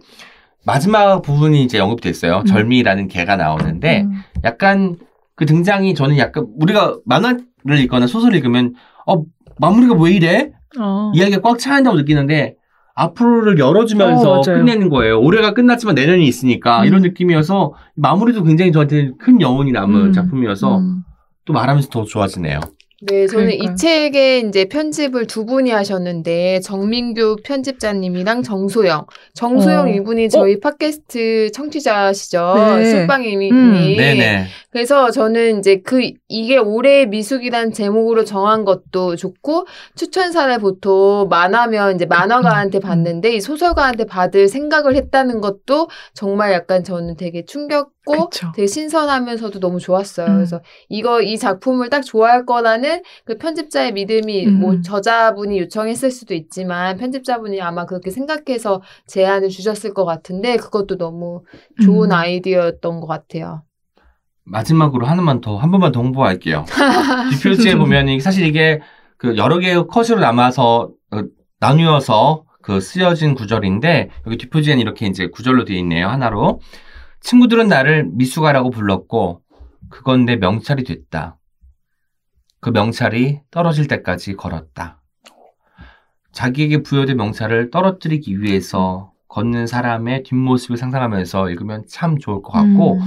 마지막 0.65 1.21
부분이 1.21 1.63
이제 1.63 1.79
언급됐어요. 1.79 2.39
음. 2.39 2.45
절미라는 2.45 3.07
개가 3.07 3.35
나오는데 3.37 4.01
음. 4.01 4.21
약간 4.43 4.97
그 5.35 5.45
등장이 5.45 5.93
저는 5.93 6.17
약간 6.17 6.47
우리가 6.59 6.97
만화를 7.05 7.79
읽거나 7.81 8.07
소설을 8.07 8.35
읽으면 8.35 8.73
어 9.05 9.23
마무리가 9.59 9.93
왜 9.95 10.11
이래? 10.11 10.51
어. 10.79 11.11
이야기가 11.13 11.41
꽉 11.41 11.59
차한다고 11.59 11.95
느끼는데 11.97 12.55
앞으로를 12.95 13.59
열어주면서 13.59 14.39
어. 14.39 14.41
끝내는 14.41 14.89
거예요. 14.89 15.19
올해가 15.19 15.53
끝났지만 15.53 15.95
내년이 15.95 16.25
있으니까 16.25 16.81
음. 16.81 16.85
이런 16.85 17.01
느낌이어서 17.01 17.73
마무리도 17.95 18.43
굉장히 18.43 18.71
저한테 18.71 19.11
큰 19.19 19.41
여운이 19.41 19.71
남은 19.73 20.07
음. 20.07 20.13
작품이어서 20.13 20.79
음. 20.79 21.03
또 21.43 21.53
말하면서 21.53 21.89
더 21.89 22.03
좋아지네요. 22.05 22.61
네, 23.01 23.27
저는 23.27 23.47
그러니까요. 23.47 23.73
이 23.73 23.75
책의 23.75 24.47
이제 24.47 24.65
편집을 24.65 25.27
두 25.27 25.45
분이 25.45 25.69
하셨는데 25.69 26.61
정민규 26.61 27.35
편집자님이랑 27.43 28.41
정소영. 28.41 29.05
정소영 29.33 29.85
어. 29.85 29.89
이분이 29.89 30.29
저희 30.29 30.59
팟캐스트 30.59 31.51
청취자시죠. 31.51 32.53
네. 32.77 32.85
술빵님이. 32.85 33.51
음. 33.51 33.73
네 33.73 34.15
네. 34.15 34.45
그래서 34.75 35.09
저는 35.09 35.59
이제 35.59 35.77
그 35.77 36.11
이게 36.27 36.57
올해의 36.57 37.07
미숙이란 37.07 37.71
제목으로 37.71 38.25
정한 38.25 38.65
것도 38.65 39.15
좋고 39.15 39.67
추천사를 39.95 40.59
보통 40.59 41.29
만화면 41.29 41.95
이제 41.95 42.05
만화가한테 42.05 42.79
받는데 42.81 43.37
이 43.37 43.39
소설가한테 43.39 44.03
받을 44.03 44.49
생각을 44.49 44.97
했다는 44.97 45.39
것도 45.39 45.87
정말 46.13 46.51
약간 46.51 46.83
저는 46.83 47.15
되게 47.15 47.45
충격고 47.45 48.27
그쵸. 48.29 48.51
되게 48.53 48.67
신선하면서도 48.67 49.61
너무 49.61 49.79
좋았어요. 49.79 50.27
음. 50.27 50.35
그래서 50.35 50.59
이거 50.89 51.21
이 51.21 51.37
작품을 51.37 51.89
딱 51.89 52.01
좋아할 52.01 52.45
거라는 52.45 53.01
그 53.23 53.37
편집자의 53.37 53.93
믿음이 53.93 54.45
음. 54.45 54.59
뭐 54.59 54.81
저자분이 54.81 55.57
요청했을 55.57 56.11
수도 56.11 56.33
있지만 56.33 56.97
편집자분이 56.97 57.61
아마 57.61 57.85
그렇게 57.85 58.11
생각해서 58.11 58.81
제안을 59.07 59.47
주셨을 59.47 59.93
것 59.93 60.03
같은데 60.03 60.57
그것도 60.57 60.97
너무 60.97 61.45
좋은 61.81 62.09
음. 62.09 62.11
아이디어였던 62.11 62.99
것 62.99 63.07
같아요. 63.07 63.63
마지막으로 64.45 65.05
하나만 65.05 65.41
더, 65.41 65.57
한 65.57 65.71
번만 65.71 65.91
더 65.91 65.99
홍보할게요. 66.01 66.65
뒷표지에 67.41 67.75
보면 67.75 68.07
이- 68.09 68.19
사실 68.19 68.45
이게 68.45 68.79
그 69.17 69.37
여러 69.37 69.57
개의 69.59 69.87
컷으로 69.87 70.19
남아서 70.19 70.91
어, 71.11 71.21
나뉘어서 71.59 72.43
그 72.61 72.79
쓰여진 72.79 73.35
구절인데 73.35 74.09
여기 74.25 74.37
뒷표지에는 74.37 74.81
이렇게 74.81 75.07
이제 75.07 75.27
구절로 75.27 75.65
되어 75.65 75.77
있네요. 75.77 76.07
하나로. 76.09 76.61
친구들은 77.21 77.67
나를 77.67 78.07
미숙아라고 78.13 78.69
불렀고 78.69 79.41
그건 79.89 80.25
내 80.25 80.35
명찰이 80.35 80.83
됐다. 80.83 81.37
그 82.59 82.69
명찰이 82.71 83.41
떨어질 83.51 83.87
때까지 83.87 84.35
걸었다. 84.35 85.01
자기에게 86.31 86.83
부여된 86.83 87.17
명찰을 87.17 87.71
떨어뜨리기 87.71 88.41
위해서 88.41 89.11
걷는 89.27 89.67
사람의 89.67 90.23
뒷모습을 90.23 90.77
상상하면서 90.77 91.49
읽으면 91.49 91.83
참 91.87 92.17
좋을 92.17 92.41
것 92.41 92.51
같고 92.51 92.95
음. 92.95 92.99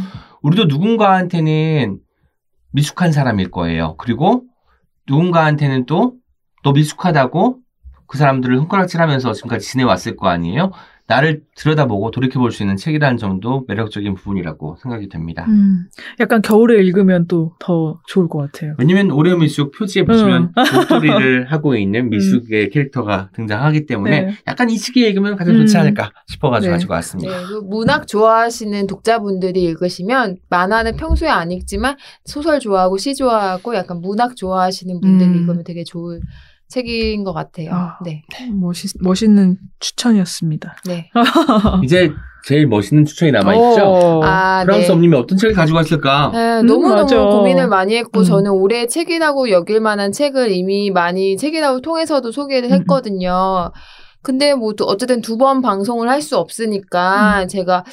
우리도 0.42 0.64
누군가한테는 0.66 1.98
미숙한 2.72 3.12
사람일 3.12 3.50
거예요. 3.50 3.96
그리고 3.96 4.44
누군가한테는 5.06 5.86
또 5.86 6.18
너 6.62 6.72
미숙하다고 6.72 7.58
그 8.06 8.18
사람들을 8.18 8.56
손가락질하면서 8.56 9.32
지금까지 9.32 9.66
지내왔을 9.68 10.16
거 10.16 10.28
아니에요. 10.28 10.72
나를 11.08 11.42
들여다보고 11.56 12.12
돌이켜볼 12.12 12.52
수 12.52 12.62
있는 12.62 12.76
책이라는 12.76 13.16
점도 13.16 13.64
매력적인 13.66 14.14
부분이라고 14.14 14.76
생각이 14.80 15.08
됩니다. 15.08 15.46
음. 15.48 15.86
약간 16.20 16.40
겨울에 16.40 16.80
읽으면 16.82 17.26
또 17.26 17.48
더 17.58 18.00
좋을 18.06 18.28
것 18.28 18.38
같아요. 18.38 18.74
왜냐면 18.78 19.10
올해 19.10 19.34
미숙 19.36 19.72
표지에 19.72 20.04
보시면 20.04 20.52
목도리를 20.74 21.50
하고 21.50 21.76
있는 21.76 22.10
미숙의 22.10 22.70
캐릭터가 22.70 23.30
등장하기 23.34 23.86
때문에 23.86 24.20
네. 24.22 24.34
약간 24.46 24.70
이 24.70 24.76
시기에 24.76 25.08
읽으면 25.08 25.36
가장 25.36 25.56
좋지 25.56 25.76
음. 25.76 25.80
않을까 25.80 26.12
싶어가지고 26.26 26.70
네. 26.70 26.72
가지고 26.72 26.94
왔습니다. 26.94 27.30
네, 27.30 27.46
그 27.46 27.60
문학 27.64 28.06
좋아하시는 28.06 28.86
독자분들이 28.86 29.62
읽으시면 29.64 30.38
만화는 30.48 30.96
평소에 30.96 31.28
안 31.28 31.50
읽지만 31.50 31.96
소설 32.24 32.60
좋아하고 32.60 32.96
시 32.96 33.14
좋아하고 33.14 33.74
약간 33.74 34.00
문학 34.00 34.36
좋아하시는 34.36 35.00
분들이 35.00 35.30
음. 35.30 35.34
읽으면 35.36 35.64
되게 35.64 35.84
좋을 35.84 36.20
책인 36.68 37.24
것 37.24 37.32
같아요. 37.32 37.70
아. 37.72 37.98
네, 38.04 38.22
멋있, 38.52 38.90
멋있는 39.00 39.56
추천이었습니다. 39.80 40.76
네. 40.86 41.10
이제 41.82 42.10
제일 42.44 42.66
멋있는 42.66 43.04
추천이 43.04 43.32
남아있죠? 43.32 43.82
어. 43.84 44.20
아, 44.24 44.64
프랑스 44.64 44.86
네. 44.86 44.92
엄님이 44.92 45.16
어떤 45.16 45.36
책을 45.38 45.54
가지고 45.54 45.78
왔을까? 45.78 46.30
네, 46.32 46.60
음, 46.60 46.66
너무너무 46.66 47.02
맞아. 47.02 47.16
고민을 47.16 47.68
많이 47.68 47.96
했고 47.96 48.20
음. 48.20 48.24
저는 48.24 48.50
올해 48.52 48.86
책이라고 48.86 49.50
여길 49.50 49.80
만한 49.80 50.12
책을 50.12 50.50
이미 50.52 50.90
많이 50.90 51.36
책이라고 51.36 51.80
통해서도 51.80 52.32
소개를 52.32 52.68
음, 52.70 52.72
음. 52.74 52.78
했거든요. 52.80 53.72
근데 54.22 54.54
뭐또 54.54 54.84
어쨌든 54.84 55.20
두 55.22 55.36
번 55.38 55.62
방송을 55.62 56.08
할 56.08 56.20
수 56.22 56.36
없으니까 56.36 57.42
음. 57.42 57.48
제가 57.48 57.84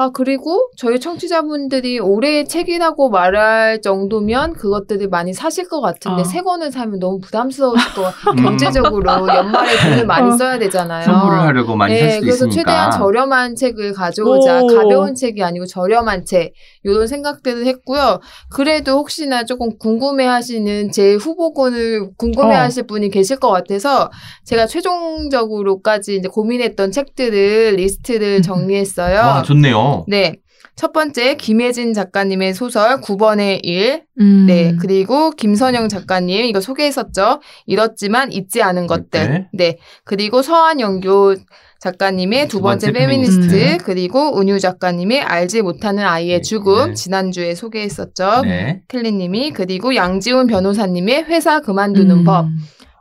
아 0.00 0.10
그리고 0.10 0.70
저희 0.76 1.00
청취자분들이 1.00 1.98
올해의 1.98 2.46
책이라고 2.46 3.10
말할 3.10 3.80
정도면 3.82 4.52
그것들을 4.52 5.08
많이 5.08 5.34
사실 5.34 5.68
것 5.68 5.80
같은데 5.80 6.20
아. 6.20 6.24
세 6.24 6.40
권을 6.40 6.70
사면 6.70 7.00
너무 7.00 7.18
부담스러우실 7.18 7.94
것 7.94 8.02
같아요. 8.02 8.30
음. 8.30 8.36
경제적으로 8.46 9.10
연말에 9.26 9.76
돈을 9.76 10.06
많이 10.06 10.28
어. 10.28 10.36
써야 10.36 10.56
되잖아요. 10.60 11.04
선물을 11.04 11.40
하려고 11.40 11.74
많이 11.74 11.98
살 11.98 12.06
네, 12.06 12.12
수도 12.12 12.20
그래서 12.26 12.46
있으니까. 12.46 12.54
최대한 12.54 12.90
저렴한 12.92 13.56
책을 13.56 13.92
가져오자. 13.92 14.60
오. 14.62 14.66
가벼운 14.68 15.16
책이 15.16 15.42
아니고 15.42 15.66
저렴한 15.66 16.24
책. 16.26 16.52
이런 16.84 17.08
생각들을 17.08 17.66
했고요. 17.66 18.20
그래도 18.50 18.92
혹시나 18.92 19.44
조금 19.44 19.76
궁금해하시는 19.80 20.92
제 20.92 21.14
후보군을 21.14 22.10
궁금해하실 22.16 22.86
분이 22.86 23.10
계실 23.10 23.40
것 23.40 23.50
같아서 23.50 24.10
제가 24.44 24.66
최종적으로까지 24.66 26.14
이제 26.14 26.28
고민했던 26.28 26.92
책들을 26.92 27.74
리스트를 27.74 28.42
정리했어요. 28.42 29.16
와, 29.18 29.42
좋네요. 29.42 29.87
네. 30.08 30.36
첫 30.78 30.92
번째 30.92 31.34
김혜진 31.34 31.92
작가님의 31.92 32.54
소설 32.54 33.00
9번의 33.00 33.60
일. 33.64 34.04
음. 34.20 34.46
네. 34.46 34.76
그리고 34.80 35.32
김선영 35.32 35.88
작가님 35.88 36.44
이거 36.44 36.60
소개했었죠. 36.60 37.40
잃었지만 37.66 38.32
잊지 38.32 38.62
않은 38.62 38.86
것들. 38.86 39.28
네. 39.28 39.48
네. 39.52 39.78
그리고 40.04 40.40
서한영교 40.40 41.34
작가님의 41.80 42.48
두 42.48 42.60
번째, 42.60 42.88
두 42.88 42.92
번째 42.92 42.98
페미니스트, 42.98 43.48
페미니스트. 43.48 43.84
그리고 43.84 44.40
은유 44.40 44.60
작가님의 44.60 45.20
알지 45.20 45.62
못하는 45.62 46.04
아이의 46.04 46.38
네. 46.38 46.42
죽음 46.42 46.88
네. 46.88 46.94
지난주에 46.94 47.54
소개했었죠. 47.54 48.42
네. 48.42 48.82
캘리님이 48.88 49.52
그리고 49.52 49.94
양지훈 49.94 50.46
변호사님의 50.46 51.24
회사 51.24 51.60
그만두는 51.60 52.18
음. 52.18 52.24
법. 52.24 52.46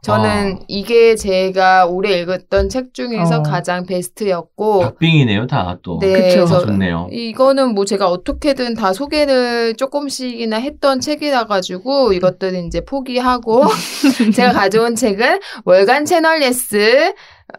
저는 0.04 0.58
아. 0.60 0.64
이게 0.68 1.16
제가 1.16 1.86
올해 1.86 2.22
읽었던 2.22 2.70
책 2.70 2.94
중에서 2.94 3.40
어. 3.40 3.44
가장 3.44 3.86
베스트였고 3.86 4.82
박빙이네요, 4.82 5.48
다 5.48 5.78
또. 5.82 6.00
네, 6.00 6.14
그쵸. 6.14 6.46
그래서 6.46 6.66
좋네요. 6.66 7.10
이거는 7.12 7.74
뭐 7.74 7.86
제가 7.86 8.08
어떻게든 8.08 8.76
다 8.76 8.94
소개를 8.94 9.76
조금씩이나 9.76 10.58
했던 10.58 11.00
책이라 11.00 11.46
가지고 11.46 12.14
이것들은 12.14 12.68
이제 12.68 12.86
포기하고 12.86 13.64
제가 14.36 14.54
가져온 14.54 14.96
책은 14.96 15.40
월간 15.66 16.06
채널 16.06 16.44
예스 16.44 17.14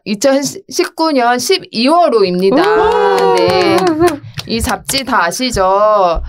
2019년 0.07 1.37
12월호입니다. 1.37 3.37
네. 3.37 3.77
이 4.47 4.61
잡지 4.61 5.05
다 5.05 5.25
아시죠? 5.25 6.23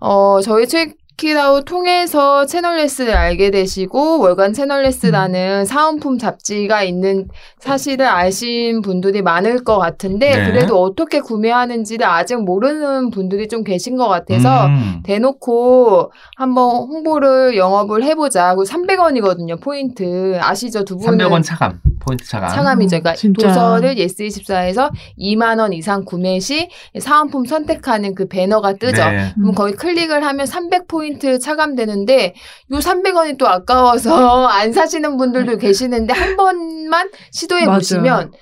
어, 0.00 0.40
저희 0.42 0.66
책 0.66 0.96
키라우 1.16 1.64
통해서 1.64 2.46
채널예스를 2.46 3.14
알게 3.14 3.50
되시고 3.50 4.18
월간 4.20 4.52
채널예스라는 4.54 5.66
사은품 5.66 6.18
잡지가 6.18 6.82
있는 6.82 7.28
사실을 7.60 8.06
아신 8.06 8.82
분들이 8.82 9.22
많을 9.22 9.62
것 9.62 9.78
같은데 9.78 10.36
네. 10.36 10.50
그래도 10.50 10.82
어떻게 10.82 11.20
구매하는지를 11.20 12.04
아직 12.06 12.42
모르는 12.42 13.10
분들이 13.10 13.46
좀 13.46 13.62
계신 13.62 13.96
것 13.96 14.08
같아서 14.08 14.66
음. 14.66 15.02
대놓고 15.04 16.12
한번 16.36 16.88
홍보를 16.88 17.56
영업을 17.56 18.02
해보자. 18.02 18.54
그리고 18.54 18.64
300원이거든요, 18.64 19.60
포인트. 19.60 20.38
아시죠? 20.40 20.84
두 20.84 20.96
분은. 20.96 21.18
300원 21.18 21.44
차감. 21.44 21.80
포인트 22.00 22.26
차감. 22.26 22.50
차감이죠. 22.50 22.98
그러니까 22.98 23.14
진짜. 23.14 23.46
도서를 23.48 23.94
예스24에서 23.94 24.90
2만 25.18 25.60
원 25.60 25.72
이상 25.72 26.04
구매 26.04 26.40
시 26.40 26.68
사은품 26.98 27.44
선택하는 27.44 28.14
그 28.16 28.26
배너가 28.26 28.72
뜨죠. 28.72 29.04
네. 29.04 29.32
그럼 29.36 29.54
거기 29.54 29.74
클릭을 29.74 30.24
하면 30.24 30.46
300 30.46 30.88
포인트 30.88 31.11
차감되는데 31.40 32.34
요 32.72 32.76
300원이 32.76 33.38
또 33.38 33.48
아까워서 33.48 34.46
안 34.48 34.72
사시는 34.72 35.16
분들도 35.16 35.58
계시는데 35.58 36.12
한 36.12 36.36
번만 36.36 37.10
시도해. 37.32 37.66
보시면 37.66 38.32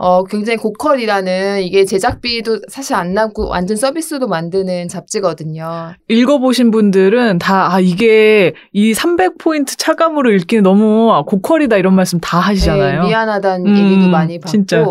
어 0.00 0.22
굉장히 0.22 0.58
고퀄이라는 0.58 1.62
이게 1.62 1.84
제작비도 1.84 2.60
사실 2.68 2.94
안 2.94 3.14
나고 3.14 3.48
완전 3.48 3.76
서비스로 3.76 4.28
만드는 4.28 4.86
잡지거든요. 4.86 5.94
읽어보신 6.06 6.70
분들은 6.70 7.38
다, 7.38 7.74
아, 7.74 7.80
이게 7.80 8.54
이 8.72 8.92
300포인트 8.92 9.76
차감으로 9.76 10.30
읽기는 10.30 10.62
너무 10.62 11.10
고퀄이다 11.26 11.78
이런 11.78 11.96
말씀 11.96 12.20
다 12.20 12.38
하시잖아요. 12.38 13.02
네, 13.02 13.08
미안하다는 13.08 13.66
음, 13.66 13.76
얘기도 13.76 14.08
많이 14.08 14.38
받고 14.38 14.50
진짜. 14.50 14.84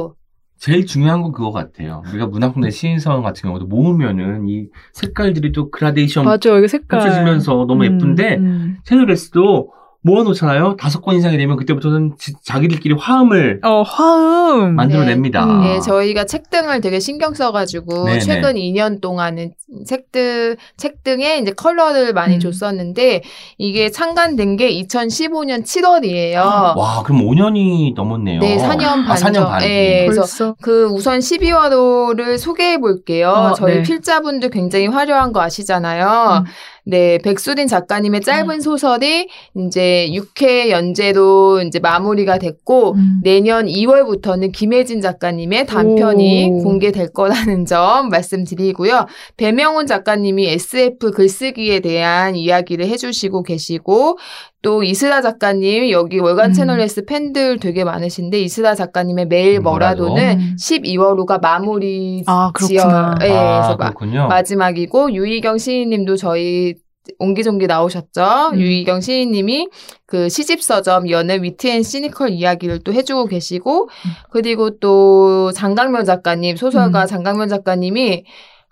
제일 0.58 0.86
중요한 0.86 1.22
건 1.22 1.32
그거 1.32 1.52
같아요. 1.52 2.02
우리가 2.10 2.26
문학동네 2.28 2.72
시인성 2.72 3.22
같은 3.22 3.44
경우도 3.44 3.66
모으면은 3.68 4.48
이 4.50 4.68
색깔들이 4.94 5.52
또 5.52 5.70
그라데이션 5.70 6.26
맞아, 6.26 6.58
이게 6.58 6.68
색깔. 6.68 7.00
펼쳐지면서 7.00 7.66
너무 7.68 7.84
음, 7.86 7.96
예쁜데 7.96 8.38
음. 8.38 8.78
채널레스도 8.84 9.72
모아놓잖아요. 10.02 10.78
다섯 10.78 11.02
권 11.02 11.16
이상이 11.16 11.38
되면 11.38 11.58
그때부터는 11.58 12.14
지- 12.18 12.34
자기들끼리 12.44 12.96
화음을 12.98 13.60
어, 13.64 13.82
화음. 13.82 14.76
만들어냅니다. 14.76 15.44
음. 15.46 15.62
네, 15.62 15.80
저희가 15.82 16.24
책 16.26 16.50
등을 16.50 16.80
되게 16.82 17.00
신경 17.00 17.34
써가지고 17.34 18.06
네네. 18.06 18.20
최근 18.20 18.54
2년 18.56 19.02
동안은 19.02 19.52
책등 19.86 20.56
책 20.78 21.04
등에 21.04 21.40
이제 21.40 21.52
컬러를 21.52 22.14
많이 22.14 22.36
음. 22.36 22.40
줬었는데 22.40 23.22
이게 23.58 23.92
창간된 23.92 24.56
게 24.56 24.70
2015년 24.82 25.64
7월이에요. 25.66 26.38
와, 26.78 27.04
그럼 27.04 27.22
5년이 27.28 27.94
넘었네요. 27.96 28.40
네, 28.40 28.58
4년 28.58 29.06
반. 29.06 29.12
아, 29.12 29.16
4년 29.16 29.46
반. 29.46 29.60
네, 29.60 30.06
그래서 30.06 30.22
벌써. 30.22 30.56
그 30.62 30.86
우선 30.86 31.20
12화로를 31.20 32.38
소개해 32.38 32.78
볼게요. 32.80 33.30
어, 33.30 33.54
저희 33.54 33.76
네. 33.78 33.84
필자분들 33.84 34.50
굉장히 34.52 34.88
화려한 34.88 35.34
거 35.34 35.42
아시잖아요. 35.42 36.44
음. 36.46 36.52
네, 36.90 37.18
백수린 37.18 37.68
작가님의 37.68 38.22
짧은 38.22 38.62
소설이 38.62 39.28
이제 39.58 40.10
6회 40.10 40.70
연재로 40.70 41.62
이제 41.68 41.80
마무리가 41.80 42.38
됐고 42.38 42.94
음. 42.94 43.20
내년 43.24 43.66
2월부터는 43.66 44.54
김혜진 44.54 45.02
작가님의 45.02 45.66
단편이 45.66 46.50
오. 46.50 46.64
공개될 46.64 47.12
거라는 47.12 47.66
점 47.66 48.08
말씀드리고요. 48.08 49.06
배명훈 49.36 49.86
작가님이 49.86 50.48
SF 50.48 51.12
글쓰기에 51.12 51.82
대한 51.82 52.38
이야기를 52.38 52.88
해주시고 52.88 53.44
계시고 53.44 54.18
또 54.62 54.84
이스라 54.84 55.22
작가님 55.22 55.92
여기 55.92 56.20
월간 56.20 56.52
음. 56.52 56.54
채널 56.54 56.80
S 56.80 57.06
팬들 57.06 57.60
되게 57.60 57.84
많으신데 57.84 58.40
이스라 58.42 58.76
작가님의 58.76 59.28
매일 59.28 59.58
음, 59.60 59.64
뭐라도? 59.64 60.08
뭐라도는 60.08 60.40
음. 60.40 60.56
12월호가 60.60 61.42
마무리 61.42 62.24
아, 62.26 62.52
지어 62.60 62.84
그렇구나. 62.84 63.16
예, 63.24 63.32
아, 63.32 63.78
마. 63.78 64.28
마지막이고 64.28 65.14
유희경 65.14 65.58
시인님도 65.58 66.18
저희 66.18 66.76
옹기종기 67.20 67.68
나오셨죠. 67.68 68.52
음. 68.54 68.60
유희경 68.60 69.02
시인님이 69.02 69.70
그 70.06 70.30
시집 70.30 70.62
서점 70.62 71.10
연애 71.10 71.42
위트앤 71.42 71.84
시니컬 71.84 72.32
이야기를 72.32 72.80
또 72.84 72.94
해주고 72.94 73.26
계시고 73.28 73.90
그리고 74.32 74.80
또 74.80 75.52
장강면 75.54 76.06
작가님 76.06 76.58
소설가 76.58 77.04
음. 77.04 77.08
장강면 77.08 77.48
작가님이 77.48 78.26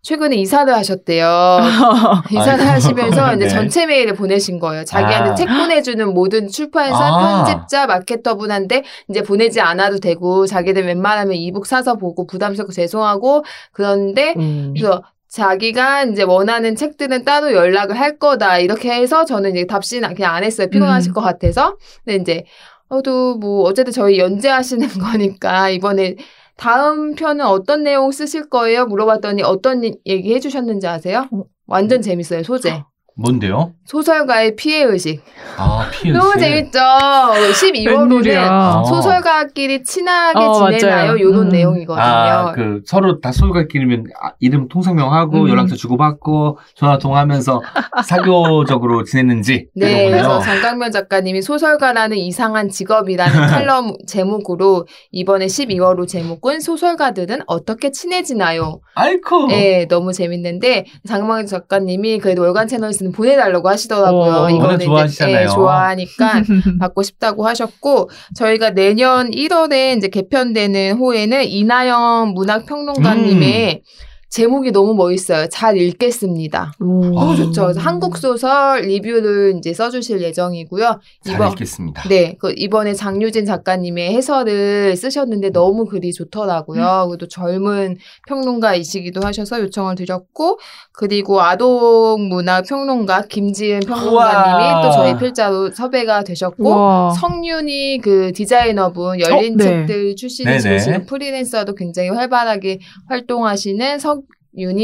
최근에 0.05 0.35
이사를 0.35 0.71
하셨대요. 0.71 1.61
이사를 2.29 2.59
아이고. 2.59 2.63
하시면서 2.63 3.33
이제 3.33 3.45
네. 3.45 3.47
전체 3.47 3.87
메일을 3.87 4.13
보내신 4.13 4.59
거예요. 4.59 4.85
자기한테 4.85 5.31
아. 5.31 5.35
책 5.35 5.47
보내주는 5.47 6.13
모든 6.13 6.47
출판사, 6.47 6.95
아. 6.95 7.43
편집자, 7.43 7.87
마케터분한테 7.87 8.83
이제 9.09 9.23
보내지 9.23 9.61
않아도 9.61 9.97
되고 9.97 10.45
자기들 10.45 10.85
웬만하면 10.85 11.33
이북 11.33 11.65
사서 11.65 11.95
보고 11.95 12.27
부담스럽고 12.27 12.71
죄송하고 12.71 13.43
그런데 13.71 14.35
음. 14.37 14.75
그래서 14.77 15.01
자기가 15.27 16.03
이제 16.03 16.21
원하는 16.21 16.75
책들은 16.75 17.25
따로 17.25 17.51
연락을 17.51 17.99
할 17.99 18.19
거다 18.19 18.59
이렇게 18.59 18.93
해서 18.93 19.25
저는 19.25 19.55
이제 19.55 19.65
답신 19.65 20.03
그냥 20.13 20.35
안 20.35 20.43
했어요 20.43 20.69
피곤하실 20.69 21.11
음. 21.11 21.13
것 21.15 21.21
같아서 21.21 21.77
근데 22.05 22.21
이제 22.21 22.43
어도 22.89 23.35
뭐 23.35 23.63
어쨌든 23.63 23.91
저희 23.91 24.19
연재하시는 24.19 24.87
거니까 25.01 25.69
이번에 25.69 26.15
다음 26.57 27.15
편은 27.15 27.45
어떤 27.45 27.83
내용 27.83 28.11
쓰실 28.11 28.49
거예요 28.49 28.85
물어봤더니 28.85 29.43
어떤 29.43 29.83
얘기 29.83 30.33
해주셨는지 30.33 30.87
아세요? 30.87 31.27
어. 31.31 31.43
완전 31.67 32.01
재밌어요 32.01 32.43
소재 32.43 32.83
뭔데요? 33.17 33.71
소설가의 33.85 34.55
피해 34.57 34.83
의식 34.83 35.21
아, 35.57 35.89
피우스. 35.89 36.17
너무 36.19 36.37
재밌죠 36.37 36.79
12월호는 36.79 38.11
웬일이야. 38.11 38.83
소설가끼리 38.89 39.83
친하게 39.83 40.39
어, 40.39 40.53
지내나요? 40.71 41.07
맞아요. 41.13 41.19
요런 41.21 41.43
음. 41.43 41.49
내용이거든요. 41.49 42.03
아, 42.03 42.51
그 42.51 42.81
서로 42.85 43.21
다 43.21 43.31
소유가끼리면 43.31 44.07
아, 44.21 44.31
이름 44.39 44.67
통성명하고 44.67 45.43
음. 45.43 45.49
연락처 45.49 45.75
주고받고 45.75 46.57
전화 46.75 46.97
통화하면서 46.97 47.61
사교적으로 48.05 49.03
지냈는지 49.05 49.67
네. 49.75 50.09
그래서 50.09 50.41
장강면 50.41 50.91
작가님이 50.91 51.41
소설가라는 51.41 52.17
이상한 52.17 52.67
직업이라는 52.69 53.33
칼럼 53.47 53.93
제목으로 54.07 54.87
이번에 55.11 55.45
12월호 55.45 56.05
제목은 56.07 56.59
소설가들은 56.59 57.43
어떻게 57.47 57.91
친해지나요? 57.91 58.81
아이쿠. 58.95 59.47
네, 59.47 59.87
너무 59.87 60.11
재밌는데 60.11 60.85
장강면 61.07 61.45
작가님이 61.45 62.19
그래도 62.19 62.41
월간 62.41 62.67
채널에서 62.67 63.04
는 63.05 63.11
보내달라고 63.11 63.69
하시더라고요. 63.69 64.33
어, 64.33 64.49
이거는 64.49 64.79
좋아하시잖아요. 64.79 65.39
네, 65.41 65.47
좋아하니까 65.47 66.41
받고 66.79 67.03
싶다고 67.03 67.45
하셨고 67.45 68.09
저희가 68.35 68.71
내년 68.71 69.29
1월에 69.29 69.95
이제 69.95 70.07
개편되는 70.07 70.97
호에는 70.97 71.43
이나영 71.45 72.33
문학평론가님의 72.33 73.83
제목이 74.29 74.71
너무 74.71 74.93
멋있어요. 74.95 75.47
잘 75.47 75.77
읽겠습니다. 75.77 76.73
오. 76.81 77.05
너무 77.05 77.35
좋죠. 77.37 77.71
한국 77.77 78.17
소설 78.17 78.81
리뷰를 78.81 79.55
이제 79.57 79.73
써주실 79.73 80.21
예정이고요. 80.21 80.99
잘 81.23 81.35
이번 81.35 81.51
읽겠습니다. 81.51 82.09
네, 82.09 82.35
그 82.37 82.53
이번에 82.57 82.93
장유진 82.93 83.45
작가님의 83.45 84.13
해설을 84.13 84.97
쓰셨는데 84.97 85.51
너무 85.51 85.85
글이 85.85 86.11
좋더라고요. 86.11 87.07
그리고 87.09 87.27
젊은 87.29 87.95
평론가이시기도 88.27 89.21
하셔서 89.23 89.61
요청을 89.61 89.95
드렸고, 89.95 90.59
그리고 90.91 91.41
아동 91.41 92.27
문학 92.27 92.65
평론가 92.67 93.27
김지은 93.27 93.81
평론가님이 93.81 94.13
우와. 94.13 94.81
또 94.81 94.91
저희 94.91 95.17
필자로 95.17 95.71
섭외가 95.71 96.23
되셨고, 96.25 96.69
와. 96.69 97.11
성윤이 97.11 97.99
그 97.99 98.33
디자이너분 98.33 99.21
열린 99.21 99.53
어, 99.53 99.57
네. 99.57 99.63
책들 99.63 100.15
출신이시고 100.17 100.63
네네. 100.69 100.79
지금 100.79 101.05
프리랜서도 101.05 101.73
굉장히 101.75 102.09
활발하게 102.09 102.79
활동하시는 103.07 103.99
석 103.99 104.24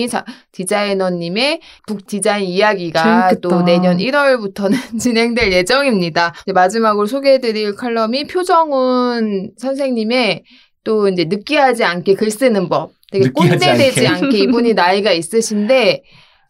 자- 0.08 0.26
디자이너님의 0.52 1.62
북 1.88 2.06
디자인 2.08 2.46
이야기가 2.46 3.04
재밌겠다. 3.30 3.40
또 3.42 3.62
내년 3.64 3.98
1월부터는 3.98 4.76
진행될 5.00 5.52
예정입니다. 5.54 6.34
이제 6.44 6.54
마지막으로 6.54 7.06
소개해드릴 7.08 7.76
칼럼이 7.76 8.26
표정훈 8.28 9.52
선생님의 9.58 10.44
또 10.84 11.08
이제 11.08 11.26
느끼하지 11.26 11.84
않게 11.84 12.16
글 12.16 12.32
쓰는 12.32 12.70
법. 12.70 12.92
되게 13.12 13.26
느끼하지 13.26 13.52
꼰대 13.66 13.78
되지 13.78 14.08
않게. 14.08 14.26
않게 14.26 14.38
이분이 14.40 14.74
나이가 14.76 15.12
있으신데 15.12 16.02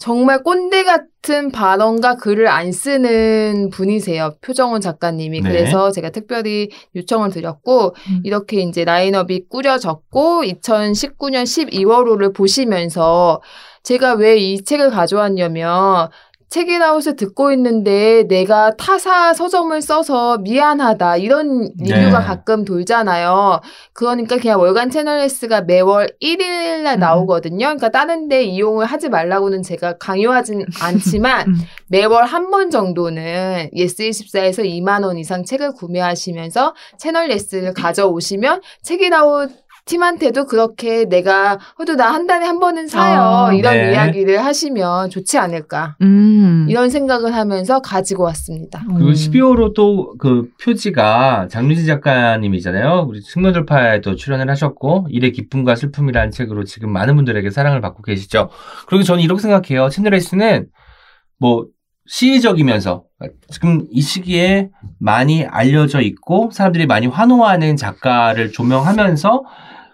정말 0.02 0.41
꼰대 0.41 0.84
같은 0.84 1.52
발언과 1.52 2.16
글을 2.16 2.47
안 2.47 2.72
쓰는 2.72 3.70
분이세요. 3.72 4.34
표정훈 4.41 4.82
작가님이. 4.82 5.41
네. 5.41 5.47
그래서 5.47 5.91
제가 5.91 6.10
특별히 6.10 6.70
요청을 6.95 7.30
드렸고, 7.30 7.93
음. 8.10 8.22
이렇게 8.24 8.62
이제 8.62 8.84
라인업이 8.84 9.45
꾸려졌고, 9.47 10.41
2019년 10.43 11.43
12월호를 11.43 12.34
보시면서 12.36 13.41
제가 13.84 14.14
왜 14.16 14.38
이 14.39 14.64
책을 14.64 14.89
가져왔냐면, 14.89 16.10
책읽아웃을 16.51 17.16
듣고 17.16 17.54
있는데 17.54 18.28
내가 18.28 18.76
타사 18.76 19.34
서점을 19.34 19.82
써서 19.82 20.38
미안하다 20.39 21.18
이런 21.18 21.72
리뷰가 21.80 22.20
네. 22.20 22.26
가끔 22.26 22.66
돌잖아요. 22.66 23.62
그러니까 23.93 24.38
그냥 24.38 24.60
월간 24.60 24.89
채널예스가 24.89 25.62
매월 25.62 26.10
1일 26.22 26.82
날 26.84 26.97
음. 26.97 26.99
나오거든요. 26.99 27.66
그러니까 27.68 27.89
다른 27.89 28.28
데 28.28 28.43
이용을 28.43 28.86
하지 28.86 29.08
말라고는 29.08 29.64
제가 29.64 29.97
강요하진 29.97 30.66
않지만 30.82 31.47
음. 31.47 31.56
매월 31.88 32.26
한 32.26 32.52
번 32.52 32.70
정도는 32.70 33.70
예스24에서 33.74 34.66
2만 34.66 35.06
원 35.06 35.18
이상 35.18 35.45
책을 35.45 35.72
구매하시면서 35.72 36.76
채널예스를 36.97 37.74
가져오시면 37.74 38.60
책읽아웃 38.84 39.51
팀한테도 39.86 40.45
그렇게 40.45 41.05
내가 41.05 41.59
그래도 41.75 41.95
나 41.95 42.11
한 42.11 42.27
달에 42.27 42.45
한 42.45 42.59
번은 42.59 42.88
사요. 42.88 43.21
아, 43.21 43.53
이런 43.53 43.73
네. 43.73 43.91
이야기를 43.93 44.43
하시면 44.43 45.09
좋지 45.09 45.38
않을까. 45.38 45.95
음. 46.01 46.67
이런 46.69 46.89
생각을 46.89 47.34
하면서 47.36 47.79
가지고 47.82 48.23
왔습니다. 48.23 48.84
그리고 48.88 49.09
음. 49.09 49.13
12호로 49.13 49.73
또 49.73 50.11
그 50.17 50.49
표지가 50.61 51.47
장유진 51.49 51.86
작가님이잖아요. 51.88 53.05
우리 53.07 53.21
측면돌파에도 53.21 54.15
출연을 54.15 54.49
하셨고 54.49 55.07
일의 55.09 55.32
기쁨과 55.32 55.75
슬픔이라는 55.75 56.32
책으로 56.32 56.63
지금 56.65 56.91
많은 56.91 57.15
분들에게 57.15 57.49
사랑을 57.49 57.82
받고 57.82 58.03
계시죠. 58.03 58.49
그리고 58.88 59.03
저는 59.03 59.23
이렇게 59.23 59.41
생각해요. 59.41 59.89
채널 59.89 60.13
S는 60.15 60.67
뭐 61.39 61.65
시의적이면서 62.07 63.03
지금 63.49 63.86
이 63.91 64.01
시기에 64.01 64.69
많이 64.99 65.45
알려져 65.45 66.01
있고 66.01 66.49
사람들이 66.51 66.86
많이 66.88 67.07
환호하는 67.07 67.77
작가를 67.77 68.51
조명하면서 68.51 69.43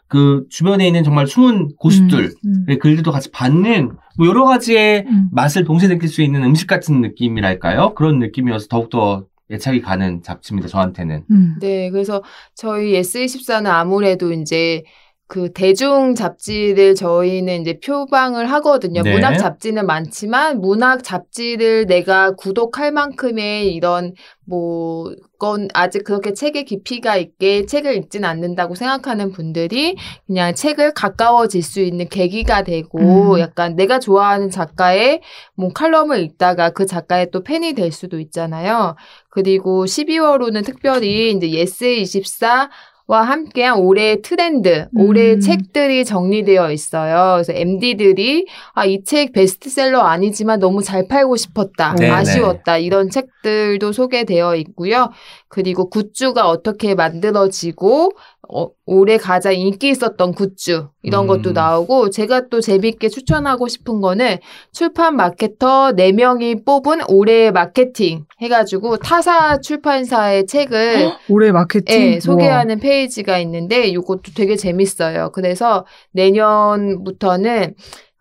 그 0.07 0.45
주변에 0.49 0.87
있는 0.87 1.03
정말 1.03 1.27
숨은 1.27 1.75
고수들의 1.77 2.29
음, 2.45 2.65
음. 2.69 2.79
글들도 2.79 3.11
같이 3.11 3.29
받는 3.31 3.91
뭐 4.17 4.27
여러 4.27 4.45
가지의 4.45 5.05
음. 5.07 5.29
맛을 5.31 5.63
동시에 5.63 5.89
느낄 5.89 6.09
수 6.09 6.21
있는 6.21 6.43
음식 6.43 6.67
같은 6.67 7.01
느낌이랄까요? 7.01 7.93
그런 7.93 8.19
느낌이어서 8.19 8.67
더욱더 8.67 9.25
애착이 9.51 9.81
가는 9.81 10.21
잡지입니다. 10.23 10.67
저한테는. 10.67 11.23
음. 11.31 11.55
네, 11.59 11.89
그래서 11.89 12.23
저희 12.55 12.99
S24는 12.99 13.67
아무래도 13.67 14.31
이제 14.33 14.83
그 15.27 15.51
대중 15.51 16.15
잡지를 16.15 16.95
저희는 16.95 17.61
이제 17.61 17.79
표방을 17.79 18.49
하거든요. 18.51 19.01
네. 19.01 19.13
문학 19.13 19.37
잡지는 19.37 19.85
많지만 19.85 20.61
문학 20.61 21.03
잡지를 21.03 21.85
내가 21.85 22.31
구독할 22.31 22.91
만큼의 22.91 23.73
이런 23.73 24.13
뭐 24.45 25.13
건 25.39 25.67
아직 25.73 26.03
그렇게 26.03 26.33
책의 26.33 26.65
깊이가 26.65 27.17
있게 27.17 27.65
책을 27.65 27.95
읽진 27.95 28.25
않는다고 28.25 28.75
생각하는 28.75 29.31
분들이 29.31 29.95
그냥 30.25 30.53
책을 30.55 30.93
가까워질 30.93 31.61
수 31.61 31.79
있는 31.79 32.07
계기가 32.09 32.63
되고 32.63 33.33
음. 33.35 33.39
약간 33.39 33.75
내가 33.75 33.99
좋아하는 33.99 34.49
작가의 34.49 35.21
뭐 35.55 35.69
칼럼을 35.69 36.19
읽다가 36.21 36.71
그 36.71 36.85
작가의 36.85 37.31
또 37.31 37.43
팬이 37.43 37.73
될 37.73 37.91
수도 37.91 38.19
있잖아요. 38.19 38.95
그리고 39.29 39.85
12월호는 39.85 40.65
특별히 40.65 41.31
이제 41.31 41.47
예스24 41.47 42.45
와 42.45 42.69
함께한 43.15 43.79
올해의 43.79 44.21
트렌드, 44.21 44.87
올해의 44.95 45.35
음. 45.35 45.39
책들이 45.39 46.03
정리되어 46.03 46.71
있어요. 46.71 47.35
그래서 47.35 47.53
MD들이 47.53 48.45
아, 48.73 48.85
이 48.85 49.01
책 49.05 49.31
베스트셀러 49.31 50.01
아니지만 50.01 50.59
너무 50.59 50.83
잘 50.83 51.07
팔고 51.07 51.37
싶었다. 51.37 51.95
네네. 51.95 52.11
아쉬웠다. 52.11 52.77
이런 52.77 53.09
책들도 53.09 53.93
소개되어 53.93 54.55
있고요. 54.57 55.09
그리고 55.47 55.89
굿즈가 55.89 56.49
어떻게 56.49 56.93
만들어지고 56.95 58.11
어, 58.49 58.69
올해 58.85 59.17
가장 59.17 59.53
인기 59.53 59.89
있었던 59.89 60.33
굿즈 60.33 60.87
이런 61.03 61.25
음. 61.25 61.27
것도 61.27 61.51
나오고 61.51 62.11
제가 62.11 62.47
또 62.49 62.61
재밌게 62.61 63.09
추천하고 63.09 63.67
싶은 63.67 63.99
거는 63.99 64.37
출판 64.71 65.15
마케터 65.17 65.91
4명이 65.91 66.65
뽑은 66.65 67.09
올해의 67.09 67.51
마케팅 67.51 68.25
해가지고 68.39 68.97
타사 68.97 69.59
출판사의 69.59 70.45
책을 70.45 71.11
올해 71.29 71.51
마케팅 71.51 72.13
예, 72.13 72.19
소개하는 72.19 72.79
페이지가 72.79 73.37
있는데 73.39 73.87
이것도 73.87 74.31
되게 74.35 74.55
재밌어요. 74.55 75.31
그래서 75.33 75.85
내년부터는 76.11 77.75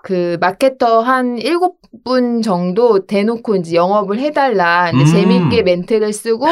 그 0.06 0.36
마케터 0.40 1.00
한 1.00 1.38
일곱 1.38 1.78
분 2.04 2.42
정도 2.42 3.06
대놓고 3.06 3.56
이제 3.56 3.74
영업을 3.74 4.18
해달라. 4.18 4.90
음. 4.92 5.04
재밌게 5.04 5.62
멘트를 5.62 6.12
쓰고 6.12 6.46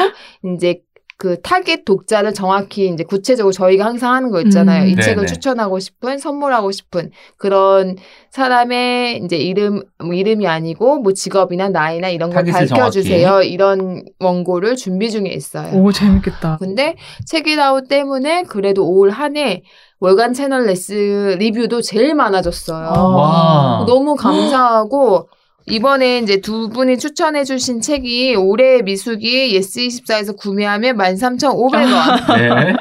이제 0.54 0.80
그 1.16 1.40
타겟 1.42 1.84
독자를 1.84 2.34
정확히 2.34 2.88
이제 2.88 3.04
구체적으로 3.04 3.52
저희가 3.52 3.84
항상 3.84 4.12
하는 4.14 4.30
거 4.30 4.40
있잖아요. 4.42 4.84
음. 4.84 4.88
이 4.88 4.96
책을 4.96 5.24
네네. 5.24 5.26
추천하고 5.26 5.78
싶은, 5.78 6.18
선물하고 6.18 6.72
싶은 6.72 7.10
그런 7.36 7.96
사람의 8.30 9.22
이제 9.24 9.36
이름, 9.36 9.82
뭐 9.98 10.12
이름이 10.12 10.46
아니고 10.46 10.98
뭐 10.98 11.12
직업이나 11.12 11.68
나이나 11.68 12.08
이런 12.08 12.30
걸 12.30 12.44
타겟을 12.44 12.68
밝혀 12.68 12.90
주세요. 12.90 13.42
이런 13.42 14.04
원고를 14.18 14.74
준비 14.76 15.10
중에 15.10 15.28
있어요. 15.28 15.72
오 15.76 15.92
재밌겠다. 15.92 16.56
근데 16.58 16.96
책이라우 17.26 17.86
때문에 17.86 18.42
그래도 18.42 18.86
올 18.88 19.10
한해 19.10 19.62
월간 20.00 20.34
채널예스 20.34 21.36
리뷰도 21.38 21.80
제일 21.80 22.14
많아졌어요. 22.14 22.86
아. 22.86 23.02
와. 23.02 23.84
너무 23.86 24.16
감사하고 24.16 25.28
이번에 25.66 26.18
이제 26.18 26.40
두 26.40 26.68
분이 26.68 26.98
추천해 26.98 27.44
주신 27.44 27.80
책이 27.80 28.34
올해의 28.36 28.82
미숙이 28.82 29.58
예스24에서 29.58 30.36
구매하면 30.36 30.96
13,500원. 30.96 32.36
네. 32.36 32.76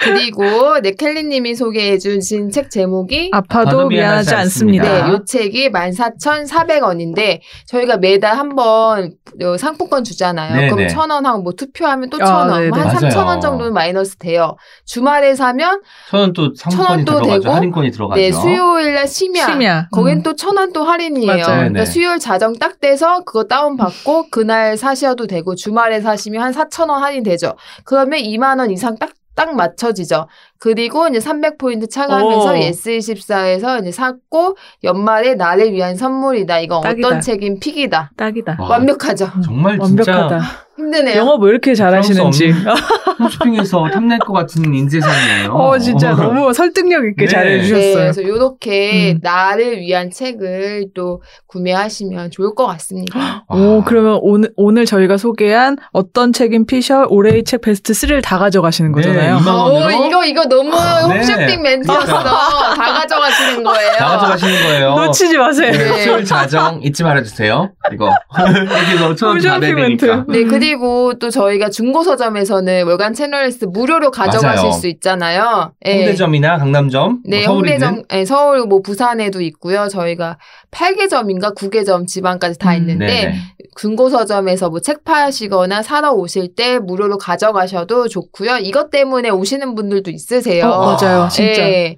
그리고 0.00 0.80
네, 0.80 0.92
켈리님이 0.92 1.54
소개해 1.54 1.98
주신 1.98 2.50
책 2.50 2.70
제목이 2.70 3.30
아파도 3.32 3.88
미안하지 3.88 4.34
않습니다. 4.34 5.06
네. 5.06 5.12
요 5.12 5.24
책이 5.24 5.70
14,400원인데 5.70 7.40
저희가 7.66 7.96
매달 7.98 8.36
한 8.36 8.48
번 8.58 9.12
상품권 9.58 10.02
주잖아요. 10.04 10.54
네네. 10.56 10.70
그럼 10.70 10.88
천원 10.88 11.26
하고 11.26 11.42
뭐 11.42 11.52
투표하면 11.52 12.08
또 12.10 12.16
아, 12.20 12.24
천 12.24 12.48
원, 12.50 12.62
네네. 12.62 12.70
한 12.78 12.86
맞아요. 12.88 12.98
3천 13.08 13.26
원 13.26 13.40
정도는 13.40 13.72
마이너스 13.74 14.16
돼요. 14.16 14.56
주말에 14.86 15.34
사면 15.34 15.80
저는 16.10 16.32
또 16.32 16.52
상품권이. 16.56 17.04
되고, 17.40 17.52
할인권이 17.52 17.90
들어가죠. 17.90 18.20
네, 18.20 18.32
수요일 18.32 18.94
날 18.94 19.06
심야. 19.06 19.44
심야. 19.46 19.88
거긴 19.92 20.18
음. 20.18 20.22
또 20.22 20.35
천 20.35 20.52
원 20.52 20.69
또 20.69 20.82
할인이에요. 20.84 21.44
그러니까. 21.44 21.84
수요일 21.84 22.18
자정 22.18 22.54
딱 22.58 22.80
돼서 22.80 23.22
그거 23.24 23.44
다운 23.44 23.76
받고 23.76 24.28
그날 24.30 24.76
사셔도 24.76 25.26
되고 25.26 25.54
주말에 25.54 26.00
사시면 26.00 26.42
한 26.42 26.52
4천 26.52 26.88
원 26.88 27.02
할인 27.02 27.22
되죠. 27.22 27.54
그러면 27.84 28.20
2만 28.20 28.58
원 28.58 28.70
이상 28.70 28.96
딱 28.98 29.10
딱 29.38 29.54
맞춰지죠. 29.54 30.26
그리고 30.60 31.06
이제 31.08 31.18
300포인트 31.18 31.88
차감하면서 31.88 32.52
오. 32.52 32.54
예스24에서 32.54 33.80
이제 33.80 33.92
샀고 33.92 34.56
연말에 34.82 35.34
나를 35.34 35.72
위한 35.72 35.96
선물이다. 35.96 36.60
이건 36.60 36.82
딱이다. 36.82 37.06
어떤 37.06 37.20
책임 37.20 37.60
pick이다. 37.60 38.12
딱이다. 38.16 38.56
와, 38.60 38.68
완벽하죠. 38.70 39.30
정말 39.44 39.78
진짜 39.78 40.12
완벽하다. 40.12 40.68
힘드네요. 40.78 41.18
영업 41.18 41.36
뭐 41.38 41.48
이렇게 41.48 41.74
잘하시는지. 41.74 42.52
홈쇼핑에서 43.18 43.88
탐낼 43.90 44.18
것 44.20 44.32
같은 44.32 44.72
인재상이에요. 44.72 45.52
어 45.52 45.78
진짜 45.78 46.14
너무 46.14 46.52
설득력 46.52 47.04
있게 47.04 47.24
네. 47.24 47.26
네, 47.26 47.28
잘해주셨어요. 47.28 47.94
그래서 47.94 48.20
이렇게 48.22 49.12
음. 49.14 49.18
나를 49.22 49.80
위한 49.80 50.10
책을 50.10 50.90
또 50.94 51.20
구매하시면 51.48 52.30
좋을 52.30 52.54
것 52.54 52.66
같습니다. 52.66 53.18
와. 53.48 53.56
오, 53.58 53.82
그러면 53.84 54.20
오늘, 54.22 54.52
오늘 54.56 54.86
저희가 54.86 55.16
소개한 55.16 55.76
어떤 55.92 56.32
책인 56.32 56.66
피셜 56.66 57.06
올해의 57.08 57.42
책 57.42 57.62
베스트 57.62 57.92
3를 57.92 58.22
다 58.22 58.38
가져가시는 58.38 58.92
네, 58.92 58.94
거잖아요. 58.94 59.38
2만 59.38 59.46
원으로 59.48 60.00
오, 60.02 60.06
이거 60.06 60.24
이거 60.24 60.44
너무 60.48 60.70
네. 60.70 61.18
홈쇼핑 61.18 61.62
멘트였어. 61.62 62.06
다 62.22 62.74
가져가시는 62.74 63.62
거예요. 63.64 63.92
다 63.98 64.06
가져가시는 64.18 64.62
거예요. 64.64 64.94
놓치지 64.94 65.38
마세요. 65.38 65.72
네. 65.72 65.78
네. 65.78 66.02
수요일 66.02 66.24
자정 66.24 66.80
잊지 66.82 67.02
말아주세요. 67.04 67.70
이거 67.92 68.10
이렇게 68.38 68.94
넣어천 69.00 69.38
다 69.40 69.54
홈쇼핑 69.54 69.76
되니까. 69.76 70.24
네, 70.28 70.44
그리고 70.44 71.14
또 71.18 71.30
저희가 71.30 71.70
중고 71.70 72.02
서점에서는 72.02 72.86
월간 72.86 73.14
채널리스트 73.14 73.66
무료로 73.66 74.10
가져가실 74.10 74.64
맞아요. 74.68 74.72
수 74.72 74.88
있잖아요. 74.88 75.72
네. 75.84 75.98
홍대점이나 75.98 76.58
강남점, 76.58 77.20
네, 77.24 77.38
뭐 77.46 77.54
서울이든 77.54 77.86
홍대점, 77.86 78.04
네, 78.10 78.24
서울, 78.24 78.66
뭐, 78.66 78.80
부산에도 78.82 79.40
있고요. 79.42 79.88
저희가 79.88 80.38
8개점인가 80.70 81.54
9개점 81.56 82.06
지방까지 82.06 82.58
다 82.58 82.72
음, 82.72 82.76
있는데, 82.78 83.06
네네. 83.06 83.34
중고 83.76 84.08
서점에서 84.10 84.70
뭐 84.70 84.80
책 84.80 85.04
파시거나 85.04 85.82
사러 85.82 86.12
오실 86.12 86.54
때 86.56 86.78
무료로 86.78 87.18
가져가셔도 87.18 88.08
좋고요. 88.08 88.56
이것 88.58 88.90
때문에 88.90 89.28
오시는 89.28 89.74
분들도 89.74 90.10
있 90.10 90.18
으세요. 90.38 90.66
어, 90.66 90.96
맞아요. 91.00 91.28
진짜. 91.28 91.62
예. 91.68 91.96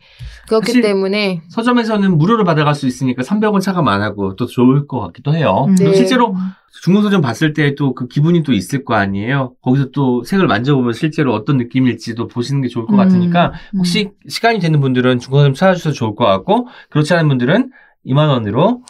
그렇기 0.48 0.66
사실 0.66 0.82
때문에 0.82 1.42
서점에서는 1.48 2.18
무료로 2.18 2.42
받아갈 2.44 2.74
수 2.74 2.88
있으니까 2.88 3.22
300원 3.22 3.60
차감 3.60 3.86
안 3.86 4.02
하고 4.02 4.34
또 4.34 4.46
좋을 4.46 4.88
것 4.88 4.98
같기도 4.98 5.32
해요. 5.34 5.66
음. 5.68 5.76
네. 5.76 5.94
실제로 5.94 6.34
중고서점 6.82 7.20
봤을 7.20 7.52
때 7.52 7.74
또 7.76 7.94
그 7.94 8.08
기분이 8.08 8.42
또 8.42 8.52
있을 8.52 8.84
거 8.84 8.94
아니에요. 8.94 9.52
거기서 9.62 9.90
또 9.92 10.24
색을 10.24 10.48
만져보면 10.48 10.92
실제로 10.94 11.34
어떤 11.34 11.56
느낌일지도 11.56 12.26
보시는 12.26 12.62
게 12.62 12.68
좋을 12.68 12.86
것 12.86 12.94
음. 12.94 12.96
같으니까 12.96 13.52
혹시 13.76 14.10
시간이 14.28 14.58
되는 14.58 14.80
분들은 14.80 15.20
중고서점 15.20 15.54
찾아주셔도 15.54 15.94
좋을 15.94 16.14
것 16.16 16.24
같고 16.24 16.66
그렇지 16.88 17.14
않은 17.14 17.28
분들은 17.28 17.70
2만 18.06 18.28
원으로 18.28 18.82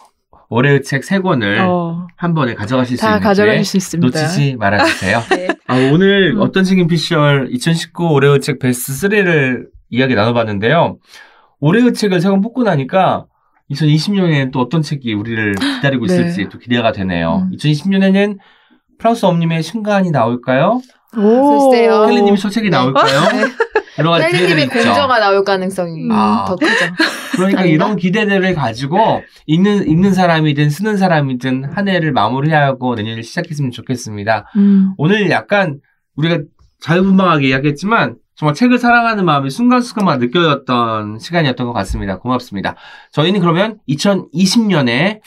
올해의 0.51 0.83
책 0.83 1.01
3권을 1.03 1.59
어, 1.67 2.07
한 2.17 2.33
번에 2.33 2.53
가져가실 2.53 2.97
수 2.97 3.01
다 3.01 3.11
있는지 3.11 3.23
가져가실 3.23 3.63
수 3.65 3.77
있습니다. 3.77 4.21
놓치지 4.21 4.57
말아주세요. 4.57 5.19
네. 5.31 5.47
아, 5.67 5.75
오늘 5.93 6.33
음. 6.35 6.41
어떤 6.41 6.65
책임 6.65 6.87
피셜 6.87 7.47
2019 7.49 8.09
올해의 8.11 8.41
책 8.41 8.59
베스트 8.59 8.91
3를 9.07 9.67
이야기 9.89 10.13
나눠봤는데요. 10.13 10.97
올해의 11.61 11.93
책을 11.93 12.19
세 12.19 12.29
권 12.29 12.41
뽑고 12.41 12.63
나니까 12.63 13.25
2020년에는 13.71 14.51
또 14.51 14.59
어떤 14.59 14.81
책이 14.81 15.13
우리를 15.13 15.55
기다리고 15.55 16.05
네. 16.05 16.13
있을지 16.15 16.49
또 16.49 16.59
기대가 16.59 16.91
되네요. 16.91 17.47
음. 17.49 17.55
2020년에는 17.55 18.37
프랑스 18.99 19.25
엄님의 19.25 19.63
신간이 19.63 20.11
나올까요? 20.11 20.81
오. 21.17 21.69
글쎄요. 21.71 22.05
켈리님의 22.07 22.37
소책이 22.37 22.69
네. 22.69 22.77
나올까요? 22.77 23.21
여러 23.99 24.11
가지 24.11 24.27
기대들이. 24.31 24.67
공저가 24.67 25.19
나올 25.19 25.43
가능성이 25.43 26.07
아. 26.11 26.45
더 26.47 26.55
크죠. 26.55 26.71
그러니까 27.35 27.61
아닌가? 27.61 27.63
이런 27.65 27.95
기대들을 27.97 28.53
가지고 28.55 29.21
읽는, 29.47 29.87
읽는 29.89 30.13
사람이든 30.13 30.69
쓰는 30.69 30.97
사람이든 30.97 31.65
한 31.73 31.87
해를 31.87 32.11
마무리하고 32.11 32.95
내년을 32.95 33.23
시작했으면 33.23 33.71
좋겠습니다. 33.71 34.45
음. 34.57 34.93
오늘 34.97 35.29
약간 35.29 35.79
우리가 36.15 36.39
자유분방하게 36.81 37.47
이야기했지만 37.49 38.15
정말 38.35 38.55
책을 38.55 38.79
사랑하는 38.79 39.23
마음이 39.25 39.49
순간순간만 39.49 40.19
느껴졌던 40.19 41.19
시간이었던 41.19 41.67
것 41.67 41.73
같습니다. 41.73 42.17
고맙습니다. 42.17 42.75
저희는 43.11 43.39
그러면 43.39 43.77
2020년에 43.89 45.19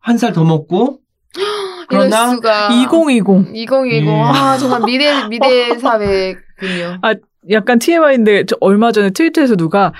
한 0.00 0.18
살 0.18 0.32
더 0.32 0.44
먹고 0.44 0.98
이럴 1.90 2.08
그러나 2.08 2.28
수가. 2.30 2.68
2020. 2.72 3.54
2020. 3.54 4.06
예. 4.06 4.20
아, 4.20 4.56
정말 4.58 4.82
미래, 4.82 5.26
미래 5.28 5.76
사회군요. 5.78 6.98
약간 7.50 7.78
TMI인데 7.78 8.46
저 8.46 8.56
얼마 8.60 8.92
전에 8.92 9.10
트위터에서 9.10 9.56
누가 9.56 9.92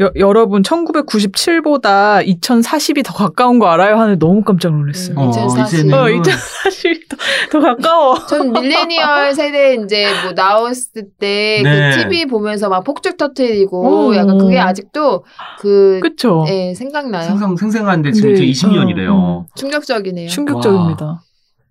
여, 0.00 0.10
여러분 0.16 0.62
1997보다 0.62 2.22
2040이 2.26 3.02
더 3.02 3.14
가까운 3.14 3.58
거 3.58 3.66
알아요? 3.68 3.96
하는 3.96 4.18
너무 4.18 4.42
깜짝 4.42 4.72
놀랐어요. 4.72 5.18
음. 5.18 5.28
2040. 5.30 5.78
이제는 5.78 5.94
어, 5.94 6.04
2040이 6.04 7.08
더 7.08 7.16
더 7.50 7.60
가까워. 7.60 8.14
전 8.26 8.52
밀레니얼 8.52 9.34
세대 9.34 9.74
이제 9.74 10.06
뭐 10.22 10.32
나왔을 10.32 11.04
때그 11.18 11.68
네. 11.68 11.96
TV 11.96 12.26
보면서 12.26 12.68
막 12.68 12.84
폭죽 12.84 13.16
터트리고 13.16 14.10
어. 14.10 14.16
약간 14.16 14.38
그게 14.38 14.58
아직도 14.58 15.24
그 15.60 16.00
그쵸? 16.02 16.44
예, 16.48 16.74
생각나요. 16.74 17.22
생생, 17.28 17.56
생생한데 17.56 18.12
지금 18.12 18.30
근데, 18.34 18.46
2020년이래요. 18.46 19.08
어, 19.10 19.14
어. 19.14 19.46
충격적이네요. 19.54 20.28
충격적입니다. 20.28 21.22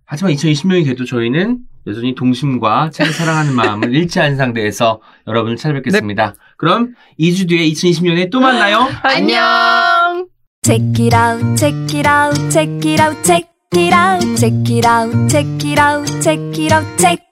하지만 0.05 0.34
2020년이 0.34 0.86
돼도 0.86 1.05
저희는 1.05 1.59
여전히 1.88 2.15
동심과 2.15 2.89
책을 2.91 3.13
사랑하는 3.13 3.53
마음을 3.53 3.93
잃지 3.93 4.19
않은 4.19 4.38
상태에서 4.38 5.01
여러분을 5.27 5.57
찾아뵙겠습니다. 5.57 6.36
그럼 6.57 6.95
2주 7.19 7.47
뒤에 7.49 7.69
2020년에 7.69 8.31
또 8.31 8.39
만나요. 8.39 8.88
안녕. 9.03 10.27
Check 10.63 11.05
it 11.05 11.15
out, 11.15 11.55
check 11.55 11.75
it 11.93 12.07
out, 12.07 12.49
check 12.49 12.91
it 12.91 12.99
out, 12.99 13.23
check 13.23 13.47
it 13.75 13.93
out, 13.93 14.36
check 14.36 14.71
it 14.71 14.88
out, 14.88 15.29
check 15.29 15.45
it 15.63 15.79
out, 15.79 16.21
check 16.21 16.39
it 16.57 16.73
out, 16.73 16.97
check. 16.97 17.25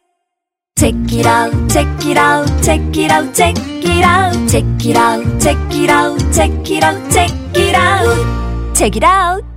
Check 0.76 0.96
it 1.14 1.26
out, 1.26 1.70
check 1.70 1.88
it 2.06 2.18
out, 2.18 2.46
check 2.62 2.98
it 2.98 3.12
out, 3.12 3.34
check 3.34 3.56
it 3.58 4.04
out, 4.04 4.34
check 4.50 4.66
it 4.86 4.98
out, 4.98 5.24
check 5.40 5.58
it 5.72 5.90
out, 5.90 6.32
check 6.32 6.70
it 6.70 6.84
out, 6.84 7.12
check 7.12 7.32
it 7.56 7.76
out, 7.76 8.76
check 8.76 8.96
it 8.98 9.04
out. 9.04 9.53